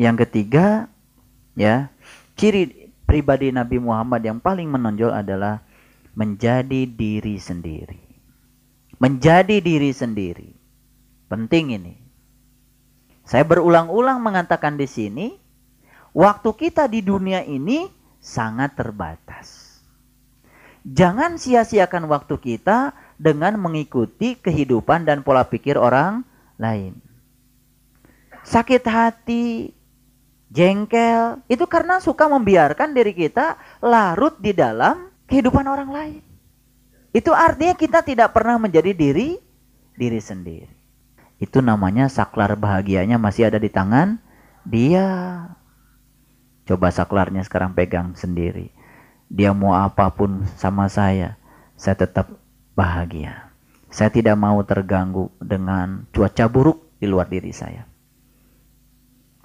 Yang 0.00 0.24
ketiga, 0.24 0.88
ya, 1.52 1.92
ciri 2.40 2.88
pribadi 3.04 3.52
Nabi 3.52 3.76
Muhammad 3.76 4.24
yang 4.24 4.40
paling 4.40 4.72
menonjol 4.72 5.12
adalah 5.12 5.60
menjadi 6.12 6.84
diri 6.84 7.36
sendiri. 7.40 8.02
Menjadi 9.00 9.58
diri 9.58 9.90
sendiri. 9.90 10.50
Penting 11.26 11.74
ini. 11.74 11.94
Saya 13.24 13.46
berulang-ulang 13.48 14.20
mengatakan 14.20 14.76
di 14.76 14.84
sini, 14.84 15.26
waktu 16.12 16.50
kita 16.52 16.86
di 16.90 17.00
dunia 17.00 17.40
ini 17.42 17.88
sangat 18.20 18.76
terbatas. 18.76 19.80
Jangan 20.82 21.38
sia-siakan 21.38 22.10
waktu 22.10 22.36
kita 22.42 22.92
dengan 23.14 23.54
mengikuti 23.54 24.34
kehidupan 24.34 25.06
dan 25.06 25.22
pola 25.22 25.46
pikir 25.46 25.78
orang 25.78 26.26
lain. 26.58 26.98
Sakit 28.42 28.82
hati, 28.82 29.70
jengkel, 30.50 31.38
itu 31.46 31.62
karena 31.70 32.02
suka 32.02 32.26
membiarkan 32.26 32.90
diri 32.90 33.14
kita 33.14 33.54
larut 33.78 34.34
di 34.42 34.50
dalam 34.50 35.11
kehidupan 35.32 35.64
orang 35.64 35.88
lain. 35.88 36.20
Itu 37.16 37.32
artinya 37.32 37.72
kita 37.72 38.04
tidak 38.04 38.36
pernah 38.36 38.60
menjadi 38.60 38.92
diri 38.92 39.40
diri 39.96 40.20
sendiri. 40.20 40.68
Itu 41.40 41.64
namanya 41.64 42.12
saklar 42.12 42.52
bahagianya 42.60 43.16
masih 43.16 43.48
ada 43.48 43.56
di 43.56 43.72
tangan 43.72 44.20
dia. 44.68 45.08
Coba 46.68 46.92
saklarnya 46.92 47.40
sekarang 47.48 47.72
pegang 47.72 48.12
sendiri. 48.12 48.68
Dia 49.32 49.56
mau 49.56 49.72
apa 49.72 50.12
pun 50.12 50.44
sama 50.60 50.92
saya, 50.92 51.40
saya 51.80 51.96
tetap 51.96 52.36
bahagia. 52.76 53.48
Saya 53.88 54.12
tidak 54.12 54.36
mau 54.36 54.60
terganggu 54.64 55.32
dengan 55.40 56.04
cuaca 56.12 56.44
buruk 56.48 57.00
di 57.00 57.08
luar 57.08 57.28
diri 57.32 57.52
saya. 57.52 57.88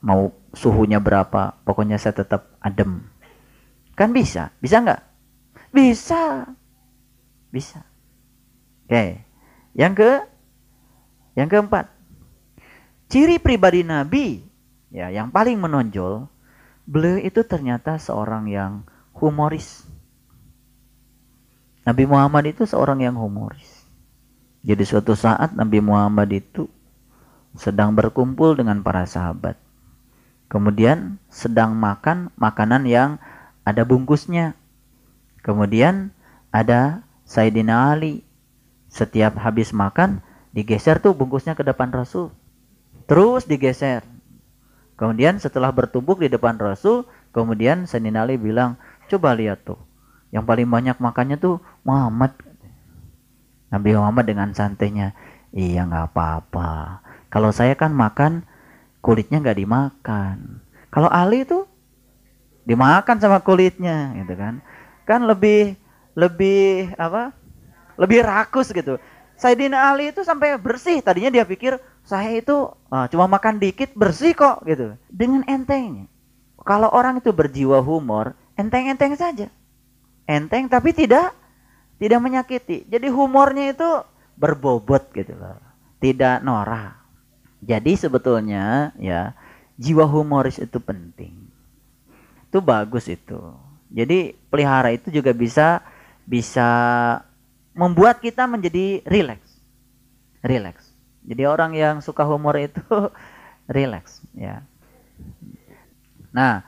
Mau 0.04 0.36
suhunya 0.52 1.00
berapa, 1.00 1.58
pokoknya 1.64 1.98
saya 1.98 2.22
tetap 2.22 2.56
adem. 2.62 3.02
Kan 3.98 4.14
bisa, 4.14 4.54
bisa 4.62 4.84
nggak? 4.84 5.07
Bisa, 5.78 6.50
bisa. 7.54 7.86
Oke, 8.90 9.22
yang 9.78 9.94
ke 9.94 10.26
yang 11.38 11.46
keempat, 11.46 11.86
ciri 13.14 13.38
pribadi 13.38 13.86
Nabi 13.86 14.42
ya 14.90 15.14
yang 15.14 15.30
paling 15.30 15.62
menonjol, 15.62 16.26
beliau 16.90 17.22
itu 17.22 17.46
ternyata 17.46 18.02
seorang 18.02 18.50
yang 18.50 18.90
humoris. 19.14 19.86
Nabi 21.86 22.10
Muhammad 22.10 22.58
itu 22.58 22.66
seorang 22.66 23.06
yang 23.06 23.14
humoris. 23.14 23.86
Jadi 24.66 24.82
suatu 24.82 25.14
saat 25.14 25.54
Nabi 25.54 25.78
Muhammad 25.78 26.34
itu 26.34 26.66
sedang 27.54 27.94
berkumpul 27.94 28.58
dengan 28.58 28.82
para 28.82 29.06
sahabat. 29.06 29.62
Kemudian 30.50 31.22
sedang 31.30 31.78
makan 31.78 32.34
makanan 32.34 32.90
yang 32.90 33.22
ada 33.62 33.86
bungkusnya. 33.86 34.58
Kemudian 35.48 36.12
ada 36.52 37.08
Sayyidina 37.24 37.96
Ali. 37.96 38.28
Setiap 38.92 39.40
habis 39.40 39.72
makan 39.72 40.20
digeser 40.52 41.00
tuh 41.00 41.16
bungkusnya 41.16 41.56
ke 41.56 41.64
depan 41.64 41.88
Rasul. 41.88 42.36
Terus 43.08 43.48
digeser. 43.48 44.04
Kemudian 45.00 45.40
setelah 45.40 45.72
bertumbuk 45.72 46.20
di 46.20 46.28
depan 46.28 46.60
Rasul, 46.60 47.08
kemudian 47.32 47.88
Sayyidina 47.88 48.28
Ali 48.28 48.36
bilang, 48.36 48.76
coba 49.08 49.32
lihat 49.38 49.64
tuh. 49.64 49.80
Yang 50.36 50.44
paling 50.44 50.68
banyak 50.68 50.98
makannya 51.00 51.40
tuh 51.40 51.64
Muhammad. 51.88 52.36
Nabi 53.72 53.96
Muhammad 53.96 54.26
dengan 54.28 54.50
santainya, 54.52 55.16
iya 55.56 55.88
nggak 55.88 56.12
apa-apa. 56.12 57.04
Kalau 57.32 57.52
saya 57.52 57.76
kan 57.76 57.96
makan 57.96 58.44
kulitnya 59.00 59.40
nggak 59.40 59.60
dimakan. 59.60 60.64
Kalau 60.92 61.08
Ali 61.12 61.44
itu 61.44 61.68
dimakan 62.68 63.20
sama 63.20 63.40
kulitnya, 63.44 64.16
gitu 64.20 64.36
kan? 64.36 64.60
Kan 65.08 65.24
lebih 65.24 65.80
lebih 66.20 66.92
apa? 67.00 67.32
Lebih 67.96 68.28
rakus 68.28 68.70
gitu. 68.76 69.00
Sayyidina 69.40 69.94
Ali 69.94 70.12
itu 70.12 70.28
sampai 70.28 70.60
bersih. 70.60 71.00
Tadinya 71.00 71.32
dia 71.32 71.48
pikir 71.48 71.80
saya 72.04 72.36
itu 72.36 72.74
uh, 72.92 73.06
cuma 73.08 73.32
makan 73.32 73.58
dikit 73.58 73.96
bersih 73.96 74.36
kok 74.36 74.68
gitu. 74.68 75.00
Dengan 75.08 75.48
entengnya. 75.48 76.12
Kalau 76.68 76.92
orang 76.92 77.24
itu 77.24 77.32
berjiwa 77.32 77.80
humor, 77.80 78.36
enteng-enteng 78.60 79.16
saja. 79.16 79.48
Enteng 80.28 80.68
tapi 80.68 80.92
tidak 80.92 81.32
tidak 81.98 82.20
menyakiti. 82.20 82.84
Jadi 82.92 83.08
humornya 83.08 83.72
itu 83.72 83.90
berbobot 84.36 85.16
gitu 85.16 85.32
loh. 85.34 85.58
Tidak 86.04 86.44
norak. 86.44 87.00
Jadi 87.64 87.98
sebetulnya 87.98 88.94
ya 89.02 89.34
jiwa 89.80 90.06
humoris 90.06 90.62
itu 90.62 90.78
penting. 90.78 91.34
Itu 92.50 92.60
bagus 92.60 93.10
itu. 93.10 93.67
Jadi 93.88 94.36
pelihara 94.52 94.92
itu 94.92 95.08
juga 95.12 95.32
bisa 95.32 95.82
bisa 96.28 96.68
membuat 97.72 98.20
kita 98.20 98.44
menjadi 98.50 99.06
rileks. 99.08 99.48
Rileks. 100.44 100.92
Jadi 101.28 101.44
orang 101.44 101.76
yang 101.76 101.96
suka 102.04 102.24
humor 102.28 102.56
itu 102.60 102.84
rileks 103.76 104.24
ya. 104.36 104.64
Nah, 106.32 106.64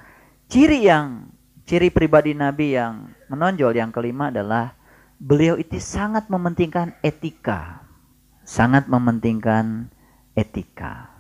ciri 0.48 0.88
yang 0.88 1.28
ciri 1.68 1.92
pribadi 1.92 2.34
Nabi 2.34 2.76
yang 2.76 3.14
menonjol 3.30 3.76
yang 3.76 3.92
kelima 3.92 4.32
adalah 4.32 4.74
beliau 5.20 5.60
itu 5.60 5.78
sangat 5.78 6.32
mementingkan 6.32 6.96
etika. 7.04 7.84
Sangat 8.48 8.90
mementingkan 8.90 9.94
etika. 10.34 11.20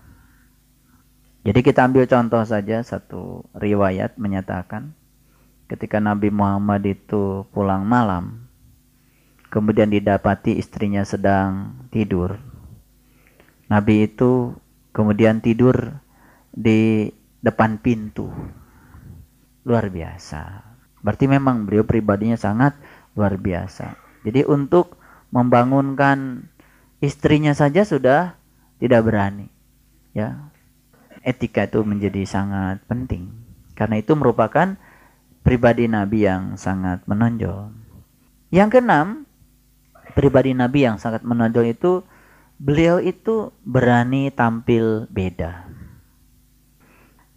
Jadi 1.45 1.59
kita 1.63 1.87
ambil 1.87 2.03
contoh 2.09 2.43
saja 2.43 2.83
satu 2.83 3.47
riwayat 3.55 4.19
menyatakan 4.19 4.91
ketika 5.69 6.01
Nabi 6.01 6.33
Muhammad 6.33 6.81
itu 6.83 7.45
pulang 7.53 7.85
malam 7.85 8.49
kemudian 9.49 9.89
didapati 9.89 10.55
istrinya 10.55 11.01
sedang 11.03 11.73
tidur. 11.89 12.37
Nabi 13.69 14.09
itu 14.09 14.53
kemudian 14.93 15.41
tidur 15.41 16.01
di 16.53 17.09
depan 17.41 17.81
pintu. 17.81 18.29
Luar 19.65 19.89
biasa. 19.89 20.65
Berarti 21.01 21.25
memang 21.29 21.65
beliau 21.65 21.85
pribadinya 21.85 22.37
sangat 22.37 22.77
luar 23.13 23.37
biasa. 23.37 23.97
Jadi 24.25 24.45
untuk 24.45 24.97
membangunkan 25.29 26.49
istrinya 27.01 27.53
saja 27.53 27.85
sudah 27.85 28.37
tidak 28.81 29.05
berani. 29.05 29.49
Ya. 30.13 30.49
Etika 31.21 31.67
itu 31.67 31.83
menjadi 31.83 32.23
sangat 32.25 32.81
penting. 32.87 33.29
Karena 33.75 33.99
itu 34.01 34.15
merupakan 34.15 34.79
pribadi 35.43 35.89
Nabi 35.89 36.27
yang 36.27 36.55
sangat 36.59 37.03
menonjol. 37.07 37.71
Yang 38.49 38.79
keenam, 38.79 39.07
pribadi 40.17 40.51
Nabi 40.57 40.85
yang 40.85 40.97
sangat 40.97 41.21
menonjol 41.21 41.69
itu 41.69 42.01
beliau 42.59 42.99
itu 42.99 43.55
berani 43.63 44.33
tampil 44.33 45.07
beda. 45.07 45.69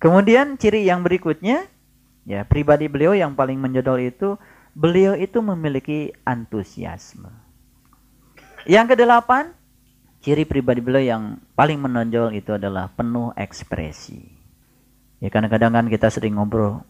Kemudian 0.02 0.58
ciri 0.58 0.82
yang 0.82 1.06
berikutnya, 1.06 1.70
ya 2.26 2.42
pribadi 2.42 2.90
beliau 2.90 3.14
yang 3.14 3.38
paling 3.38 3.60
menjodol 3.62 4.02
itu 4.02 4.34
beliau 4.74 5.14
itu 5.14 5.38
memiliki 5.38 6.10
antusiasme. 6.26 7.30
Yang 8.66 8.98
kedelapan, 8.98 9.54
ciri 10.22 10.42
pribadi 10.42 10.82
beliau 10.82 11.02
yang 11.02 11.22
paling 11.54 11.78
menonjol 11.78 12.34
itu 12.34 12.54
adalah 12.58 12.90
penuh 12.90 13.30
ekspresi. 13.38 14.26
Ya 15.22 15.30
kadang-kadang 15.30 15.70
kan 15.70 15.86
kita 15.86 16.10
sering 16.10 16.34
ngobrol 16.34 16.82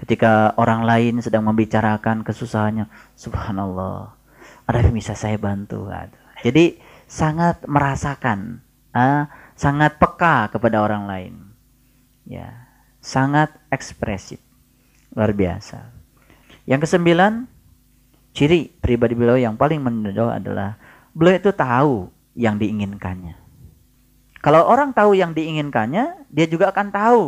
ketika 0.00 0.56
orang 0.56 0.82
lain 0.88 1.20
sedang 1.20 1.44
membicarakan 1.44 2.24
kesusahannya, 2.24 2.88
subhanallah, 3.14 4.16
ada 4.64 4.78
yang 4.80 4.96
bisa 4.96 5.12
saya 5.12 5.36
bantu. 5.36 5.92
Jadi 6.40 6.80
sangat 7.04 7.66
merasakan, 7.68 8.64
uh, 8.96 9.28
sangat 9.52 10.00
peka 10.00 10.48
kepada 10.48 10.80
orang 10.80 11.04
lain. 11.04 11.34
Ya, 12.24 12.70
sangat 13.02 13.52
ekspresif. 13.68 14.40
Luar 15.12 15.34
biasa. 15.34 15.90
Yang 16.64 16.86
kesembilan, 16.86 17.50
ciri 18.30 18.70
pribadi 18.78 19.18
beliau 19.18 19.36
yang 19.36 19.58
paling 19.58 19.82
menonjol 19.82 20.30
adalah 20.30 20.78
beliau 21.10 21.36
itu 21.36 21.50
tahu 21.50 22.08
yang 22.38 22.56
diinginkannya. 22.56 23.34
Kalau 24.40 24.64
orang 24.64 24.96
tahu 24.96 25.12
yang 25.12 25.36
diinginkannya, 25.36 26.30
dia 26.32 26.46
juga 26.48 26.72
akan 26.72 26.88
tahu 26.88 27.24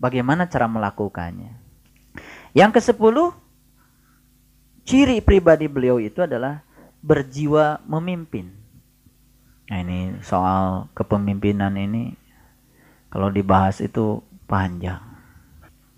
bagaimana 0.00 0.48
cara 0.48 0.64
melakukannya. 0.70 1.63
Yang 2.54 2.70
ke 2.78 2.80
sepuluh, 2.94 3.34
ciri 4.86 5.18
pribadi 5.18 5.66
beliau 5.66 5.98
itu 5.98 6.22
adalah 6.22 6.62
berjiwa 7.02 7.82
memimpin. 7.84 8.54
Nah 9.68 9.78
ini 9.82 10.22
soal 10.22 10.86
kepemimpinan 10.94 11.74
ini 11.74 12.14
kalau 13.10 13.28
dibahas 13.28 13.82
itu 13.82 14.22
panjang. 14.46 15.02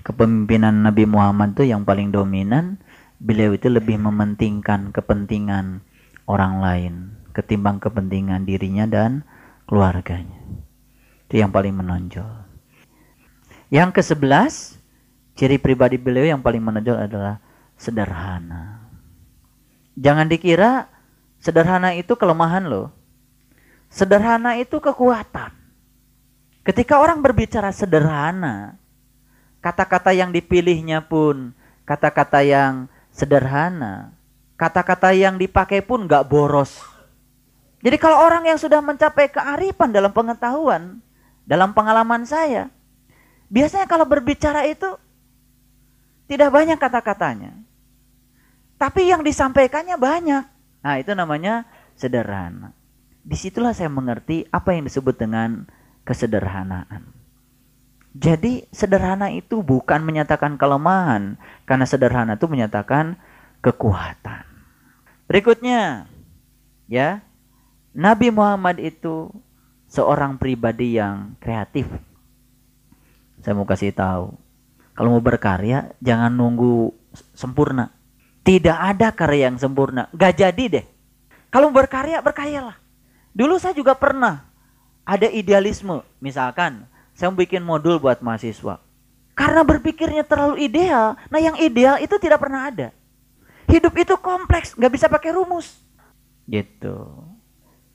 Kepemimpinan 0.01 0.87
Nabi 0.87 1.05
Muhammad 1.05 1.59
itu 1.59 1.69
yang 1.69 1.85
paling 1.85 2.09
dominan 2.09 2.81
beliau 3.21 3.53
itu 3.53 3.69
lebih 3.69 4.01
mementingkan 4.01 4.95
kepentingan 4.95 5.83
orang 6.25 6.63
lain 6.63 6.95
ketimbang 7.37 7.77
kepentingan 7.77 8.49
dirinya 8.49 8.89
dan 8.89 9.21
keluarganya. 9.69 10.41
Itu 11.29 11.45
yang 11.45 11.53
paling 11.53 11.77
menonjol. 11.77 12.49
Yang 13.69 14.01
ke 14.01 14.03
sebelas, 14.07 14.76
ciri 15.37 15.61
pribadi 15.61 16.01
beliau 16.01 16.33
yang 16.35 16.41
paling 16.41 16.65
menonjol 16.65 16.97
adalah 16.97 17.39
sederhana. 17.77 18.89
Jangan 19.95 20.27
dikira 20.27 20.89
sederhana 21.39 21.93
itu 21.93 22.17
kelemahan 22.17 22.65
loh. 22.65 22.89
Sederhana 23.93 24.57
itu 24.59 24.81
kekuatan. 24.81 25.53
Ketika 26.67 26.99
orang 26.99 27.23
berbicara 27.23 27.71
sederhana, 27.71 28.75
kata-kata 29.63 30.11
yang 30.11 30.35
dipilihnya 30.35 31.05
pun 31.05 31.55
kata-kata 31.87 32.43
yang 32.43 32.91
sederhana. 33.15 34.11
Kata-kata 34.57 35.13
yang 35.13 35.37
dipakai 35.37 35.85
pun 35.85 36.09
nggak 36.09 36.27
boros. 36.33 36.81
Jadi 37.85 37.97
kalau 38.01 38.25
orang 38.25 38.49
yang 38.49 38.57
sudah 38.57 38.81
mencapai 38.81 39.29
kearifan 39.29 39.93
dalam 39.93 40.11
pengetahuan, 40.11 40.99
dalam 41.45 41.77
pengalaman 41.77 42.25
saya, 42.25 42.73
biasanya 43.53 43.85
kalau 43.85 44.09
berbicara 44.09 44.65
itu 44.65 44.97
tidak 46.27 46.51
banyak 46.51 46.79
kata-katanya. 46.79 47.55
Tapi 48.77 49.09
yang 49.09 49.25
disampaikannya 49.25 49.97
banyak. 49.97 50.45
Nah 50.85 50.95
itu 51.01 51.17
namanya 51.17 51.65
sederhana. 51.97 52.77
Di 53.27 53.35
situlah 53.35 53.75
saya 53.75 53.91
mengerti 53.91 54.47
apa 54.53 54.77
yang 54.77 54.87
disebut 54.87 55.19
dengan 55.19 55.67
kesederhanaan. 56.07 57.11
Jadi 58.17 58.65
sederhana 58.73 59.29
itu 59.29 59.61
bukan 59.61 60.01
menyatakan 60.01 60.57
kelemahan, 60.57 61.37
karena 61.69 61.85
sederhana 61.85 62.39
itu 62.41 62.49
menyatakan 62.49 63.19
kekuatan. 63.61 64.47
Berikutnya, 65.29 66.09
ya, 66.89 67.21
Nabi 67.93 68.33
Muhammad 68.33 68.81
itu 68.81 69.29
seorang 69.91 70.41
pribadi 70.41 70.97
yang 70.97 71.37
kreatif. 71.43 71.91
Saya 73.45 73.53
mau 73.53 73.69
kasih 73.69 73.93
tahu, 73.93 74.33
kalau 74.97 75.13
mau 75.13 75.23
berkarya 75.23 75.93
jangan 76.01 76.33
nunggu 76.33 76.91
sempurna. 77.37 77.93
Tidak 78.41 78.79
ada 78.79 79.13
karya 79.13 79.51
yang 79.53 79.59
sempurna, 79.61 80.09
gak 80.15 80.41
jadi 80.41 80.65
deh. 80.81 80.87
Kalau 81.53 81.69
berkarya 81.69 82.23
berkaryalah. 82.25 82.79
Dulu 83.37 83.61
saya 83.61 83.77
juga 83.77 83.93
pernah 83.93 84.49
ada 85.05 85.29
idealisme, 85.29 86.01
misalkan 86.23 86.89
saya 87.13 87.29
mau 87.29 87.37
bikin 87.37 87.61
modul 87.61 88.01
buat 88.01 88.25
mahasiswa. 88.25 88.81
Karena 89.37 89.61
berpikirnya 89.67 90.25
terlalu 90.25 90.65
ideal. 90.65 91.21
Nah 91.29 91.41
yang 91.43 91.61
ideal 91.61 92.01
itu 92.01 92.17
tidak 92.17 92.41
pernah 92.41 92.73
ada. 92.73 92.89
Hidup 93.69 93.93
itu 94.01 94.17
kompleks, 94.17 94.73
nggak 94.73 94.93
bisa 94.95 95.07
pakai 95.13 95.37
rumus. 95.37 95.77
Gitu. 96.49 96.97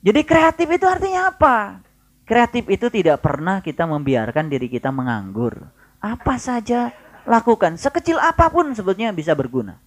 Jadi 0.06 0.22
kreatif 0.22 0.68
itu 0.70 0.86
artinya 0.86 1.34
apa? 1.34 1.82
Kreatif 2.28 2.70
itu 2.70 2.92
tidak 2.94 3.24
pernah 3.26 3.64
kita 3.64 3.88
membiarkan 3.90 4.52
diri 4.52 4.70
kita 4.70 4.94
menganggur. 4.94 5.81
Apa 6.02 6.36
saja 6.42 6.92
lakukan. 7.24 7.78
Sekecil 7.78 8.18
apa 8.18 8.50
pun 8.50 8.74
sebetulnya 8.74 9.14
bisa 9.14 9.38
berguna. 9.38 9.78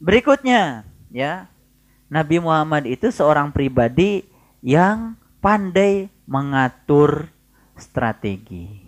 Berikutnya, 0.00 0.88
ya. 1.12 1.46
Nabi 2.06 2.38
Muhammad 2.38 2.86
itu 2.86 3.10
seorang 3.10 3.50
pribadi 3.50 4.24
yang 4.64 5.18
pandai 5.44 6.08
mengatur 6.24 7.28
strategi. 7.76 8.82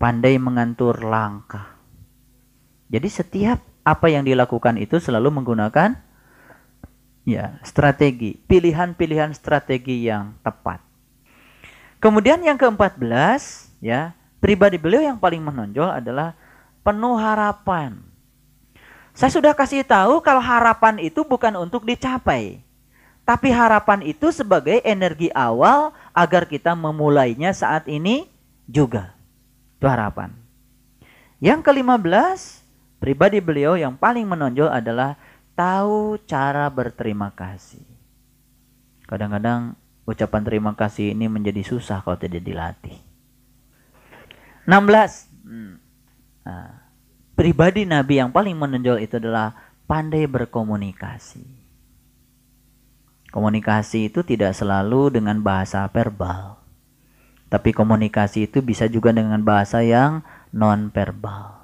Pandai 0.00 0.40
mengatur 0.40 1.04
langkah. 1.04 1.76
Jadi 2.90 3.08
setiap 3.10 3.58
apa 3.84 4.06
yang 4.08 4.24
dilakukan 4.26 4.78
itu 4.78 4.98
selalu 4.98 5.30
menggunakan 5.30 5.94
ya, 7.28 7.60
strategi, 7.62 8.38
pilihan-pilihan 8.48 9.30
strategi 9.36 10.08
yang 10.08 10.34
tepat. 10.40 10.80
Kemudian 12.00 12.40
yang 12.40 12.56
ke-14, 12.56 13.76
ya, 13.84 14.16
pribadi 14.40 14.80
beliau 14.80 15.04
yang 15.04 15.20
paling 15.20 15.44
menonjol 15.44 15.86
adalah 15.86 16.34
penuh 16.80 17.14
harapan. 17.20 18.00
Saya 19.12 19.30
sudah 19.30 19.52
kasih 19.52 19.84
tahu 19.84 20.24
kalau 20.24 20.40
harapan 20.40 20.96
itu 20.98 21.22
bukan 21.22 21.54
untuk 21.60 21.84
dicapai. 21.84 22.64
Tapi 23.28 23.52
harapan 23.52 24.02
itu 24.02 24.32
sebagai 24.34 24.80
energi 24.82 25.30
awal 25.36 25.94
agar 26.16 26.48
kita 26.48 26.74
memulainya 26.74 27.54
saat 27.54 27.86
ini 27.86 28.26
juga. 28.66 29.14
Itu 29.78 29.86
harapan. 29.86 30.34
Yang 31.38 31.60
kelima 31.62 32.00
belas, 32.00 32.64
pribadi 32.98 33.38
beliau 33.38 33.76
yang 33.76 33.94
paling 33.94 34.24
menonjol 34.26 34.72
adalah 34.72 35.14
tahu 35.54 36.16
cara 36.24 36.66
berterima 36.72 37.30
kasih. 37.30 37.84
Kadang-kadang 39.04 39.76
ucapan 40.08 40.42
terima 40.42 40.72
kasih 40.72 41.12
ini 41.12 41.28
menjadi 41.28 41.60
susah 41.62 42.00
kalau 42.00 42.16
tidak 42.16 42.40
dilatih. 42.42 43.09
16. 44.70 45.26
Hmm. 45.42 45.82
Nah, 46.46 46.70
pribadi 47.34 47.82
Nabi 47.82 48.22
yang 48.22 48.30
paling 48.30 48.54
menonjol 48.54 49.02
itu 49.02 49.18
adalah 49.18 49.74
pandai 49.90 50.30
berkomunikasi. 50.30 51.42
Komunikasi 53.34 54.06
itu 54.06 54.22
tidak 54.22 54.54
selalu 54.54 55.18
dengan 55.18 55.42
bahasa 55.42 55.82
verbal. 55.90 56.62
Tapi 57.50 57.74
komunikasi 57.74 58.46
itu 58.46 58.62
bisa 58.62 58.86
juga 58.86 59.10
dengan 59.10 59.42
bahasa 59.42 59.82
yang 59.82 60.22
non 60.54 60.94
verbal. 60.94 61.58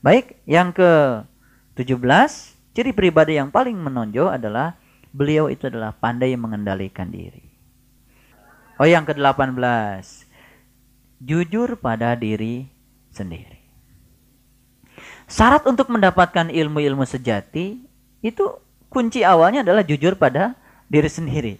Baik, 0.00 0.40
yang 0.48 0.72
ke-17, 0.72 2.32
ciri 2.72 2.92
pribadi 2.96 3.36
yang 3.36 3.52
paling 3.52 3.76
menonjol 3.76 4.32
adalah 4.32 4.76
beliau 5.12 5.52
itu 5.52 5.68
adalah 5.68 5.92
pandai 5.92 6.36
mengendalikan 6.36 7.08
diri. 7.08 7.44
Oh, 8.80 8.88
yang 8.88 9.04
ke-18, 9.04 10.23
jujur 11.24 11.80
pada 11.80 12.12
diri 12.12 12.68
sendiri. 13.08 13.64
Syarat 15.24 15.64
untuk 15.64 15.88
mendapatkan 15.88 16.52
ilmu-ilmu 16.52 17.08
sejati 17.08 17.80
itu 18.20 18.44
kunci 18.92 19.24
awalnya 19.24 19.64
adalah 19.64 19.80
jujur 19.80 20.20
pada 20.20 20.52
diri 20.92 21.08
sendiri. 21.08 21.54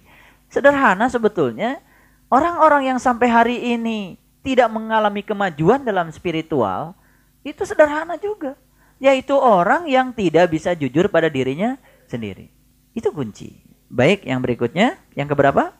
Sederhana 0.53 1.09
sebetulnya, 1.09 1.81
orang-orang 2.29 2.93
yang 2.93 2.99
sampai 3.01 3.27
hari 3.27 3.57
ini 3.73 4.21
tidak 4.45 4.69
mengalami 4.69 5.25
kemajuan 5.25 5.81
dalam 5.81 6.13
spiritual, 6.13 6.93
itu 7.41 7.65
sederhana 7.65 8.21
juga. 8.21 8.53
Yaitu 9.01 9.35
orang 9.35 9.89
yang 9.91 10.15
tidak 10.15 10.53
bisa 10.53 10.71
jujur 10.77 11.11
pada 11.11 11.27
dirinya 11.27 11.75
sendiri. 12.07 12.47
Itu 12.95 13.11
kunci. 13.11 13.65
Baik, 13.91 14.23
yang 14.23 14.39
berikutnya, 14.39 14.95
yang 15.17 15.27
keberapa? 15.27 15.75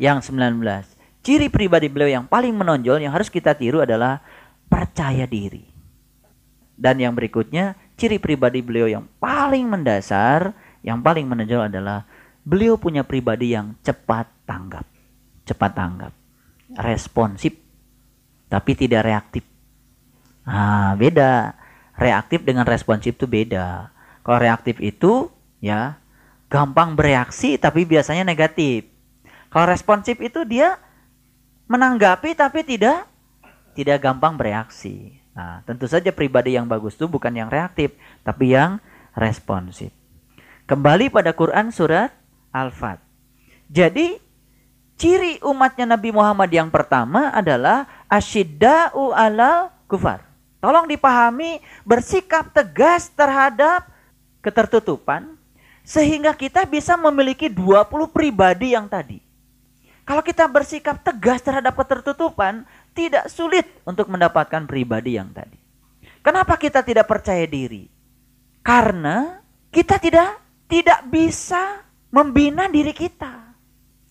Yang 0.00 0.32
19. 0.32 0.91
Ciri 1.22 1.46
pribadi 1.46 1.86
beliau 1.86 2.10
yang 2.10 2.26
paling 2.26 2.50
menonjol 2.50 2.98
yang 2.98 3.14
harus 3.14 3.30
kita 3.30 3.54
tiru 3.54 3.78
adalah 3.78 4.18
percaya 4.66 5.22
diri. 5.22 5.62
Dan 6.74 6.98
yang 6.98 7.14
berikutnya, 7.14 7.78
ciri 7.94 8.18
pribadi 8.18 8.58
beliau 8.58 8.90
yang 8.90 9.06
paling 9.22 9.70
mendasar, 9.70 10.50
yang 10.82 10.98
paling 10.98 11.30
menonjol 11.30 11.70
adalah 11.70 12.02
beliau 12.42 12.74
punya 12.74 13.06
pribadi 13.06 13.54
yang 13.54 13.78
cepat 13.86 14.26
tanggap. 14.42 14.82
Cepat 15.46 15.72
tanggap. 15.78 16.12
Responsif, 16.82 17.54
tapi 18.50 18.74
tidak 18.74 19.06
reaktif. 19.06 19.46
Nah, 20.42 20.98
beda. 20.98 21.54
Reaktif 21.94 22.42
dengan 22.42 22.66
responsif 22.66 23.14
itu 23.14 23.30
beda. 23.30 23.94
Kalau 24.26 24.38
reaktif 24.42 24.82
itu, 24.82 25.30
ya, 25.62 26.02
gampang 26.52 26.92
bereaksi 26.92 27.56
tapi 27.56 27.88
biasanya 27.88 28.28
negatif. 28.28 28.84
Kalau 29.48 29.64
responsif 29.64 30.20
itu 30.20 30.44
dia 30.44 30.76
menanggapi 31.66 32.34
tapi 32.36 32.62
tidak 32.66 33.06
tidak 33.72 34.04
gampang 34.04 34.36
bereaksi. 34.36 35.16
Nah, 35.32 35.64
tentu 35.64 35.88
saja 35.88 36.12
pribadi 36.12 36.56
yang 36.56 36.68
bagus 36.68 36.92
itu 36.92 37.08
bukan 37.08 37.32
yang 37.32 37.48
reaktif, 37.48 37.96
tapi 38.20 38.52
yang 38.52 38.76
responsif. 39.16 39.88
Kembali 40.68 41.08
pada 41.08 41.32
Quran 41.32 41.72
surat 41.72 42.12
Al-Fat. 42.52 43.00
Jadi, 43.72 44.20
ciri 45.00 45.40
umatnya 45.40 45.96
Nabi 45.96 46.12
Muhammad 46.12 46.52
yang 46.52 46.68
pertama 46.68 47.32
adalah 47.32 47.88
asyidda'u 48.12 49.16
alal 49.16 49.72
kufar. 49.88 50.20
Tolong 50.60 50.86
dipahami 50.86 51.58
bersikap 51.82 52.52
tegas 52.52 53.08
terhadap 53.10 53.88
ketertutupan 54.44 55.34
sehingga 55.82 56.30
kita 56.36 56.62
bisa 56.68 56.94
memiliki 56.94 57.50
20 57.50 57.88
pribadi 58.12 58.76
yang 58.76 58.86
tadi. 58.86 59.31
Kalau 60.02 60.22
kita 60.22 60.50
bersikap 60.50 60.98
tegas 61.06 61.40
terhadap 61.46 61.78
ketertutupan, 61.78 62.66
tidak 62.92 63.30
sulit 63.30 63.64
untuk 63.86 64.10
mendapatkan 64.10 64.66
pribadi 64.66 65.14
yang 65.14 65.30
tadi. 65.30 65.58
Kenapa 66.22 66.58
kita 66.58 66.82
tidak 66.82 67.06
percaya 67.06 67.46
diri? 67.46 67.86
Karena 68.62 69.42
kita 69.70 69.98
tidak 69.98 70.38
tidak 70.66 71.00
bisa 71.10 71.82
membina 72.10 72.66
diri 72.70 72.94
kita. 72.94 73.54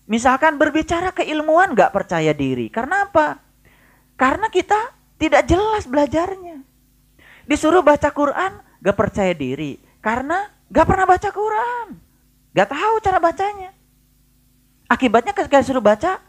Misalkan 0.08 0.60
berbicara 0.60 1.14
keilmuan 1.16 1.72
nggak 1.72 1.92
percaya 1.92 2.36
diri. 2.36 2.68
Karena 2.68 3.08
apa? 3.08 3.40
Karena 4.16 4.52
kita 4.52 4.92
tidak 5.16 5.48
jelas 5.48 5.88
belajarnya. 5.88 6.60
Disuruh 7.48 7.80
baca 7.80 8.12
Quran 8.12 8.60
nggak 8.80 8.98
percaya 8.98 9.32
diri. 9.32 9.80
Karena 10.04 10.42
nggak 10.68 10.86
pernah 10.88 11.06
baca 11.06 11.28
Quran. 11.32 11.86
nggak 12.52 12.68
tahu 12.68 12.94
cara 13.00 13.18
bacanya. 13.22 13.70
Akibatnya 14.92 15.32
ketika 15.32 15.64
disuruh 15.64 15.80
baca 15.80 16.20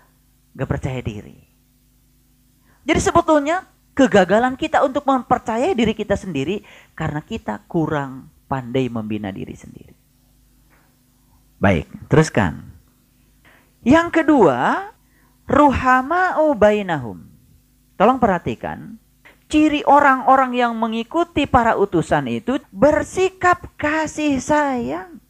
nggak 0.55 0.70
percaya 0.72 1.03
diri. 1.03 1.36
Jadi 2.88 2.99
sebetulnya 3.03 3.68
kegagalan 3.91 4.55
kita 4.55 4.80
untuk 4.88 5.03
mempercayai 5.03 5.76
diri 5.76 5.91
kita 5.91 6.16
sendiri 6.16 6.64
karena 6.95 7.20
kita 7.20 7.59
kurang 7.68 8.32
pandai 8.47 8.88
membina 8.88 9.36
diri 9.36 9.51
sendiri. 9.51 9.95
Baik, 11.59 11.91
teruskan. 12.11 12.72
Yang 13.84 14.24
kedua, 14.24 14.91
ruhama 15.47 16.39
ubainahum. 16.43 17.24
Tolong 17.95 18.20
perhatikan, 18.20 18.99
ciri 19.47 19.84
orang-orang 19.88 20.55
yang 20.55 20.76
mengikuti 20.76 21.47
para 21.47 21.80
utusan 21.80 22.28
itu 22.28 22.59
bersikap 22.72 23.64
kasih 23.80 24.43
sayang. 24.43 25.22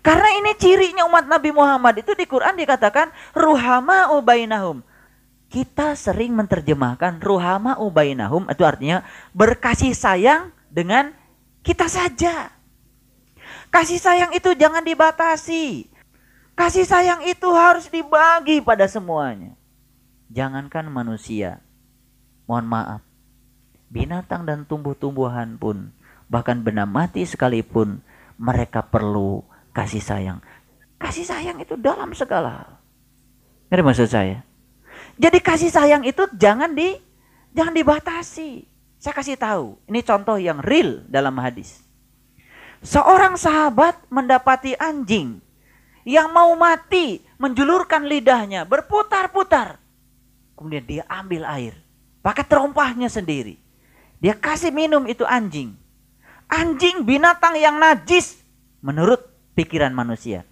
Karena 0.00 0.28
ini 0.40 0.56
cirinya 0.56 1.04
umat 1.08 1.28
Nabi 1.28 1.52
Muhammad 1.52 2.00
itu 2.00 2.16
di 2.16 2.24
Quran 2.24 2.56
dikatakan 2.56 3.12
ruhama 3.36 4.16
ubainahum 4.16 4.80
kita 5.50 5.98
sering 5.98 6.30
menerjemahkan 6.38 7.18
ruhama 7.18 7.74
ubainahum 7.82 8.46
itu 8.46 8.62
artinya 8.62 9.02
berkasih 9.34 9.92
sayang 9.98 10.54
dengan 10.70 11.10
kita 11.66 11.90
saja. 11.90 12.54
Kasih 13.74 13.98
sayang 13.98 14.30
itu 14.30 14.54
jangan 14.54 14.86
dibatasi. 14.86 15.90
Kasih 16.54 16.86
sayang 16.86 17.26
itu 17.26 17.50
harus 17.50 17.90
dibagi 17.90 18.62
pada 18.62 18.86
semuanya. 18.86 19.58
Jangankan 20.30 20.86
manusia. 20.86 21.58
Mohon 22.46 22.66
maaf. 22.70 23.02
Binatang 23.90 24.46
dan 24.46 24.62
tumbuh-tumbuhan 24.62 25.58
pun 25.58 25.90
bahkan 26.30 26.62
benda 26.62 26.86
mati 26.86 27.26
sekalipun 27.26 27.98
mereka 28.38 28.86
perlu 28.86 29.42
kasih 29.74 30.02
sayang. 30.02 30.38
Kasih 31.00 31.24
sayang 31.24 31.58
itu 31.62 31.74
dalam 31.80 32.12
segala 32.12 32.50
hal. 32.62 32.70
Ini 33.70 33.82
maksud 33.86 34.10
saya. 34.10 34.42
Jadi 35.16 35.38
kasih 35.40 35.70
sayang 35.72 36.02
itu 36.04 36.26
jangan 36.36 36.74
di 36.74 36.96
jangan 37.54 37.72
dibatasi. 37.72 38.66
Saya 39.00 39.14
kasih 39.16 39.40
tahu, 39.40 39.80
ini 39.88 40.04
contoh 40.04 40.36
yang 40.36 40.60
real 40.60 41.00
dalam 41.08 41.32
hadis. 41.40 41.80
Seorang 42.84 43.40
sahabat 43.40 43.96
mendapati 44.12 44.76
anjing 44.76 45.40
yang 46.04 46.32
mau 46.32 46.52
mati, 46.52 47.24
menjulurkan 47.40 48.04
lidahnya, 48.04 48.68
berputar-putar. 48.68 49.80
Kemudian 50.52 50.84
dia 50.84 51.04
ambil 51.08 51.48
air, 51.48 51.74
pakai 52.20 52.44
terompahnya 52.44 53.08
sendiri. 53.08 53.56
Dia 54.20 54.36
kasih 54.36 54.68
minum 54.68 55.08
itu 55.08 55.24
anjing. 55.24 55.72
Anjing 56.50 57.08
binatang 57.08 57.56
yang 57.56 57.80
najis 57.80 58.36
menurut 58.84 59.29
pikiran 59.60 59.92
manusia. 59.92 60.48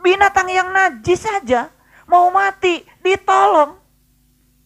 Binatang 0.00 0.48
yang 0.48 0.72
najis 0.72 1.28
saja 1.28 1.68
mau 2.08 2.32
mati, 2.32 2.80
ditolong 3.04 3.82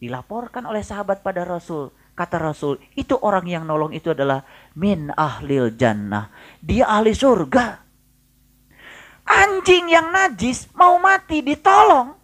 dilaporkan 0.01 0.65
oleh 0.69 0.85
sahabat 0.85 1.25
pada 1.25 1.43
Rasul. 1.45 1.93
kata 2.17 2.41
Rasul, 2.41 2.81
itu 2.97 3.13
orang 3.13 3.45
yang 3.45 3.69
nolong 3.69 3.93
itu 3.93 4.09
adalah 4.09 4.41
min 4.73 5.13
ahlil 5.13 5.77
jannah. 5.77 6.33
Dia 6.65 6.89
ahli 6.89 7.13
surga. 7.13 7.85
Anjing 9.27 9.93
yang 9.93 10.09
najis 10.09 10.73
mau 10.73 10.97
mati 10.97 11.45
ditolong. 11.45 12.17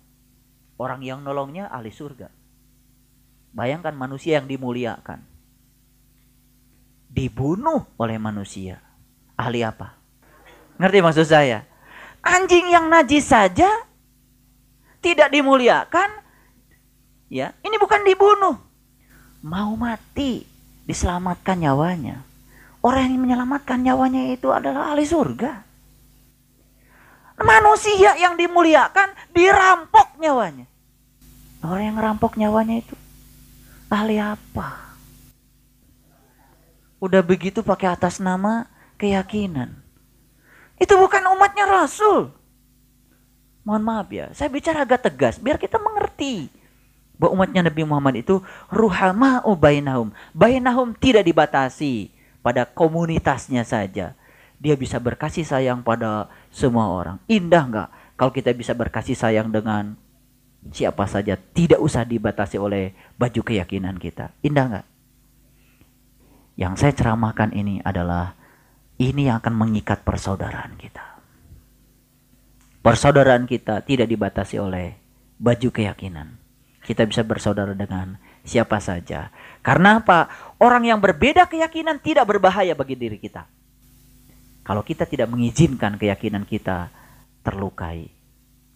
Orang 0.81 1.05
yang 1.05 1.21
nolongnya 1.21 1.69
ahli 1.69 1.93
surga. 1.93 2.33
Bayangkan 3.53 3.93
manusia 3.93 4.41
yang 4.41 4.49
dimuliakan. 4.49 5.21
Dibunuh 7.13 7.93
oleh 8.01 8.17
manusia. 8.17 8.81
Ahli 9.37 9.61
apa? 9.61 10.02
Ngerti 10.81 10.99
maksud 11.05 11.27
saya? 11.29 11.65
Anjing 12.23 12.71
yang 12.71 12.87
najis 12.87 13.29
saja 13.29 13.69
tidak 15.03 15.29
dimuliakan. 15.35 16.23
Ya, 17.33 17.57
ini 17.65 17.77
bukan 17.81 18.07
dibunuh. 18.07 18.61
Mau 19.43 19.75
mati, 19.75 20.47
diselamatkan 20.87 21.59
nyawanya. 21.59 22.23
Orang 22.83 23.11
yang 23.11 23.23
menyelamatkan 23.27 23.83
nyawanya 23.83 24.31
itu 24.31 24.55
adalah 24.55 24.95
ahli 24.95 25.03
surga. 25.03 25.67
Manusia 27.43 28.15
yang 28.21 28.39
dimuliakan 28.39 29.11
dirampok 29.35 30.15
nyawanya. 30.23 30.67
Orang 31.63 31.85
yang 31.91 31.97
ngerampok 31.99 32.39
nyawanya 32.39 32.83
itu 32.83 32.95
ahli 33.91 34.19
apa? 34.19 34.95
Udah 37.03 37.19
begitu 37.19 37.67
pakai 37.67 37.99
atas 37.99 38.23
nama 38.23 38.71
keyakinan. 38.95 39.82
Itu 40.83 40.99
bukan 40.99 41.23
umatnya 41.31 41.63
Rasul. 41.71 42.35
Mohon 43.63 43.83
maaf 43.87 44.09
ya, 44.11 44.27
saya 44.35 44.51
bicara 44.51 44.83
agak 44.83 45.07
tegas 45.07 45.39
biar 45.39 45.55
kita 45.55 45.79
mengerti 45.79 46.51
bahwa 47.15 47.39
umatnya 47.39 47.71
Nabi 47.71 47.87
Muhammad 47.87 48.19
itu 48.19 48.43
ruhama 48.67 49.47
ubainahum. 49.47 50.11
Bainahum 50.35 50.91
tidak 50.99 51.23
dibatasi 51.23 52.11
pada 52.43 52.67
komunitasnya 52.67 53.63
saja. 53.63 54.19
Dia 54.59 54.75
bisa 54.75 54.99
berkasih 54.99 55.47
sayang 55.47 55.87
pada 55.87 56.27
semua 56.51 56.91
orang. 56.91 57.23
Indah 57.31 57.63
nggak 57.63 57.89
kalau 58.19 58.35
kita 58.35 58.51
bisa 58.51 58.75
berkasih 58.75 59.15
sayang 59.15 59.55
dengan 59.55 59.95
siapa 60.75 61.07
saja. 61.07 61.39
Tidak 61.39 61.79
usah 61.79 62.03
dibatasi 62.03 62.59
oleh 62.59 62.91
baju 63.15 63.39
keyakinan 63.47 64.03
kita. 64.03 64.35
Indah 64.43 64.67
nggak? 64.67 64.87
Yang 66.59 66.75
saya 66.83 66.93
ceramahkan 66.99 67.55
ini 67.55 67.79
adalah 67.87 68.35
ini 69.01 69.31
yang 69.31 69.41
akan 69.41 69.55
mengikat 69.57 70.05
persaudaraan 70.05 70.77
kita. 70.77 71.23
Persaudaraan 72.83 73.47
kita 73.47 73.87
tidak 73.87 74.11
dibatasi 74.11 74.59
oleh 74.59 74.99
baju 75.39 75.69
keyakinan. 75.71 76.35
Kita 76.83 77.07
bisa 77.07 77.23
bersaudara 77.23 77.79
dengan 77.79 78.19
siapa 78.43 78.83
saja. 78.83 79.31
Karena 79.63 80.03
apa? 80.03 80.27
Orang 80.59 80.83
yang 80.83 80.99
berbeda 80.99 81.47
keyakinan 81.47 82.03
tidak 82.03 82.27
berbahaya 82.27 82.75
bagi 82.75 82.99
diri 82.99 83.23
kita. 83.23 83.47
Kalau 84.67 84.83
kita 84.83 85.07
tidak 85.07 85.31
mengizinkan 85.31 85.95
keyakinan 85.95 86.43
kita 86.43 86.91
terlukai. 87.47 88.11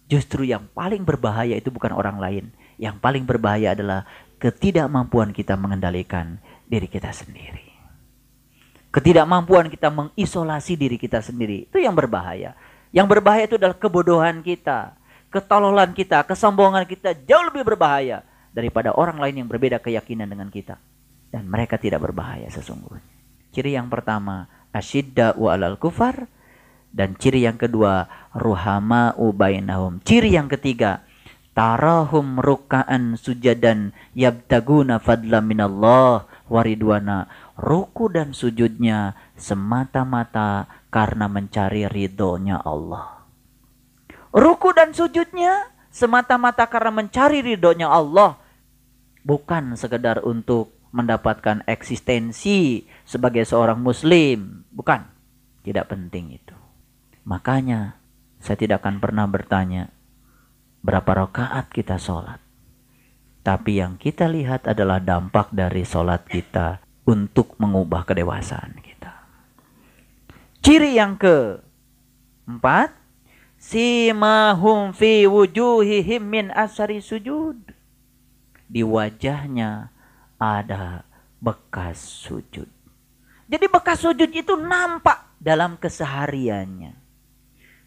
Justru 0.07 0.47
yang 0.47 0.71
paling 0.71 1.03
berbahaya 1.03 1.59
itu 1.59 1.67
bukan 1.67 1.91
orang 1.91 2.15
lain. 2.19 2.45
Yang 2.79 2.95
paling 3.03 3.27
berbahaya 3.27 3.75
adalah 3.75 4.07
ketidakmampuan 4.39 5.35
kita 5.35 5.59
mengendalikan 5.59 6.39
diri 6.63 6.87
kita 6.87 7.11
sendiri. 7.11 7.76
Ketidakmampuan 8.97 9.69
kita 9.69 9.93
mengisolasi 9.93 10.73
diri 10.73 10.97
kita 10.97 11.21
sendiri. 11.21 11.69
Itu 11.69 11.77
yang 11.77 11.93
berbahaya. 11.93 12.57
Yang 12.89 13.07
berbahaya 13.13 13.45
itu 13.45 13.61
adalah 13.61 13.77
kebodohan 13.77 14.41
kita, 14.41 14.97
ketololan 15.29 15.93
kita, 15.93 16.25
kesombongan 16.25 16.81
kita 16.89 17.13
jauh 17.13 17.45
lebih 17.45 17.61
berbahaya 17.61 18.25
daripada 18.49 18.97
orang 18.97 19.21
lain 19.21 19.45
yang 19.45 19.49
berbeda 19.53 19.77
keyakinan 19.77 20.25
dengan 20.25 20.49
kita. 20.49 20.81
Dan 21.29 21.45
mereka 21.45 21.77
tidak 21.77 22.09
berbahaya 22.09 22.49
sesungguhnya. 22.49 23.05
Ciri 23.53 23.77
yang 23.77 23.85
pertama, 23.85 24.49
asyidda 24.73 25.37
wa 25.37 25.53
alal 25.53 25.77
kufar. 25.77 26.25
Dan 26.89 27.13
ciri 27.21 27.45
yang 27.45 27.61
kedua, 27.61 28.09
ruhama 28.33 29.13
ubainahum. 29.13 30.01
Ciri 30.01 30.33
yang 30.33 30.49
ketiga, 30.49 31.05
tarahum 31.53 32.41
ruka'an 32.41 33.13
sujadan 33.13 33.93
yabtaguna 34.17 34.97
fadla 34.97 35.37
minallah 35.45 36.25
waridwana. 36.49 37.29
Ruku 37.57 38.13
dan 38.13 38.37
sujudnya 38.37 39.17
semata-mata 39.33 40.69
karena 40.93 41.25
mencari 41.25 41.89
ridhonya 41.89 42.61
Allah. 42.61 43.25
Ruku 44.29 44.77
dan 44.77 44.93
sujudnya 44.93 45.73
semata-mata 45.89 46.69
karena 46.69 46.93
mencari 46.93 47.41
ridhonya 47.41 47.89
Allah. 47.89 48.37
Bukan 49.25 49.73
sekedar 49.73 50.21
untuk 50.21 50.69
mendapatkan 50.93 51.65
eksistensi 51.65 52.85
sebagai 53.09 53.41
seorang 53.41 53.81
muslim. 53.81 54.61
Bukan. 54.69 55.09
Tidak 55.65 55.89
penting 55.89 56.37
itu. 56.37 56.53
Makanya 57.25 57.97
saya 58.37 58.55
tidak 58.55 58.85
akan 58.85 59.01
pernah 59.01 59.25
bertanya 59.25 59.89
berapa 60.85 61.25
rakaat 61.25 61.73
kita 61.73 61.97
sholat. 61.97 62.37
Tapi 63.41 63.81
yang 63.81 63.97
kita 63.97 64.29
lihat 64.29 64.69
adalah 64.69 65.01
dampak 65.01 65.49
dari 65.51 65.81
sholat 65.83 66.23
kita 66.29 66.86
untuk 67.07 67.55
mengubah 67.55 68.03
kedewasaan 68.03 68.83
Ciri 70.67 70.99
yang 70.99 71.15
ke 71.15 71.63
empat, 72.43 72.91
simahum 73.55 74.91
fi 74.91 75.23
wujuhihim 75.23 76.19
min 76.27 76.45
asari 76.51 76.99
sujud. 76.99 77.55
Di 78.67 78.83
wajahnya 78.83 79.95
ada 80.35 81.07
bekas 81.39 82.03
sujud. 82.03 82.67
Jadi 83.47 83.65
bekas 83.71 84.03
sujud 84.03 84.27
itu 84.27 84.59
nampak 84.59 85.39
dalam 85.39 85.79
kesehariannya. 85.79 86.99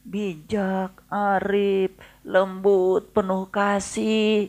Bijak, 0.01 1.05
arif, 1.13 1.93
lembut, 2.25 3.13
penuh 3.13 3.45
kasih. 3.53 4.49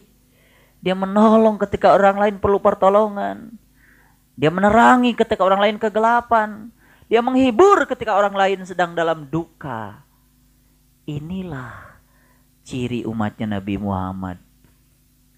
Dia 0.80 0.96
menolong 0.96 1.60
ketika 1.60 2.00
orang 2.00 2.16
lain 2.16 2.36
perlu 2.40 2.64
pertolongan. 2.64 3.61
Dia 4.42 4.50
menerangi 4.50 5.14
ketika 5.14 5.46
orang 5.46 5.62
lain 5.62 5.78
kegelapan. 5.78 6.74
Dia 7.06 7.22
menghibur 7.22 7.86
ketika 7.86 8.18
orang 8.18 8.34
lain 8.34 8.66
sedang 8.66 8.98
dalam 8.98 9.30
duka. 9.30 10.02
Inilah 11.06 12.02
ciri 12.66 13.06
umatnya 13.06 13.62
Nabi 13.62 13.78
Muhammad. 13.78 14.42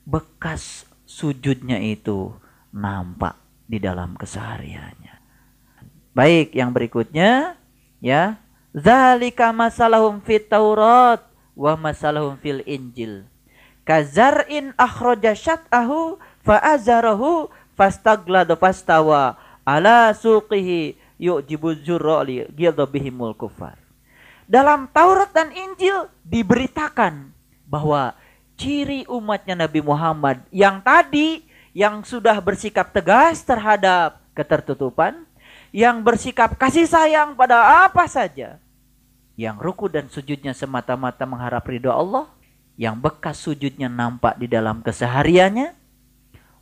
Bekas 0.07 0.87
sujudnya 1.03 1.83
itu 1.83 2.31
nampak 2.71 3.35
di 3.67 3.83
dalam 3.83 4.15
kesehariannya. 4.15 5.19
Baik, 6.15 6.55
yang 6.55 6.71
berikutnya 6.71 7.59
ya. 7.99 8.39
Zalika 8.71 9.51
masalahum 9.51 10.23
fit 10.23 10.47
Taurat 10.47 11.27
wa 11.53 11.73
masalahum 11.75 12.39
fil 12.39 12.63
Injil. 12.63 13.27
Kazar'in 13.83 14.71
akhraja 14.79 15.35
syat'ahu 15.35 16.17
fa'azarahu 16.41 17.51
fastagladu 17.73 18.57
fastawa 18.57 19.37
ala 19.63 20.11
suqihi 20.13 20.95
yu'jibu 21.19 21.77
zurrali 21.81 22.47
bihimul 22.89 23.33
kufar. 23.37 23.79
Dalam 24.43 24.91
Taurat 24.91 25.31
dan 25.31 25.49
Injil 25.55 26.11
diberitakan 26.27 27.31
bahwa 27.63 28.13
ciri 28.59 29.07
umatnya 29.07 29.65
Nabi 29.65 29.79
Muhammad 29.79 30.43
yang 30.51 30.83
tadi 30.83 31.41
yang 31.73 32.05
sudah 32.05 32.37
bersikap 32.37 32.93
tegas 32.93 33.41
terhadap 33.41 34.21
ketertutupan, 34.37 35.25
yang 35.73 36.05
bersikap 36.05 36.53
kasih 36.53 36.85
sayang 36.85 37.33
pada 37.33 37.89
apa 37.89 38.05
saja, 38.05 38.61
yang 39.33 39.57
ruku 39.57 39.89
dan 39.89 40.05
sujudnya 40.05 40.53
semata-mata 40.53 41.25
mengharap 41.25 41.65
ridho 41.65 41.89
Allah, 41.89 42.29
yang 42.77 42.93
bekas 43.01 43.41
sujudnya 43.41 43.89
nampak 43.89 44.37
di 44.37 44.45
dalam 44.45 44.85
kesehariannya, 44.85 45.73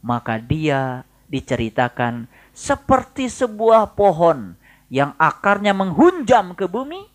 maka 0.01 0.41
dia 0.41 1.05
diceritakan 1.31 2.27
seperti 2.51 3.31
sebuah 3.31 3.95
pohon 3.95 4.59
yang 4.91 5.15
akarnya 5.15 5.71
menghunjam 5.71 6.51
ke 6.57 6.67
bumi 6.67 7.07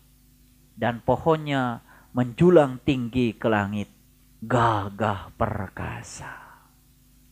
dan 0.73 0.99
pohonnya 1.05 1.85
menjulang 2.17 2.81
tinggi 2.81 3.37
ke 3.37 3.45
langit 3.45 3.93
gagah 4.41 5.29
perkasa. 5.37 6.33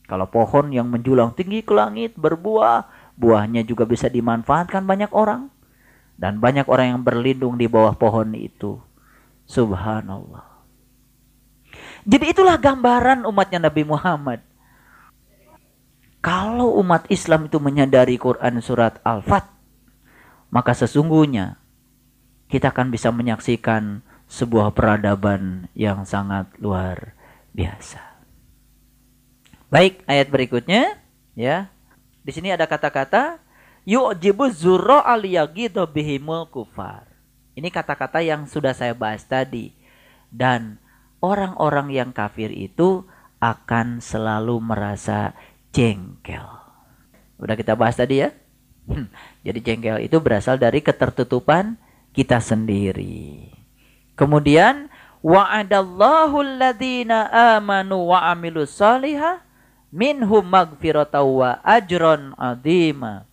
Kalau 0.05 0.29
pohon 0.29 0.69
yang 0.69 0.85
menjulang 0.85 1.33
tinggi 1.33 1.65
ke 1.65 1.73
langit 1.73 2.13
berbuah, 2.13 2.85
buahnya 3.17 3.65
juga 3.65 3.89
bisa 3.89 4.05
dimanfaatkan 4.05 4.85
banyak 4.85 5.09
orang 5.09 5.49
dan 6.13 6.37
banyak 6.37 6.69
orang 6.69 6.93
yang 6.93 7.01
berlindung 7.01 7.57
di 7.57 7.65
bawah 7.65 7.97
pohon 7.97 8.37
itu. 8.37 8.77
Subhanallah. 9.49 10.45
Jadi 12.05 12.25
itulah 12.37 12.57
gambaran 12.61 13.25
umatnya 13.25 13.65
Nabi 13.65 13.81
Muhammad. 13.81 14.45
Kalau 16.25 16.81
umat 16.81 17.05
Islam 17.13 17.45
itu 17.45 17.61
menyadari 17.61 18.17
Quran 18.17 18.57
surat 18.57 18.97
Al-Fat, 19.05 19.45
maka 20.49 20.73
sesungguhnya 20.73 21.61
kita 22.49 22.73
akan 22.73 22.89
bisa 22.89 23.13
menyaksikan 23.13 24.01
sebuah 24.25 24.73
peradaban 24.73 25.69
yang 25.77 26.01
sangat 26.01 26.49
luar 26.57 27.13
biasa. 27.53 28.01
Baik, 29.69 30.01
ayat 30.09 30.33
berikutnya 30.33 30.97
ya. 31.37 31.69
Di 32.25 32.33
sini 32.33 32.49
ada 32.49 32.65
kata-kata 32.65 33.37
yu'jibu 33.85 34.49
zurra 34.49 35.05
aliyagidu 35.05 35.85
bihimul 35.93 36.49
kufar. 36.49 37.05
Ini 37.53 37.69
kata-kata 37.69 38.25
yang 38.25 38.49
sudah 38.49 38.73
saya 38.73 38.97
bahas 38.97 39.21
tadi. 39.29 39.77
Dan 40.33 40.81
orang-orang 41.21 41.93
yang 41.93 42.09
kafir 42.17 42.49
itu 42.49 43.05
akan 43.37 44.01
selalu 44.01 44.57
merasa 44.57 45.37
jengkel. 45.75 46.47
Udah 47.35 47.55
kita 47.59 47.75
bahas 47.75 47.99
tadi 47.99 48.23
ya? 48.23 48.31
Hmm, 48.87 49.11
jadi 49.43 49.59
jengkel 49.59 50.07
itu 50.07 50.15
berasal 50.23 50.55
dari 50.55 50.79
ketertutupan 50.79 51.75
kita 52.15 52.39
sendiri. 52.39 53.51
Kemudian 54.15 54.87
wa'adallahu 55.19 56.39
alladhina 56.39 57.27
amanu 57.59 58.15
wa 58.15 58.31
amilus 58.31 58.79
salihah 58.79 59.43
minhum 59.91 60.47
wa 60.47 61.49
ajron 61.59 62.31
adima. 62.39 63.27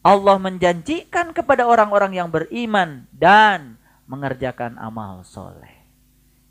Allah 0.00 0.36
menjanjikan 0.40 1.32
kepada 1.32 1.68
orang-orang 1.68 2.16
yang 2.16 2.28
beriman 2.32 3.04
dan 3.12 3.80
mengerjakan 4.08 4.80
amal 4.80 5.24
soleh. 5.24 5.84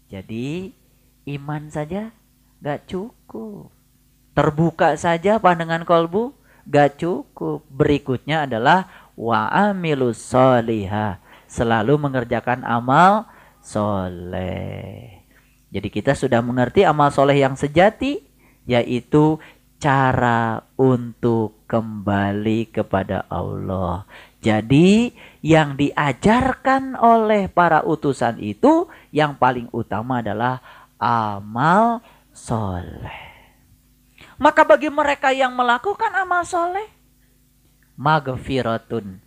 Jadi 0.10 0.74
iman 1.30 1.70
saja 1.70 2.14
gak 2.62 2.90
cukup. 2.90 3.79
Terbuka 4.40 4.96
saja 4.96 5.36
pandangan 5.36 5.84
kolbu 5.84 6.32
gak 6.64 6.96
cukup. 6.96 7.60
Berikutnya 7.68 8.48
adalah 8.48 8.88
wa 9.20 9.52
amilus 9.52 10.16
solihah. 10.16 11.20
Selalu 11.44 12.00
mengerjakan 12.00 12.64
amal 12.64 13.28
soleh. 13.60 15.28
Jadi 15.76 15.88
kita 15.92 16.16
sudah 16.16 16.40
mengerti 16.40 16.88
amal 16.88 17.12
soleh 17.12 17.36
yang 17.36 17.60
sejati 17.60 18.24
yaitu 18.64 19.44
cara 19.76 20.64
untuk 20.80 21.68
kembali 21.68 22.72
kepada 22.72 23.28
Allah. 23.28 24.08
Jadi 24.40 25.12
yang 25.44 25.76
diajarkan 25.76 26.96
oleh 26.96 27.52
para 27.52 27.84
utusan 27.84 28.40
itu 28.40 28.88
yang 29.12 29.36
paling 29.36 29.68
utama 29.76 30.24
adalah 30.24 30.64
amal 30.96 32.00
soleh. 32.32 33.29
Maka 34.40 34.64
bagi 34.64 34.88
mereka 34.88 35.36
yang 35.36 35.52
melakukan 35.52 36.16
amal 36.16 36.48
soleh, 36.48 36.88
magfiratun. 38.00 39.20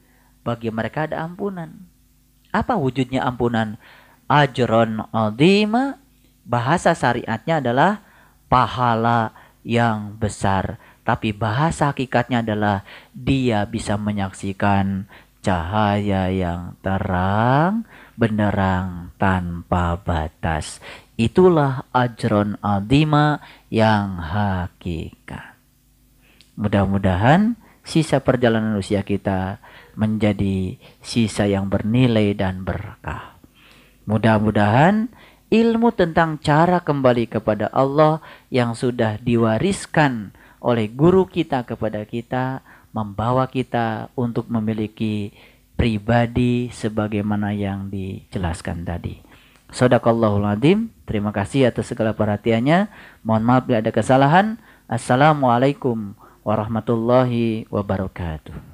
Bagi 0.43 0.73
mereka 0.73 1.07
ada 1.07 1.23
ampunan. 1.23 1.87
Apa 2.51 2.75
wujudnya 2.75 3.23
ampunan? 3.23 3.79
Ajron 4.27 5.07
adima. 5.13 6.01
Bahasa 6.43 6.97
syariatnya 6.97 7.63
adalah 7.63 8.03
pahala 8.51 9.31
yang 9.63 10.19
besar. 10.19 10.83
Tapi 11.07 11.31
bahasa 11.31 11.95
hakikatnya 11.95 12.43
adalah 12.43 12.83
dia 13.15 13.63
bisa 13.69 13.95
menyaksikan 13.95 15.07
cahaya 15.43 16.31
yang 16.31 16.79
terang, 16.83 17.87
benderang 18.15 19.15
tanpa 19.19 19.99
batas. 19.99 20.79
Itulah 21.23 21.87
ajron 21.95 22.59
adima 22.67 23.39
yang 23.71 24.19
hakikat. 24.19 25.55
Mudah-mudahan 26.59 27.55
sisa 27.87 28.19
perjalanan 28.19 28.75
usia 28.75 29.07
kita 29.07 29.63
menjadi 29.95 30.83
sisa 30.99 31.47
yang 31.47 31.71
bernilai 31.71 32.35
dan 32.35 32.67
berkah. 32.67 33.39
Mudah-mudahan 34.03 35.15
ilmu 35.47 35.95
tentang 35.95 36.43
cara 36.43 36.83
kembali 36.83 37.31
kepada 37.31 37.71
Allah 37.71 38.19
yang 38.51 38.75
sudah 38.75 39.23
diwariskan 39.23 40.35
oleh 40.59 40.91
guru 40.91 41.31
kita 41.31 41.63
kepada 41.63 42.03
kita 42.03 42.67
membawa 42.91 43.47
kita 43.47 44.11
untuk 44.19 44.51
memiliki 44.51 45.31
pribadi 45.79 46.67
sebagaimana 46.75 47.55
yang 47.55 47.95
dijelaskan 47.95 48.83
tadi. 48.83 49.32
Sadaqallahul 49.73 50.45
azim. 50.45 50.93
Terima 51.09 51.33
kasih 51.33 51.73
atas 51.73 51.89
segala 51.89 52.13
perhatiannya. 52.13 52.93
Mohon 53.25 53.43
maaf 53.49 53.63
bila 53.65 53.81
ada 53.81 53.91
kesalahan. 53.91 54.61
Assalamualaikum 54.85 56.13
warahmatullahi 56.45 57.65
wabarakatuh. 57.73 58.72